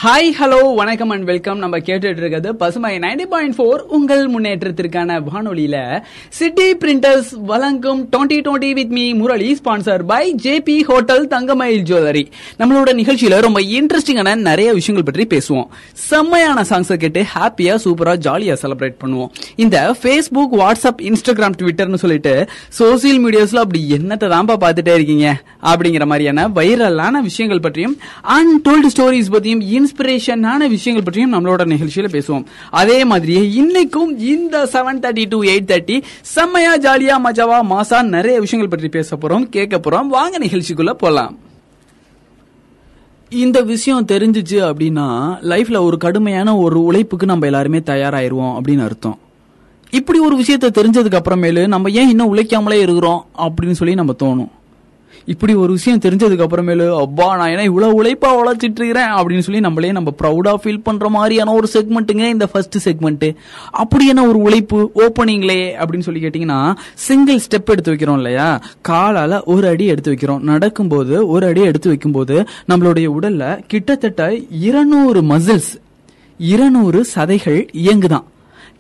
ஹாய் 0.04 0.32
ஹலோ 0.40 0.76
வணக்கம் 0.76 1.10
அண்ட் 1.10 1.24
வெல்கம் 1.24 1.58
நம்ம 1.58 1.78
கேட்டுட்டு 1.78 2.06
இருக்கிறது 2.06 2.56
பசுமை 2.56 2.98
நைன்டி 2.98 3.22
பாயிண்ட் 3.22 3.56
ஃபோர் 3.56 3.80
உங்கள் 3.98 4.30
முன்னேற்றத்திற்கான 4.30 5.24
வானொலியில. 5.34 6.04
சிட்டி 6.30 6.76
பிரிண்டர்ஸ் 6.76 7.42
வழங்கும் 7.42 8.10
twenty 8.12 8.42
twenty 8.46 8.72
with 8.72 8.90
me 8.90 9.14
Murali 9.14 9.60
sponsor 9.64 10.04
by 10.08 10.36
JP 10.42 10.82
hotel 10.84 11.28
Thangamayil 11.28 11.84
jewellery. 11.84 12.32
நம்மளோட 12.60 12.94
நிகழ்ச்சியில 12.94 13.42
ரொம்ப 13.42 13.60
இன்ட்ரெஸ்டிங்கான 13.60 14.36
நிறைய 14.36 14.74
விஷயங்கள் 14.74 15.14
பற்றி 15.14 15.38
பேசுவோம். 15.38 15.68
செம்மையான 15.94 16.62
சாங்ஸை 16.62 16.96
கேட்டு 16.96 17.26
ஹாப்பியா 17.36 17.76
சூப்பரா 17.86 18.16
ஜாலியா 18.28 18.58
செலிப்ரேட் 18.62 19.00
பண்ணுவோம். 19.04 19.30
இந்த 19.56 19.96
ஃபேஸ்புக் 20.02 20.54
வாட்ஸ்அப் 20.54 21.02
இன்ஸ்டாகிராம் 21.02 21.58
ட்விட்டர்னு 21.62 21.96
சொல்லிட்டு 21.96 22.50
சோசியல் 22.80 23.22
மீடியாஸ்ல 23.26 23.56
அப்படி 23.56 23.88
என்னத்தை 23.90 24.30
தான்ப்பா 24.36 24.58
பார்த்துட்டே 24.64 24.94
இருக்கீங்க? 24.94 25.42
அப்படிங்கிற 25.64 26.06
மாதிரியான 26.06 26.48
வைரலான 26.48 27.22
விஷயங்கள் 27.22 27.60
பற்றியும் 27.60 27.98
அன்டோல்டு 28.24 28.90
ஸ்டோரிஸ் 28.98 29.32
பத்தியும் 29.32 29.92
இன்ஸ்பிரேஷனான 29.94 30.68
விஷயங்கள் 30.68 31.04
பற்றியும் 31.04 31.34
நம்மளோட 31.34 31.64
நிகழ்ச்சியில 31.74 32.08
பேசுவோம். 32.16 32.46
அதே 32.70 33.06
மாதிரியே 33.06 33.62
இன்னைக்கும் 33.62 34.18
இந்த 34.18 34.64
seven 34.66 35.00
thirty 35.02 35.26
to 35.30 35.44
eight 35.44 35.70
thirty 35.72 36.02
செம்மையா 36.22 36.78
ஜாலியா 36.78 37.18
மஜாவா 37.24 37.60
மாசா 37.70 38.04
நிறைய 38.04 38.40
விஷயங்கள் 38.40 38.80
பற்றி 38.80 38.90
பேச 38.90 39.16
போறோம் 39.16 39.50
கேட்க 39.50 39.78
போறோம். 39.78 40.08
வாங்க 40.08 40.38
நிகழ்ச்சிக்குள்ள 40.38 40.94
போலாம். 40.94 41.38
இந்த 43.30 43.62
விஷயம் 43.62 44.06
தெரிஞ்சிச்சு 44.06 44.58
அப்படின்னா 44.70 45.06
லைஃப்ல 45.42 45.80
ஒரு 45.82 45.98
கடுமையான 45.98 46.58
ஒரு 46.58 46.84
உழைப்புக்கு 46.84 47.26
நம்ம 47.26 47.46
எல்லாருமே 47.46 47.78
தயாராயிருவோம் 47.78 48.60
அப்படின்னு 48.60 48.84
அர்த்தம். 48.84 49.20
இப்படி 49.90 50.20
ஒரு 50.20 50.40
விஷயத்த 50.40 50.68
தெரிஞ்சதுக்கு 50.80 51.20
அப்புறமேலு 51.20 51.68
நம்ம 51.68 51.90
ஏன் 51.90 52.10
இன்னும் 52.10 52.36
உழைக்காமலே 52.36 52.80
இருக்கிறோம் 52.82 53.26
அப்படின்னு 53.38 53.72
சொல்லி 53.72 53.94
நம்ம 53.94 54.16
தோணும். 54.24 54.52
இப்படி 55.26 55.54
ஒரு 55.54 55.72
விஷயம் 55.72 56.00
தெரிஞ்சதுக்கு 56.00 56.46
அப்புறமேலு 56.46 57.00
அப்பா 57.00 57.36
நான் 57.36 57.50
ஏன்னா 57.50 57.64
இவ்வளவு 57.64 58.04
உழைப்பா 58.04 58.26
உழைச்சிட்டு 58.26 58.64
இருக்கிறேன் 58.64 59.06
அப்படின்னு 59.06 59.40
சொல்லி 59.40 59.62
நம்மளே 59.62 59.92
நம்ம 59.92 60.14
ப்ரௌடா 60.24 60.54
ஃபீல் 60.64 60.80
பண்ற 60.84 61.10
மாதிரியான 61.10 61.54
ஒரு 61.54 61.68
செக்மெண்ட்டுங்க 61.74 62.30
இந்த 62.30 62.48
ஃபர்ஸ்ட் 62.48 62.90
செக்மெண்ட் 62.90 63.36
அப்படி 63.72 64.08
என்ன 64.08 64.26
ஒரு 64.28 64.38
உழைப்பு 64.38 64.92
ஓப்பனிங்லே 64.96 65.72
அப்படின்னு 65.78 66.00
சொல்லி 66.00 66.28
கேட்டீங்கன்னா 66.28 66.76
சிங்கிள் 66.94 67.36
ஸ்டெப் 67.36 67.66
எடுத்து 67.66 67.94
வைக்கிறோம் 67.94 68.16
இல்லையா? 68.16 68.62
காலால 68.90 69.44
ஒரு 69.44 69.68
அடி 69.68 69.86
எடுத்து 69.86 70.12
வைக்கிறோம். 70.12 70.40
நடக்கும்போது 70.40 71.28
ஒரு 71.28 71.46
அடி 71.46 71.62
எடுத்து 71.62 71.90
வைக்கும்போது 71.90 72.46
நம்மளுடைய 72.70 73.12
உடல்ல 73.22 73.60
கிட்டத்தட்ட 73.68 74.36
இருநூறு 74.60 75.22
மசில்ஸ் 75.22 75.82
இருநூறு 76.38 77.06
சதைகள் 77.16 77.68
இயங்குதான். 77.72 78.26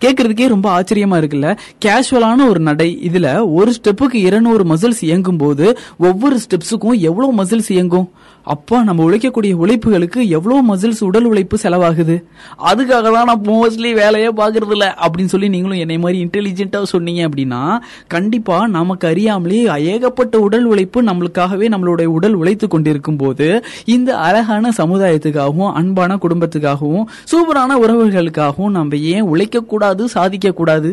கேட்கறதுக்கே 0.03 0.47
ரொம்ப 0.47 0.81
ஆச்சரியமா 0.81 1.21
இருக்குல்ல? 1.21 1.57
கேஷுவலான 1.85 2.49
ஒரு 2.49 2.59
நடை. 2.59 2.99
இதுல 3.13 3.53
ஒரு 3.53 3.73
ஸ்டெப்புக்கு 3.81 4.13
இருநூறு 4.13 4.63
மசில்ஸ் 4.63 5.01
இயங்கும் 5.01 5.37
போது 5.37 5.77
ஒவ்வொரு 5.97 6.39
ஸ்டெப்ஸுக்கும் 6.39 6.99
எவ்வளவு 6.99 7.43
மசில்ஸ் 7.43 7.71
இயங்கும்? 7.71 8.11
அப்பா 8.45 8.84
நம்ம 8.84 9.03
உழைக்கக்கூடிய 9.03 9.53
உழைப்புகளுக்கு 9.53 10.29
எவ்வளவு 10.29 10.75
மசில்ஸ் 10.75 11.03
உடல் 11.03 11.23
உழைப்பு 11.23 11.58
செலவாகுது? 11.63 12.15
அதுக்காக 12.63 13.12
தான் 13.12 13.25
நான் 13.25 13.41
மோஸ்ட்லி 13.41 13.93
வேலையே 13.93 14.29
பாக்குறது 14.32 14.71
இல்லை 14.71 14.88
அப்படின்னு 15.03 15.25
சொல்லி 15.25 15.49
நீங்களும் 15.49 15.77
என்னை 15.77 15.97
மாதிரி 15.97 16.25
இன்டெலிஜென்ட்டாக 16.25 16.84
சொன்னீங்க 16.84 17.29
அப்படின்னா 17.29 17.62
கண்டிப்பா 18.08 18.67
நமக்கு 18.67 19.08
அறியாமலே 19.08 19.62
ஏகப்பட்ட 19.86 20.39
உடல் 20.39 20.63
உழைப்பு 20.63 21.03
நம்மளுக்காகவே 21.03 21.69
நம்மளுடைய 21.69 22.06
உடல் 22.06 22.34
உழைத்து 22.34 22.67
கொண்டிருக்கும் 22.67 23.17
போது 23.17 23.47
இந்த 23.86 24.17
அழகான 24.17 24.71
சமுதாயத்துக்காகவும் 24.77 25.71
அன்பான 25.73 26.17
குடும்பத்துக்காகவும் 26.17 27.08
சூப்பரான 27.32 27.79
உறவுகளுக்காகவும் 27.79 28.71
நம்ம 28.71 28.95
ஏன் 28.95 29.21
உழைக்க 29.21 29.60
கூடாது 29.63 30.08
சாதிக்க 30.10 30.51
கூடாது 30.51 30.91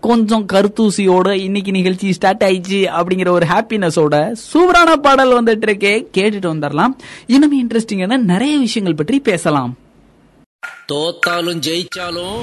கொஞ்சம் 0.00 0.46
கருத்தூசியோட 0.52 1.30
இன்னைக்கு 1.30 1.70
நிகழ்ச்சி 1.70 2.12
ஸ்டார்ட் 2.12 2.42
ஆயிடுச்சு 2.42 2.88
அப்படிங்கிற 2.98 3.28
ஒரு 3.28 3.46
ஹாப்பினஸோட 3.46 4.36
சூப்பரான 4.52 4.92
பாடல் 4.92 5.44
வந்துட்டு 5.44 5.68
இருக்கே. 5.68 6.06
கேட்டுட்டு 6.14 6.50
வந்துடலாம். 6.52 6.94
இன்னும் 7.26 7.68
இன்ட்ரெஸ்டிங்கான 7.68 8.16
நிறைய 8.16 8.58
விஷயங்கள் 8.58 8.96
பற்றி 8.96 9.20
பேசலாம். 9.20 9.76
தோத்தாலும் 10.92 11.60
ஜெயிச்சாலும் 11.66 12.36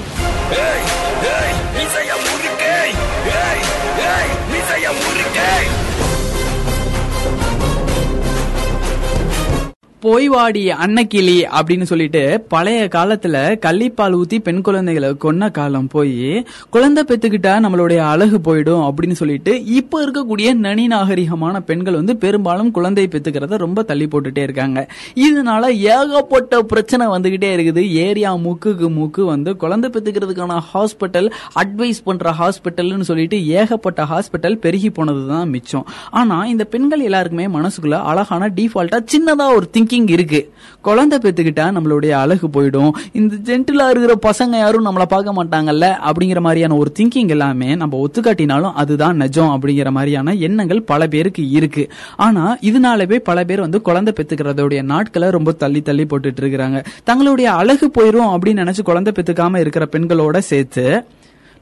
போய்வாடி 10.06 10.64
அன்னக்கிளி 10.86 11.36
அப்படின்னு 11.60 11.84
சொல்லிட்டு 11.84 12.46
பழைய 12.48 12.88
காலத்துல 12.96 13.36
கள்ளிப்பால் 13.66 14.16
ஊத்தி 14.18 14.40
பெண் 14.40 14.62
குழந்தைகளை 14.62 15.10
கொன்ன 15.10 15.52
காலம் 15.52 15.88
போய் 15.88 16.46
குழந்தை 16.70 17.04
பெத்துக்கிட்டா 17.08 17.54
நம்மளுடைய 17.66 17.98
அழகு 17.98 18.38
போயிடும் 18.38 18.84
அப்படின்னு 18.88 19.12
சொல்லிட்டு 19.12 19.64
இப்ப 19.64 20.06
இருக்கக்கூடிய 20.06 20.54
நனி 20.54 20.88
நாகரிகமான 20.88 21.60
பெண்கள் 21.60 21.94
வந்து 21.94 22.18
பெரும்பாலும் 22.18 22.72
குழந்தை 22.72 23.08
பெத்துக்கிறத 23.08 23.58
ரொம்ப 23.58 23.84
தள்ளி 23.84 24.06
போட்டுட்டே 24.06 24.38
இருக்காங்க. 24.38 24.88
இதனால 25.16 25.72
ஏகப்பட்ட 25.72 26.62
பிரச்சனை 26.62 27.08
வந்துகிட்டே 27.08 27.50
இருக்குது. 27.56 27.90
ஏரியா 27.90 28.36
மூக்குக்கு 28.36 28.90
மூக்கு 28.94 29.26
வந்து 29.26 29.56
குழந்தை 29.56 29.90
பெத்துக்கிறதுக்கான 29.90 30.60
ஹாஸ்பிட்டல் 30.74 31.32
அட்வைஸ் 31.64 32.04
பண்ற 32.04 32.36
ஹாஸ்பிட்டல்னு 32.40 33.02
சொல்லிட்டு 33.02 33.48
ஏகப்பட்ட 33.48 34.04
ஹாஸ்பிட்டல் 34.04 34.56
பெருகி 34.56 34.90
போனதுதான் 34.90 35.50
மிச்சம். 35.50 35.88
ஆனா 36.12 36.46
இந்த 36.46 36.64
பெண்கள் 36.64 37.00
எல்லாருக்குமே 37.00 37.48
மனசுக்குள்ள 37.48 38.02
அழகான 38.04 38.52
டிஃபால்ட்டா 38.56 39.02
சின்னதா 39.16 39.48
ஒரு 39.56 39.70
திங்கிங் 39.74 39.94
இருக்கு. 40.04 40.54
குழந்தை 40.82 41.18
பெற்றுக்கிட்டா 41.18 41.76
நம்மளுடைய 41.78 42.10
அழகு 42.10 42.48
போயிடும். 42.48 42.92
இந்த 43.12 43.36
ஜென்டிலா 43.36 43.90
இருக்கிற 43.90 44.14
பசங்க 44.22 44.58
யாரும் 44.58 44.86
நம்மளை 44.86 45.06
பார்க்க 45.06 45.44
மாட்டாங்கல்ல? 45.44 46.12
அப்படிங்கிற 46.12 46.40
மாதிரியான 46.40 46.76
ஒரு 46.76 46.92
திங்கிங் 47.00 47.28
எல்லாமே 47.28 47.76
நம்ம 47.76 48.08
ஒத்துக்காட்டினாலும் 48.08 48.72
அதுதான் 48.72 49.16
நிஜம் 49.16 49.62
அப்படிங்கிற 49.62 49.90
மாதிரியான 49.90 50.34
எண்ணங்கள் 50.34 50.82
பல 50.82 51.08
பேருக்கு 51.08 51.50
இருக்கு. 51.50 51.92
ஆனா 52.16 52.58
இதனாலவே 52.62 53.16
பல 53.16 53.44
பேர் 53.44 53.60
வந்து 53.60 53.82
குழந்தை 53.82 54.14
பெத்துக்கிறதோடைய 54.18 54.82
நாட்களை 54.82 55.30
ரொம்ப 55.30 55.52
தள்ளி 55.52 55.82
தள்ளி 55.82 56.04
போட்டுட்டு 56.04 56.40
இருக்கிறாங்க. 56.40 56.84
தங்களுடைய 57.04 57.52
அழகு 57.52 57.92
போயிரும் 58.00 58.38
அப்படின்னு 58.38 58.74
நினைச்சு 58.74 58.82
குழந்தை 58.84 59.14
பெற்றுக்காம 59.16 59.60
இருக்கிற 59.60 59.88
பெண்களோட 59.92 60.38
சேர்த்து 60.38 61.06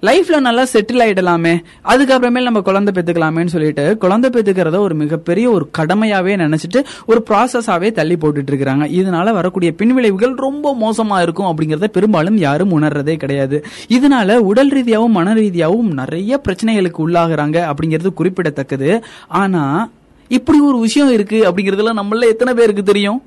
லைஃப்ல 0.07 0.39
நல்லா 0.39 0.63
செட்டில் 0.63 1.01
ஆயிடலாமே. 1.03 1.63
அதுக்கப்புறமேல் 1.85 2.47
நம்ம 2.47 2.61
குழந்தை 2.61 2.91
பெற்றுக்கலாமேன்னு 2.95 3.45
சொல்லிட்டு 3.45 3.97
குழந்தை 3.97 4.29
பெத்துக்கிறத 4.29 4.77
ஒரு 4.77 4.95
மிகப்பெரிய 4.95 5.49
ஒரு 5.49 5.69
கடமையாவே 5.77 6.33
நினைச்சிட்டு 6.43 6.83
ஒரு 7.05 7.25
ப்ராசஸாவே 7.29 7.91
தள்ளி 7.91 8.15
போட்டுட்டு 8.15 8.51
இருக்கிறாங்க. 8.51 8.85
இதனால 8.99 9.31
வரக்கூடிய 9.31 9.71
பின்விளைவுகள் 9.71 10.35
ரொம்ப 10.35 10.75
மோசமா 10.81 11.21
இருக்கும் 11.21 11.45
அப்படிங்கறத 11.45 11.87
பெரும்பாலும் 11.87 12.37
யாரும் 12.37 12.81
உணர்றதே 12.81 13.15
கிடையாது. 13.15 13.65
இதனால 13.87 14.35
உடல் 14.35 14.69
ரீதியாகவும் 14.69 15.11
மன 15.11 15.33
ரீதியாகவும் 15.33 15.91
நிறைய 15.91 16.41
பிரச்சனைகளுக்கு 16.47 17.01
உள்ளாகிறாங்க 17.07 17.73
அப்படிங்கிறது 17.73 18.13
குறிப்பிடத்தக்கது. 18.13 19.03
ஆனா 19.27 19.89
இப்படி 20.27 20.59
ஒரு 20.59 20.79
விஷயம் 20.79 21.11
இருக்கு 21.11 21.51
அப்படிங்கறதுல 21.51 22.01
நம்மள 22.01 22.19
எத்தனை 22.19 22.53
பேருக்கு 22.53 22.83
தெரியும்? 22.83 23.21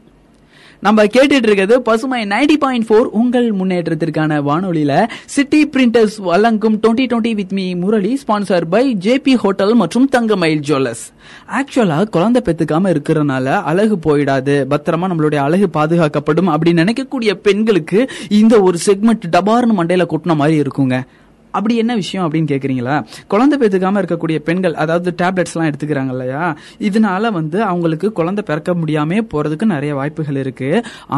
நம்ம 0.86 1.04
கேட்டுட்டு 1.04 1.46
இருக்கிறது 1.46 1.82
பசுமை 1.82 2.18
நைன்டி 2.24 2.56
பாயிண்ட் 2.58 2.86
ஃபோர் 2.88 3.06
உங்கள் 3.20 3.46
முன்னேற்றத்திற்கான 3.52 4.36
வானொலியில 4.48 4.92
சிட்டி 5.26 5.60
பிரிண்டர்ஸ் 5.68 6.16
வழங்கும் 6.18 6.76
twenty 6.82 7.06
twenty 7.12 7.32
with 7.34 7.52
me 7.52 7.74
Murali 7.74 8.20
sponsor 8.22 8.66
by 8.70 8.82
JP 9.00 9.34
hotel 9.34 9.74
மற்றும் 9.74 10.08
தங்கமயில் 10.08 10.62
ஜுவல்லர்ஸ் 10.68 11.04
ஆக்சுவலா 11.58 11.98
குழந்தை 12.08 12.42
பெத்துக்காம 12.44 12.92
இருக்கிறனால 12.94 13.62
அழகு 13.62 13.98
போயிடாது. 14.06 14.56
பத்திரமா 14.72 15.08
நம்மளுடைய 15.12 15.42
அழகு 15.48 15.68
பாதுகாக்கப்படும் 15.72 16.52
அப்படின்னு 16.54 16.82
நினைக்கக்கூடிய 16.82 17.34
பெண்களுக்கு 17.34 18.10
இந்த 18.28 18.60
ஒரு 18.60 18.78
செக்மெண்ட் 18.86 19.28
டபார்னு 19.36 19.78
மண்டையில 19.80 20.06
கொட்டின 20.12 20.36
மாதிரி 20.36 20.60
இருக்குங்க. 20.60 20.96
அப்படி 21.56 21.76
என்ன 21.76 21.94
விஷயம் 21.94 22.24
அப்படின்னு 22.26 22.50
கேக்குறீங்களா? 22.52 22.96
குழந்தை 23.26 23.54
பெற்றுக்காம 23.58 24.00
இருக்கக்கூடிய 24.02 24.38
பெண்கள் 24.48 24.74
அதாவது 24.74 25.14
டேப்லெட்ஸ் 25.22 25.54
எல்லாம் 25.54 25.70
எடுத்துக்கிறாங்க 25.70 26.10
இல்லையா? 26.10 26.44
இதனால 26.88 27.32
வந்து 27.38 27.58
அவங்களுக்கு 27.62 28.12
குழந்தை 28.12 28.44
பிறக்க 28.46 28.74
முடியாம 28.74 29.20
போறதுக்கு 29.32 29.64
நிறைய 29.64 29.94
வாய்ப்புகள் 29.94 30.36
இருக்கு. 30.36 30.70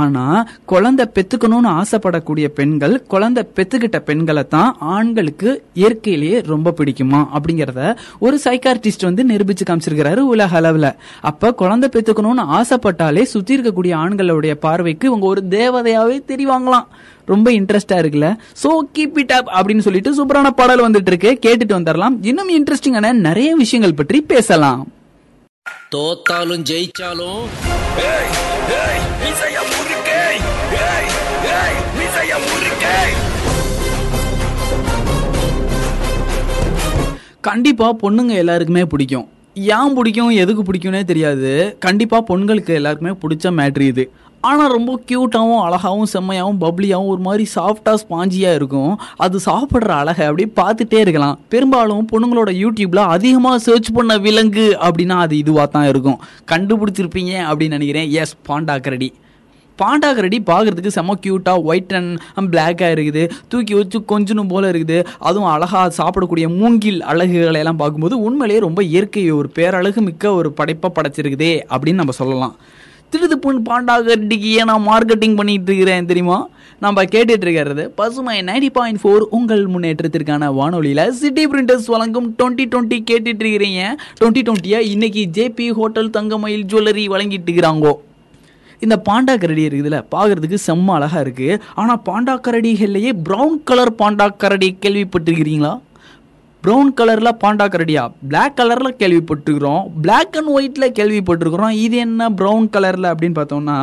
ஆனா 0.03 0.24
குழந்தை 0.64 1.05
பெத்துக்கணும்னு 1.14 1.70
ஆசைப்படக்கூடிய 1.80 2.49
பெண்கள் 2.59 2.95
குழந்தை 3.09 3.43
பெத்துக்கிட்ட 3.57 3.99
பெண்களை 3.99 4.45
தான் 4.49 4.76
ஆண்களுக்கு 4.95 5.51
இயற்கையிலேயே 5.74 6.39
ரொம்ப 6.47 6.74
பிடிக்குமா? 6.78 7.20
அப்படிங்கறத 7.36 7.97
ஒரு 8.18 8.36
சைக்கார்டிஸ்ட் 8.45 9.09
வந்து 9.09 9.24
நிரூபிச்சு 9.26 9.64
காமிச்சிருக்கிறாரு 9.68 10.24
உலக 10.34 10.61
அளவுல. 10.61 10.89
அப்ப 11.20 11.55
குழந்தை 11.55 11.89
பெத்துக்கணும்னு 11.93 12.45
ஆசைப்பட்டாலே 12.59 13.22
சுத்தி 13.22 13.61
இருக்கக்கூடிய 13.61 13.95
ஆண்களுடைய 14.05 14.55
பார்வைக்கு 14.55 15.07
இவங்க 15.09 15.26
ஒரு 15.26 15.43
தேவதையாவே 15.51 16.18
தெரிவாங்களாம். 16.32 16.89
ரொம்ப 17.28 17.50
இன்ட்ரெஸ்டா 17.50 17.96
இருக்குல்ல. 18.02 18.28
சோ 18.62 18.68
கீப் 18.94 19.16
இட் 19.22 19.32
அப் 19.32 19.48
அப்படின்னு 19.58 19.86
சொல்லிட்டு 19.86 20.12
சூப்பரான 20.18 20.50
பாடல் 20.60 20.84
வந்துட்டு 20.86 21.10
இருக்கு 21.12 21.32
கேட்டுட்டு 21.46 21.76
வந்துடலாம். 21.78 22.16
இன்னும் 22.22 22.52
இன்ட்ரெஸ்டிங்கான 22.58 23.12
நிறைய 23.12 23.54
விஷயங்கள் 23.64 23.98
பற்றி 24.00 24.20
பேசலாம். 24.20 24.82
தோத்தாலும் 25.94 26.64
ஜெயிச்சாலும் 26.70 27.44
கண்டிப்பா 37.40 37.86
பொண்ணுங்க 38.02 38.32
எல்லாருக்குமே 38.42 38.84
பிடிக்கும். 38.84 39.28
ஏன் 39.54 39.94
பிடிக்கும்? 39.94 40.30
எதுக்கு 40.30 40.62
பிடிக்கும்னே 40.62 41.04
தெரியாது. 41.04 41.76
கண்டிப்பா 41.80 42.18
பொண்களுக்கு 42.28 42.74
எல்லாருக்குமே 42.78 43.12
பிடிச்ச 43.22 43.46
மேட்ரு 43.60 43.84
இது. 43.92 44.04
ஆனால் 44.47 44.72
ரொம்ப 44.74 44.91
க்யூட்டாகவும் 45.09 45.62
அழகாகவும் 45.66 46.11
செம்மையாகவும் 46.12 46.61
பப்ளியாகவும் 46.64 47.12
ஒரு 47.12 47.22
மாதிரி 47.26 47.45
சாஃப்டாக 47.55 48.01
ஸ்பாஞ்சியாக 48.03 48.59
இருக்கும். 48.59 48.93
அது 49.24 49.36
சாப்பிட்ற 49.47 49.93
அழகை 50.01 50.26
அப்படியே 50.28 50.49
பார்த்துட்டே 50.61 50.99
இருக்கலாம். 51.05 51.39
பெரும்பாலும் 51.53 52.09
பொண்ணுங்களோட 52.12 52.53
யூடியூப்பில் 52.62 53.03
அதிகமாக 53.14 53.62
சர்ச் 53.68 53.91
பண்ண 53.97 54.16
விலங்கு 54.26 54.66
அப்படின்னா 54.86 55.16
அது 55.24 55.36
இதுவாக 55.43 55.68
தான் 55.76 55.89
இருக்கும். 55.93 56.20
கண்டுபிடிச்சிருப்பீங்க 56.53 57.32
அப்படின்னு 57.49 57.78
நினைக்கிறேன். 57.78 58.11
எஸ் 58.22 58.36
பாண்டா 58.51 58.76
கரடி. 58.86 59.11
பாண்டா 59.78 60.09
கரடி 60.14 60.39
பார்க்கறதுக்கு 60.53 60.95
செம 60.95 61.14
க்யூட்டாக 61.24 61.66
ஒயிட் 61.70 61.93
அண்ட் 61.99 62.49
பிளாக்காக 62.53 62.95
இருக்குது. 62.95 63.22
தூக்கி 63.51 63.74
வச்சு 63.80 63.99
கொஞ்சணும் 64.12 64.51
போல் 64.53 64.70
இருக்குது. 64.72 64.99
அதுவும் 65.28 65.51
அழகாக 65.57 65.93
சாப்பிடக்கூடிய 66.01 66.47
மூங்கில் 66.61 67.01
அழகுகளை 67.12 67.61
எல்லாம் 67.64 67.80
பார்க்கும்போது 67.82 68.16
உண்மையிலேயே 68.28 68.64
ரொம்ப 68.68 68.82
இயற்கை 68.95 69.30
ஒரு 69.41 69.51
பேரழகு 69.59 70.03
மிக்க 70.09 70.34
ஒரு 70.41 70.51
படைப்பாக 70.61 70.93
படைச்சிருக்குதே 70.97 71.55
அப்படின்னு 71.72 72.03
நம்ம 72.03 72.16
சொல்லலாம். 72.22 72.57
திருதுப்புன் 73.12 73.61
பாண்டா 73.66 73.94
கரடிக்கு 74.06 74.48
ஏன் 74.61 74.68
நான் 74.70 74.86
மார்க்கெட்டிங் 74.88 75.36
பண்ணிட்டு 75.38 75.70
இருக்கிறேன் 75.70 76.09
தெரியுமா? 76.11 76.38
நம்ம 76.84 77.04
கேட்டுட்டு 77.12 77.44
இருக்கிறது 77.46 77.84
பசுமை 77.98 78.34
நைன்டி 78.48 78.68
பாயிண்ட் 78.76 79.00
ஃபோர் 79.02 79.24
உங்கள் 79.36 79.62
முன்னேற்றத்திற்கான 79.74 80.50
வானொலியில் 80.59 81.02
சிட்டி 81.20 81.44
பிரிண்டர்ஸ் 81.52 81.88
வழங்கும் 81.94 82.28
டுவெண்ட்டி 82.38 82.64
டுவெண்ட்டி 82.72 82.98
கேட்டுட்டு 83.11 83.42
இருக்கிறீங்க. 83.44 83.80
டுவெண்ட்டி 84.18 84.42
டுவெண்ட்டியா 84.48 84.80
இன்னைக்கு 84.92 85.24
ஜேபி 85.38 85.68
ஹோட்டல் 85.78 86.12
தங்கமயில் 86.18 86.68
ஜுவல்லரி 86.72 87.06
வழங்கிட்டு 87.14 87.48
இருக்கிறாங்கோ. 87.50 87.94
இந்த 88.84 88.96
பாண்டா 89.09 89.34
கரடி 89.42 89.62
இருக்குதுல்ல 89.68 90.00
பார்க்கறதுக்கு 90.14 90.59
செம்ம 90.66 90.92
அழகாக 90.98 91.22
இருக்குது 91.24 91.61
ஆனால் 91.80 92.02
பாண்டா 92.09 92.34
கரடிகள்லயே 92.46 93.12
ப்ரௌன் 93.28 93.56
கலர் 93.70 93.98
பாண்டா 94.02 94.28
கரடி 94.42 94.68
கேள்விப்பட்டிருக்கிறீங்களா? 94.84 95.72
ப்ரௌன் 96.64 96.88
கலரில் 96.98 97.30
பாண்டா 97.42 97.66
கரடியா 97.72 98.02
பிளாக் 98.30 98.54
கலரில் 98.59 98.96
கேள்விப்பட்டிருக்கிறோம். 99.00 99.82
பிளாக் 100.04 100.36
அண்ட் 100.38 100.50
ஒயிட்டில் 100.54 100.94
கேள்விப்பட்டிருக்கிறோம். 100.98 101.74
இது 101.82 101.96
என்ன 102.04 102.28
ப்ரௌன் 102.38 102.66
கலரில் 102.74 103.06
அப்படின்னு 103.11 103.36
பார்த்தோம்னா 103.38 103.76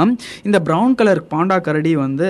இந்த 0.47 0.57
ப்ரௌன் 0.67 0.95
கலர் 0.99 1.21
பாண்டா 1.33 1.57
கரடி 1.67 1.91
வந்து 2.01 2.27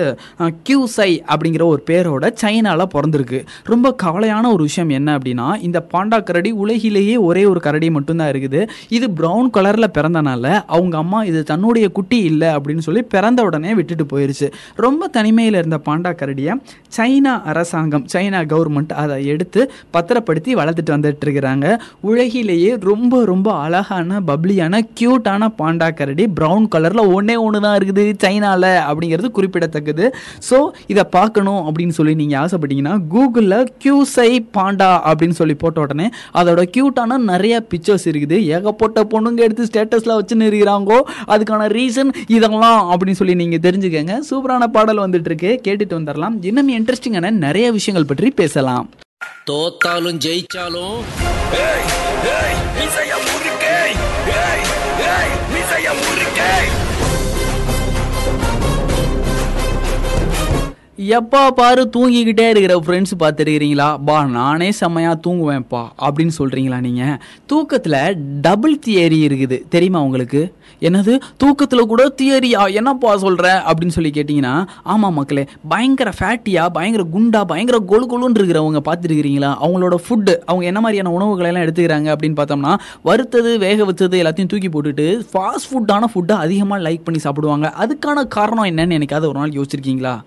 கியூசை 0.68 1.08
அப்படிங்கிற 1.32 1.64
ஒரு 1.72 1.80
பேரோட 1.88 2.30
சைனாவில் 2.42 2.92
பிறந்திருக்கு. 2.94 3.40
ரொம்ப 3.72 3.92
கவலையான 4.04 4.44
ஒரு 4.56 4.62
விஷயம் 4.68 4.92
என்ன 4.98 5.08
அப்படின்னா 5.18 5.48
இந்த 5.68 5.80
பாண்டா 5.94 6.20
கரடி 6.28 6.52
உலகிலேயே 6.64 7.16
ஒரே 7.30 7.44
ஒரு 7.52 7.62
கரடி 7.66 7.88
மட்டும்தான் 7.96 8.30
இருக்குது. 8.34 8.62
இது 8.98 9.08
ப்ரௌன் 9.20 9.50
கலரில் 9.58 9.88
பிறந்தனால 9.98 10.44
அவங்க 10.76 10.96
அம்மா 11.02 11.20
இது 11.32 11.42
தன்னுடைய 11.50 11.88
குட்டி 11.98 12.20
இல்லை 12.30 12.50
அப்படின்னு 12.58 12.86
சொல்லி 12.88 13.04
பிறந்த 13.16 13.48
உடனே 13.48 13.74
விட்டுட்டு 13.80 14.06
போயிடுச்சு 14.14 14.50
ரொம்ப 14.86 15.10
தனிமையில் 15.18 15.60
இருந்த 15.62 15.80
பாண்டா 15.90 16.14
கரடியை 16.22 16.54
சைனா 16.98 17.34
அரசாங்கம் 17.50 18.06
சைனா 18.14 18.42
கவர்மெண்ட் 18.54 18.96
அதை 19.02 19.18
எடுத்து 19.34 19.60
பத்திரப்படி 19.96 20.34
பத்திரப்படுத்தி 20.36 20.60
வளர்த்துட்டு 20.60 20.94
வந்துட்டு 20.94 21.24
இருக்கிறாங்க 21.26 21.66
உலகிலேயே 22.08 22.72
ரொம்ப 22.90 23.12
ரொம்ப 23.32 23.48
அழகான 23.64 24.20
பப்ளியான 24.30 24.80
கியூட்டான 24.98 25.48
பாண்டா 25.60 25.88
கரடி 25.98 26.24
பிரவுன் 26.38 26.66
கலரில் 26.74 27.10
ஒன்றே 27.16 27.36
ஒன்று 27.44 27.58
தான் 27.66 27.76
இருக்குது 27.78 28.04
சைனாவில் 28.24 28.70
அப்படிங்கிறது 28.88 29.28
குறிப்பிடத்தக்கது. 29.36 30.04
ஸோ 30.48 30.56
இதை 30.92 31.04
பார்க்கணும் 31.16 31.62
அப்படின்னு 31.68 31.96
சொல்லி 31.98 32.14
நீங்கள் 32.22 32.40
ஆசைப்பட்டீங்கன்னா 32.42 32.94
கூகுளில் 33.14 33.58
கியூசை 33.84 34.30
பாண்டா 34.56 34.90
அப்படின்னு 35.10 35.38
சொல்லி 35.40 35.56
போட்ட 35.62 35.86
உடனே 35.86 36.08
அதோட 36.40 36.62
கியூட்டான 36.76 37.20
நிறைய 37.32 37.54
பிக்சர்ஸ் 37.72 38.06
இருக்குது. 38.12 38.38
ஏகப்பட்ட 38.56 39.06
பொண்ணுங்க 39.14 39.46
எடுத்து 39.48 39.68
ஸ்டேட்டஸில் 39.70 40.16
வச்சுன்னு 40.18 40.50
இருக்கிறாங்கோ 40.50 41.00
அதுக்கான 41.34 41.70
ரீசன் 41.78 42.12
இதெல்லாம் 42.36 42.80
அப்படின்னு 42.92 43.20
சொல்லி 43.22 43.36
நீங்கள் 43.44 43.64
தெரிஞ்சுக்கங்க. 43.68 44.14
சூப்பரான 44.30 44.70
பாடல் 44.76 45.04
வந்துட்டு 45.06 45.30
இருக்கு 45.32 45.52
கேட்டுட்டு 45.66 45.98
வந்துடலாம் 46.00 46.38
இன்னும் 46.50 46.72
இன்ட்ரெஸ்டிங்கான 46.78 47.34
நிறைய 47.46 47.66
விஷயங்கள் 47.78 48.10
பற்றி 48.12 48.30
பேசலாம். 48.42 48.86
தோத்தாலும் 49.46 50.18
ஜெயிச்சாலும் 50.18 50.96
எப்பா 61.08 61.50
பாரு 61.50 61.90
தூங்கிக்கிட்டே 61.96 62.48
இருக்கிற 62.48 62.74
ஃப்ரெண்ட்ஸ் 62.86 63.12
பார்த்துருக்கிறீங்களா? 63.18 63.98
பா 64.04 64.24
நானே 64.24 64.72
செம்மையா 64.72 65.18
தூங்குவேன்ப்பா 65.26 65.86
அப்படின்னு 66.02 66.30
சொல்றீங்களா 66.38 66.80
நீங்க? 66.80 67.18
தூக்கத்துல 67.52 68.14
டபுள் 68.40 68.78
தியரி 68.86 69.18
இருக்குது. 69.26 69.62
தெரியுமா 69.68 70.02
உங்களுக்கு? 70.02 70.54
என்னது? 70.80 71.20
தூக்கத்துல 71.44 71.80
கூட 71.80 72.14
தியரியா 72.22 72.74
என்னப்பா 72.74 73.16
சொல்ற? 73.16 73.44
அப்படின்னு 73.66 73.88
சொல்லி 73.88 74.10
கேட்டீங்கன்னா 74.10 74.66
ஆமா 74.84 75.12
மக்களே 75.12 75.46
பயங்கர 75.68 76.12
ஃபேட்டியா 76.20 76.68
பயங்கர 76.68 77.04
குண்டா 77.14 77.44
பயங்கர 77.44 77.78
கொழு 77.88 78.06
கொழுன்னு 78.12 78.38
இருக்கிறவங்க 78.38 78.80
பார்த்துருக்கிறீங்களா? 78.84 79.56
அவங்களோட 79.62 79.94
ஃபுட்டு 80.08 80.36
அவங்க 80.46 80.64
என்ன 80.64 80.80
மாதிரியான 80.80 81.10
உணவுகளை 81.10 81.50
எல்லாம் 81.50 81.66
எடுத்துக்கிறாங்க 81.68 82.08
அப்படின்னு 82.08 82.40
பார்த்தோம்னா 82.40 82.78
வறுத்தது 83.02 83.58
வேக 83.58 83.84
வச்சது 83.84 84.16
எல்லாத்தையும் 84.22 84.52
தூக்கி 84.54 84.68
போட்டுட்டு 84.68 85.26
ஃபாஸ்ட் 85.32 85.68
ஃபுட்டான 85.70 86.04
ஃபுட்டை 86.14 86.32
அதிகமாக 86.32 86.90
லைக் 86.90 87.04
பண்ணி 87.04 87.20
சாப்பிடுவாங்க. 87.20 87.72
அதுக்கான 87.78 88.26
காரணம் 88.26 88.64
என்னன்னு 88.64 88.98
எனக்காவது 89.00 89.28
ஒரு 89.28 89.38
நாள் 89.38 89.50
யோசிச்சிருக்கீங்களா? 89.50 90.20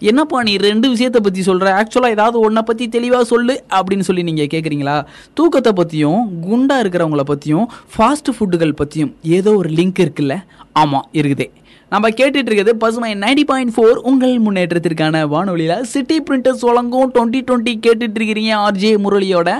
என்னப்பா 0.00 0.42
நீ 0.42 0.56
ரெண்டு 0.56 0.88
விஷயத்தை 0.88 1.20
பற்றி 1.20 1.42
சொல்கிற 1.42 1.68
ஆக்சுவலாக 1.78 2.16
ஏதாவது 2.16 2.40
ஒன்றை 2.40 2.62
பற்றி 2.62 2.88
தெளிவாக 2.88 3.24
சொல்லு 3.24 3.54
அப்படின்னு 3.78 4.06
சொல்லி 4.08 4.22
நீங்கள் 4.22 4.50
கேட்குறீங்களா 4.54 5.04
தூக்கத்தை 5.34 5.72
பற்றியும் 5.72 6.20
குண்டாக 6.40 6.82
இருக்கிறவங்கள 6.84 7.20
பற்றியும் 7.20 7.66
ஃபாஸ்ட் 7.94 8.30
ஃபுட்டுகள் 8.36 8.78
பற்றியும் 8.80 9.14
ஏதோ 9.38 9.56
ஒரு 9.56 9.70
லிங்க் 9.70 10.00
இருக்குல்ல? 10.04 10.36
ஆமாம் 10.72 11.08
இருக்குதே. 11.12 11.46
நம்ம 11.92 12.08
கேட்டுட்டு 12.08 12.48
இருக்கிறது 12.48 12.76
பசுமை 12.76 13.14
நைன்டி 13.14 13.44
பாயிண்ட் 13.44 13.72
ஃபோர் 13.76 13.96
உங்கள் 14.10 14.34
முன்னேற்றத்திற்கான 14.38 15.22
வானொலியில் 15.28 15.84
சிட்டி 15.92 16.18
பிரிண்டர்ஸ் 16.20 16.64
வழங்கும் 16.68 17.12
டுவெண்ட்டி 17.14 17.40
டுவெண்ட்டி 17.48 17.74
கேட்டுட்டு 17.86 18.18
இருக்கிறீங்க 18.20 18.52
ஆர்ஜே 18.66 18.92
முரளியோட. 19.04 19.50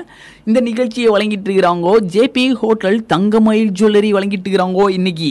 இந்த 0.44 0.60
நிகழ்ச்சியை 0.60 1.10
வழங்கிட்டு 1.16 1.48
இருக்கிறாங்கோ 1.48 1.94
ஜேபி 2.16 2.52
ஹோட்டல் 2.62 3.06
தங்கமயில் 3.06 3.72
ஜுவல்லரி 3.80 4.12
வழங்கிட்டு 4.18 4.48
இருக்கிறாங்கோ 4.48 4.90
இன்னைக்கு. 4.90 5.30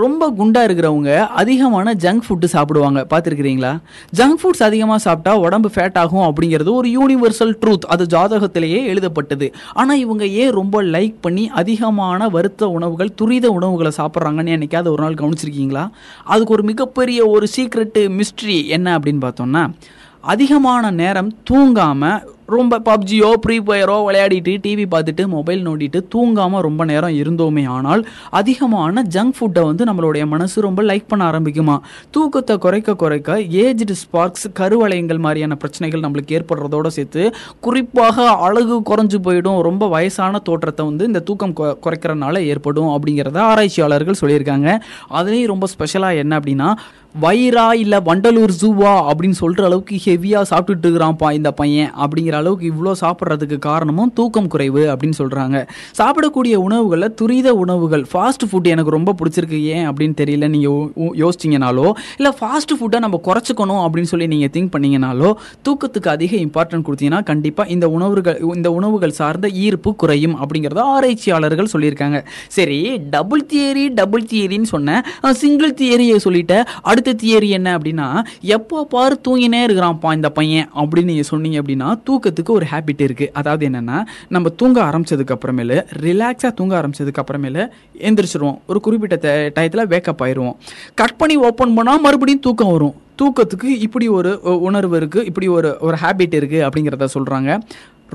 ரொம்ப 0.00 0.30
குண்டா 0.38 0.60
இருக்கிறவங்க 0.68 1.10
அதிகமான 1.40 1.94
ஜங்க் 2.04 2.24
ஃபுட்டு 2.26 2.48
சாப்பிடுவாங்க. 2.54 3.00
பார்த்துருக்கிறீங்களா? 3.10 3.72
ஜங்க் 4.16 4.38
ஃபுட்ஸ் 4.40 4.66
அதிகமாக 4.68 4.98
சாப்பிட்டா 4.98 5.32
உடம்பு 5.38 5.70
ஃபேட் 5.74 5.98
ஆகும் 6.02 6.26
அப்படிங்கிறது 6.28 6.72
ஒரு 6.72 6.88
யூனிவர்சல் 6.98 7.54
ட்ரூத் 7.62 7.86
அது 7.88 8.06
ஜாதகத்திலேயே 8.16 8.80
எழுதப்பட்டது. 8.84 9.48
ஆனால் 9.72 9.98
இவங்க 9.98 10.26
ஏன் 10.42 10.56
ரொம்ப 10.60 10.82
லைக் 10.96 11.16
பண்ணி 11.20 11.44
அதிகமான 11.60 12.28
வருத்த 12.28 12.68
உணவுகள் 12.68 13.14
துரித 13.14 13.48
உணவுகளை 13.50 13.92
சாப்பிட்றாங்கன்னு 13.96 14.56
என்னைக்காவது 14.56 14.90
ஒரு 14.94 15.02
நாள் 15.02 15.20
கவனிச்சிருக்கீங்களா? 15.22 15.86
அதுக்கு 16.24 16.52
ஒரு 16.52 16.62
மிகப்பெரிய 16.62 17.20
ஒரு 17.26 17.48
சீக்ரெட்டு 17.56 18.04
மிஸ்ட்ரி 18.18 18.58
என்ன 18.76 18.98
அப்படின்னு 18.98 19.24
பார்த்தோம்னா 19.26 19.64
அதிகமான 20.32 20.90
நேரம் 20.90 21.30
தூங்காமல் 21.50 22.22
ரொம்ப 22.50 22.78
பப்ஜியோ 22.80 23.32
ஃப்ரீ 23.34 23.58
ஃபயரோ 23.58 23.96
விளையாடிட்டு 24.04 24.52
டிவி 24.58 24.86
பார்த்துட்டு 24.90 25.26
மொபைல் 25.26 25.66
நோண்டிட்டு 25.66 25.98
தூங்காமல் 26.14 26.60
ரொம்ப 26.60 26.84
நேரம் 26.84 27.14
இருந்தோமே 27.14 27.68
ஆனால் 27.68 28.02
அதிகமான 28.30 28.78
ஜங்க் 29.08 29.36
ஃபுட்டை 29.36 29.62
வந்து 29.62 29.84
நம்மளுடைய 29.84 30.26
மனசு 30.26 30.60
ரொம்ப 30.60 30.82
லைக் 30.82 31.08
பண்ண 31.08 31.30
ஆரம்பிக்குமா? 31.30 31.76
தூக்கத்தை 32.10 32.58
குறைக்க 32.58 32.94
குறைக்க 32.94 33.28
ஏஜ்டு 33.60 33.94
ஸ்பார்க்ஸ் 33.94 34.46
கருவளையங்கள் 34.54 35.18
மாதிரியான 35.18 35.54
பிரச்சனைகள் 35.54 36.00
நம்மளுக்கு 36.00 36.36
ஏற்படுறதோட 36.38 36.86
சேர்த்து 36.88 37.24
குறிப்பாக 37.60 38.16
அழகு 38.40 38.78
குறைஞ்சு 38.80 39.18
போயிடும் 39.24 39.60
ரொம்ப 39.60 39.88
வயசான 39.88 40.38
தோற்றத்தை 40.40 40.86
வந்து 40.86 41.04
இந்த 41.04 41.20
தூக்கம் 41.20 41.54
கொ- 41.54 41.76
குறைக்கிறனால 41.84 42.38
ஏற்படும் 42.44 42.88
அப்படிங்கிறத 42.88 43.38
ஆராய்ச்சியாளர்கள் 43.44 44.20
சொல்லியிருக்காங்க. 44.20 44.68
அதுலேயும் 45.12 45.46
ரொம்ப 45.46 45.66
ஸ்பெஷலாக 45.66 46.14
என்ன 46.16 46.40
அப்படின்னா 46.40 46.70
வயிறா 47.20 47.74
இல்லை 47.74 47.98
வண்டலூர் 48.00 48.52
ஜூவா 48.60 48.92
அப்படின்னு 49.08 49.38
சொல்கிற 49.38 49.66
அளவுக்கு 49.66 50.00
ஹெவியாக 50.04 50.44
சாப்பிட்டுட்டு 50.50 50.86
இருக்கிறான்ப்பா 50.86 51.32
இந்த 51.32 51.50
பையன் 51.52 51.90
அப்படிங்கிற 52.00 52.34
அளவுக்கு 52.40 52.66
இவ்வளோ 52.72 52.92
சாப்பிட்றதுக்கு 53.02 53.58
காரணமும் 53.68 54.12
தூக்கம் 54.18 54.50
குறைவு 54.54 54.82
அப்படின்னு 54.92 55.18
சொல்கிறாங்க 55.22 55.56
சாப்பிடக்கூடிய 56.00 56.54
உணவுகளில் 56.66 57.14
துரித 57.20 57.48
உணவுகள் 57.62 58.04
ஃபாஸ்ட் 58.12 58.44
ஃபுட் 58.50 58.68
எனக்கு 58.74 58.94
ரொம்ப 58.96 59.14
பிடிச்சிருக்கு. 59.20 59.58
ஏன் 59.74 59.86
அப்படின்னு 59.90 60.16
தெரியல 60.20 60.48
நீங்கள் 60.54 61.18
யோசிச்சிங்கனாலோ 61.22 61.86
இல்லை 62.18 62.32
ஃபாஸ்ட் 62.40 62.74
ஃபுட்டை 62.78 62.98
நம்ம 63.04 63.20
குறைச்சிக்கணும் 63.28 63.82
அப்படின்னு 63.84 64.10
சொல்லி 64.12 64.26
நீங்கள் 64.34 64.52
திங்க் 64.56 64.72
பண்ணிங்கனாலோ 64.74 65.30
தூக்கத்துக்கு 65.68 66.10
அதிக 66.14 66.32
இம்பார்ட்டன்ட் 66.46 66.86
கொடுத்தீங்கன்னா 66.88 67.22
கண்டிப்பாக 67.30 67.72
இந்த 67.74 67.88
உணவுகள் 67.96 68.38
இந்த 68.56 68.68
உணவுகள் 68.78 69.14
சார்ந்த 69.20 69.48
ஈர்ப்பு 69.64 69.92
குறையும் 70.02 70.36
அப்படிங்கிறத 70.42 70.82
ஆராய்ச்சியாளர்கள் 70.96 71.72
சொல்லியிருக்காங்க. 71.72 72.18
சரி 72.56 72.78
டபுள் 73.14 73.44
தியரி 73.52 73.84
டபுள் 74.00 74.24
தியரின்னு 74.32 74.68
சொன்னேன் 74.74 75.02
சிங்கிள் 75.42 75.74
தியரியை 75.80 76.16
சொல்லிட்டேன் 76.24 76.64
அடுத்த 76.90 77.16
தியரி 77.22 77.48
என்ன 77.58 77.68
அப்படின்னா 77.78 78.08
எப்போ 78.56 78.78
பாரு 78.94 79.14
தூங்கினே 79.28 79.60
இருக்கிறான்ப்பா 79.66 80.10
இந்த 80.18 80.28
பையன் 80.38 80.66
அப்படின்னு 80.82 81.10
நீங்கள் 81.12 81.28
சொன்னீங்க 81.30 81.58
அப்படின்னா 81.62 81.88
தூக்கத்துக்கு 82.30 82.56
ஒரு 82.58 82.66
ஹேபிட் 82.72 83.02
இருக்குது 83.06 83.32
அதாவது 83.40 83.62
என்னென்னா 83.68 83.98
நம்ம 84.34 84.48
தூங்க 84.60 84.78
ஆரம்பித்ததுக்கு 84.88 85.34
அப்புறமேலு 85.36 85.76
ரிலாக்ஸாக 86.06 86.52
தூங்க 86.58 86.74
ஆரம்பித்ததுக்கு 86.80 87.22
அப்புறமேலு 87.22 87.62
எந்திரிச்சிருவோம். 88.08 88.58
ஒரு 88.70 88.80
குறிப்பிட்ட 88.86 89.16
டயத்தில் 89.56 89.90
வேக்கப் 89.92 90.22
ஆயிடுவோம் 90.24 90.56
கட் 90.94 91.18
பண்ணி 91.20 91.36
ஓப்பன் 91.48 91.76
பண்ணால் 91.78 92.04
மறுபடியும் 92.06 92.44
தூக்கம் 92.46 92.72
வரும். 92.74 92.96
தூக்கத்துக்கு 93.20 93.70
இப்படி 93.86 94.06
ஒரு 94.18 94.30
உணர்வு 94.68 94.94
இருக்குது 95.00 95.26
இப்படி 95.30 95.46
ஒரு 95.56 95.70
ஒரு 95.86 95.96
ஹேபிட் 96.02 96.36
இருக்குது 96.40 96.64
அப்படிங்கிறத 96.66 97.08
சொல்கிறாங்க 97.16 97.50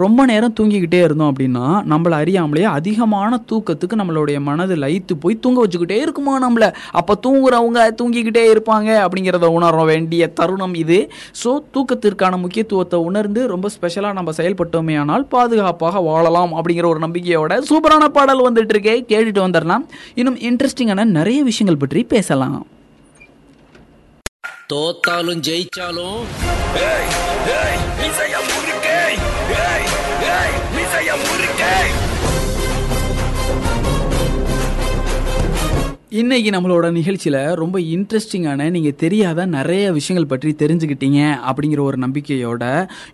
ரொம்ப 0.04 0.26
நேரம் 0.30 0.54
தூங்கிக்கிட்டே 0.60 1.00
இருந்தோம் 1.08 1.30
அப்படின்னா 1.32 1.66
நம்மளை 1.92 2.16
அறியாமலேயே 2.22 2.68
அதிகமான 2.78 3.40
தூக்கத்துக்கு 3.52 3.96
நம்மளுடைய 4.02 4.38
மனது 4.48 4.76
லயித்து 4.84 5.14
போய் 5.24 5.40
தூங்க 5.44 5.60
வச்சுக்கிட்டே 5.64 5.98
இருக்குமா 6.06 6.34
நம்மள? 6.46 6.68
அப்போ 7.00 7.14
தூங்குறவங்க 7.26 7.80
தூங்கிக்கிட்டே 8.02 8.44
இருப்பாங்க 8.54 8.90
அப்படிங்கிறத 9.06 9.50
உணர 9.58 9.84
வேண்டிய 9.92 10.28
தருணம் 10.40 10.76
இது. 10.84 11.00
ஸோ 11.44 11.52
தூக்கத்திற்கான 11.76 12.40
முக்கியத்துவத்தை 12.44 13.00
உணர்ந்து 13.10 13.42
ரொம்ப 13.54 13.70
ஸ்பெஷலாக 13.76 14.18
நம்ம 14.20 14.34
செயல்பட்டோமே 14.40 14.98
ஆனால் 15.04 15.26
பாதுகாப்பாக 15.36 16.02
வாழலாம் 16.10 16.54
அப்படிங்கிற 16.60 16.88
ஒரு 16.94 17.02
நம்பிக்கையோட 17.06 17.60
சூப்பரான 17.72 18.08
பாடல் 18.18 18.46
வந்துட்டு 18.48 18.76
இருக்கே 18.76 18.96
கேட்டுட்டு 19.12 19.44
வந்துடலாம். 19.48 19.86
இன்னும் 20.22 20.40
இன்ட்ரெஸ்டிங்கான 20.50 21.06
நிறைய 21.20 21.42
விஷயங்கள் 21.50 21.82
பற்றி 21.84 22.04
பேசலாம். 22.16 22.60
தோத்தாலும் 24.72 25.42
ஜெயிச்சாலும் 25.48 26.22
இன்னைக்கு 36.20 36.50
நம்மளோட 36.54 36.88
நிகழ்ச்சியில் 36.98 37.38
ரொம்ப 37.60 37.78
இன்ட்ரெஸ்டிங்கான 37.94 38.66
நீங்கள் 38.74 38.96
தெரியாத 39.04 39.46
நிறைய 39.54 39.86
விஷயங்கள் 39.96 40.28
பற்றி 40.32 40.50
தெரிஞ்சுக்கிட்டீங்க 40.60 41.20
அப்படிங்கிற 41.50 41.82
ஒரு 41.82 41.98
நம்பிக்கையோட 42.04 42.64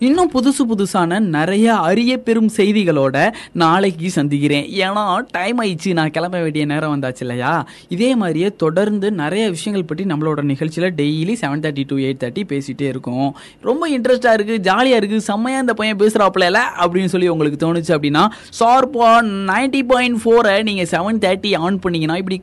இன்னும் 0.07 0.31
புதுசு 0.33 0.63
புதுசான 0.71 1.19
நிறைய 1.35 1.75
அரிய 1.89 2.15
பெரும் 2.25 2.49
செய்திகளோட 2.57 3.15
நாளைக்கு 3.63 4.09
சந்திக்கிறேன். 4.17 4.65
ஏன்னா 4.85 5.03
டைம் 5.37 5.61
ஆயிடுச்சு. 5.63 5.93
நான் 5.99 6.13
கிளம்ப 6.17 6.41
வேண்டிய 6.41 6.65
நேரம் 6.65 6.93
வந்தாச்சு 6.95 7.23
இல்லையா? 7.27 7.53
இதே 7.95 8.09
மாதிரியே 8.15 8.49
தொடர்ந்து 8.63 9.09
நிறைய 9.21 9.45
விஷயங்கள் 9.55 9.87
பற்றி 9.91 10.05
நம்மளோட 10.11 10.43
நிகழ்ச்சியில் 10.51 10.89
daily 10.99 11.35
seven 11.43 11.63
thirty 11.65 11.85
to 11.93 11.97
eight 12.07 12.21
thirty 12.25 12.43
பேசிகிட்டே 12.51 12.87
இருக்கும். 12.93 13.29
ரொம்ப 13.69 13.89
இன்ட்ரெஸ்டாக 13.95 14.35
இருக்குது 14.39 14.65
ஜாலியாக 14.69 15.01
இருக்குது 15.01 15.27
செம்மையாக 15.29 15.65
இந்த 15.65 15.75
பையன் 15.81 16.01
பேசுகிறாப்புல 16.03 16.61
அப்படின்னு 16.83 17.13
சொல்லி 17.15 17.31
உங்களுக்கு 17.35 17.61
தோணுச்சு 17.65 17.95
அப்படின்னா 17.97 18.25
ஷார்ப்பா 18.59 19.13
நைன்டி 19.53 19.83
பாயிண்ட் 19.93 20.21
ஃபோரை 20.25 20.55
நீங்கள் 20.71 20.91
செவன் 20.95 21.23
தேர்ட்டி 21.27 21.53
ஆன் 21.65 21.81
பண்ணிங்கன்னா 21.87 22.19
இப்படி 22.23 22.39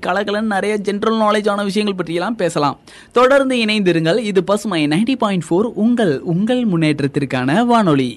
நிறைய 0.48 0.78
ஜென்ரல் 0.82 1.20
நாலேஜான 1.20 1.62
விஷயங்கள் 1.64 1.96
பற்றியெல்லாம் 1.96 2.36
பேசலாம். 2.36 2.76
தொடர்ந்து 3.12 3.56
இணைந்திருங்கள். 3.56 4.18
இது 4.30 4.44
பசுமை 4.44 4.86
நைன்டி 4.86 5.16
பாயிண்ட் 5.18 5.44
ஃபோர் 5.48 5.68
உங்கள் 5.84 6.14
உங்கள் 6.34 6.62
முன்னேற்றத்திற்கான 6.66 7.64
வானொலி. 7.64 8.06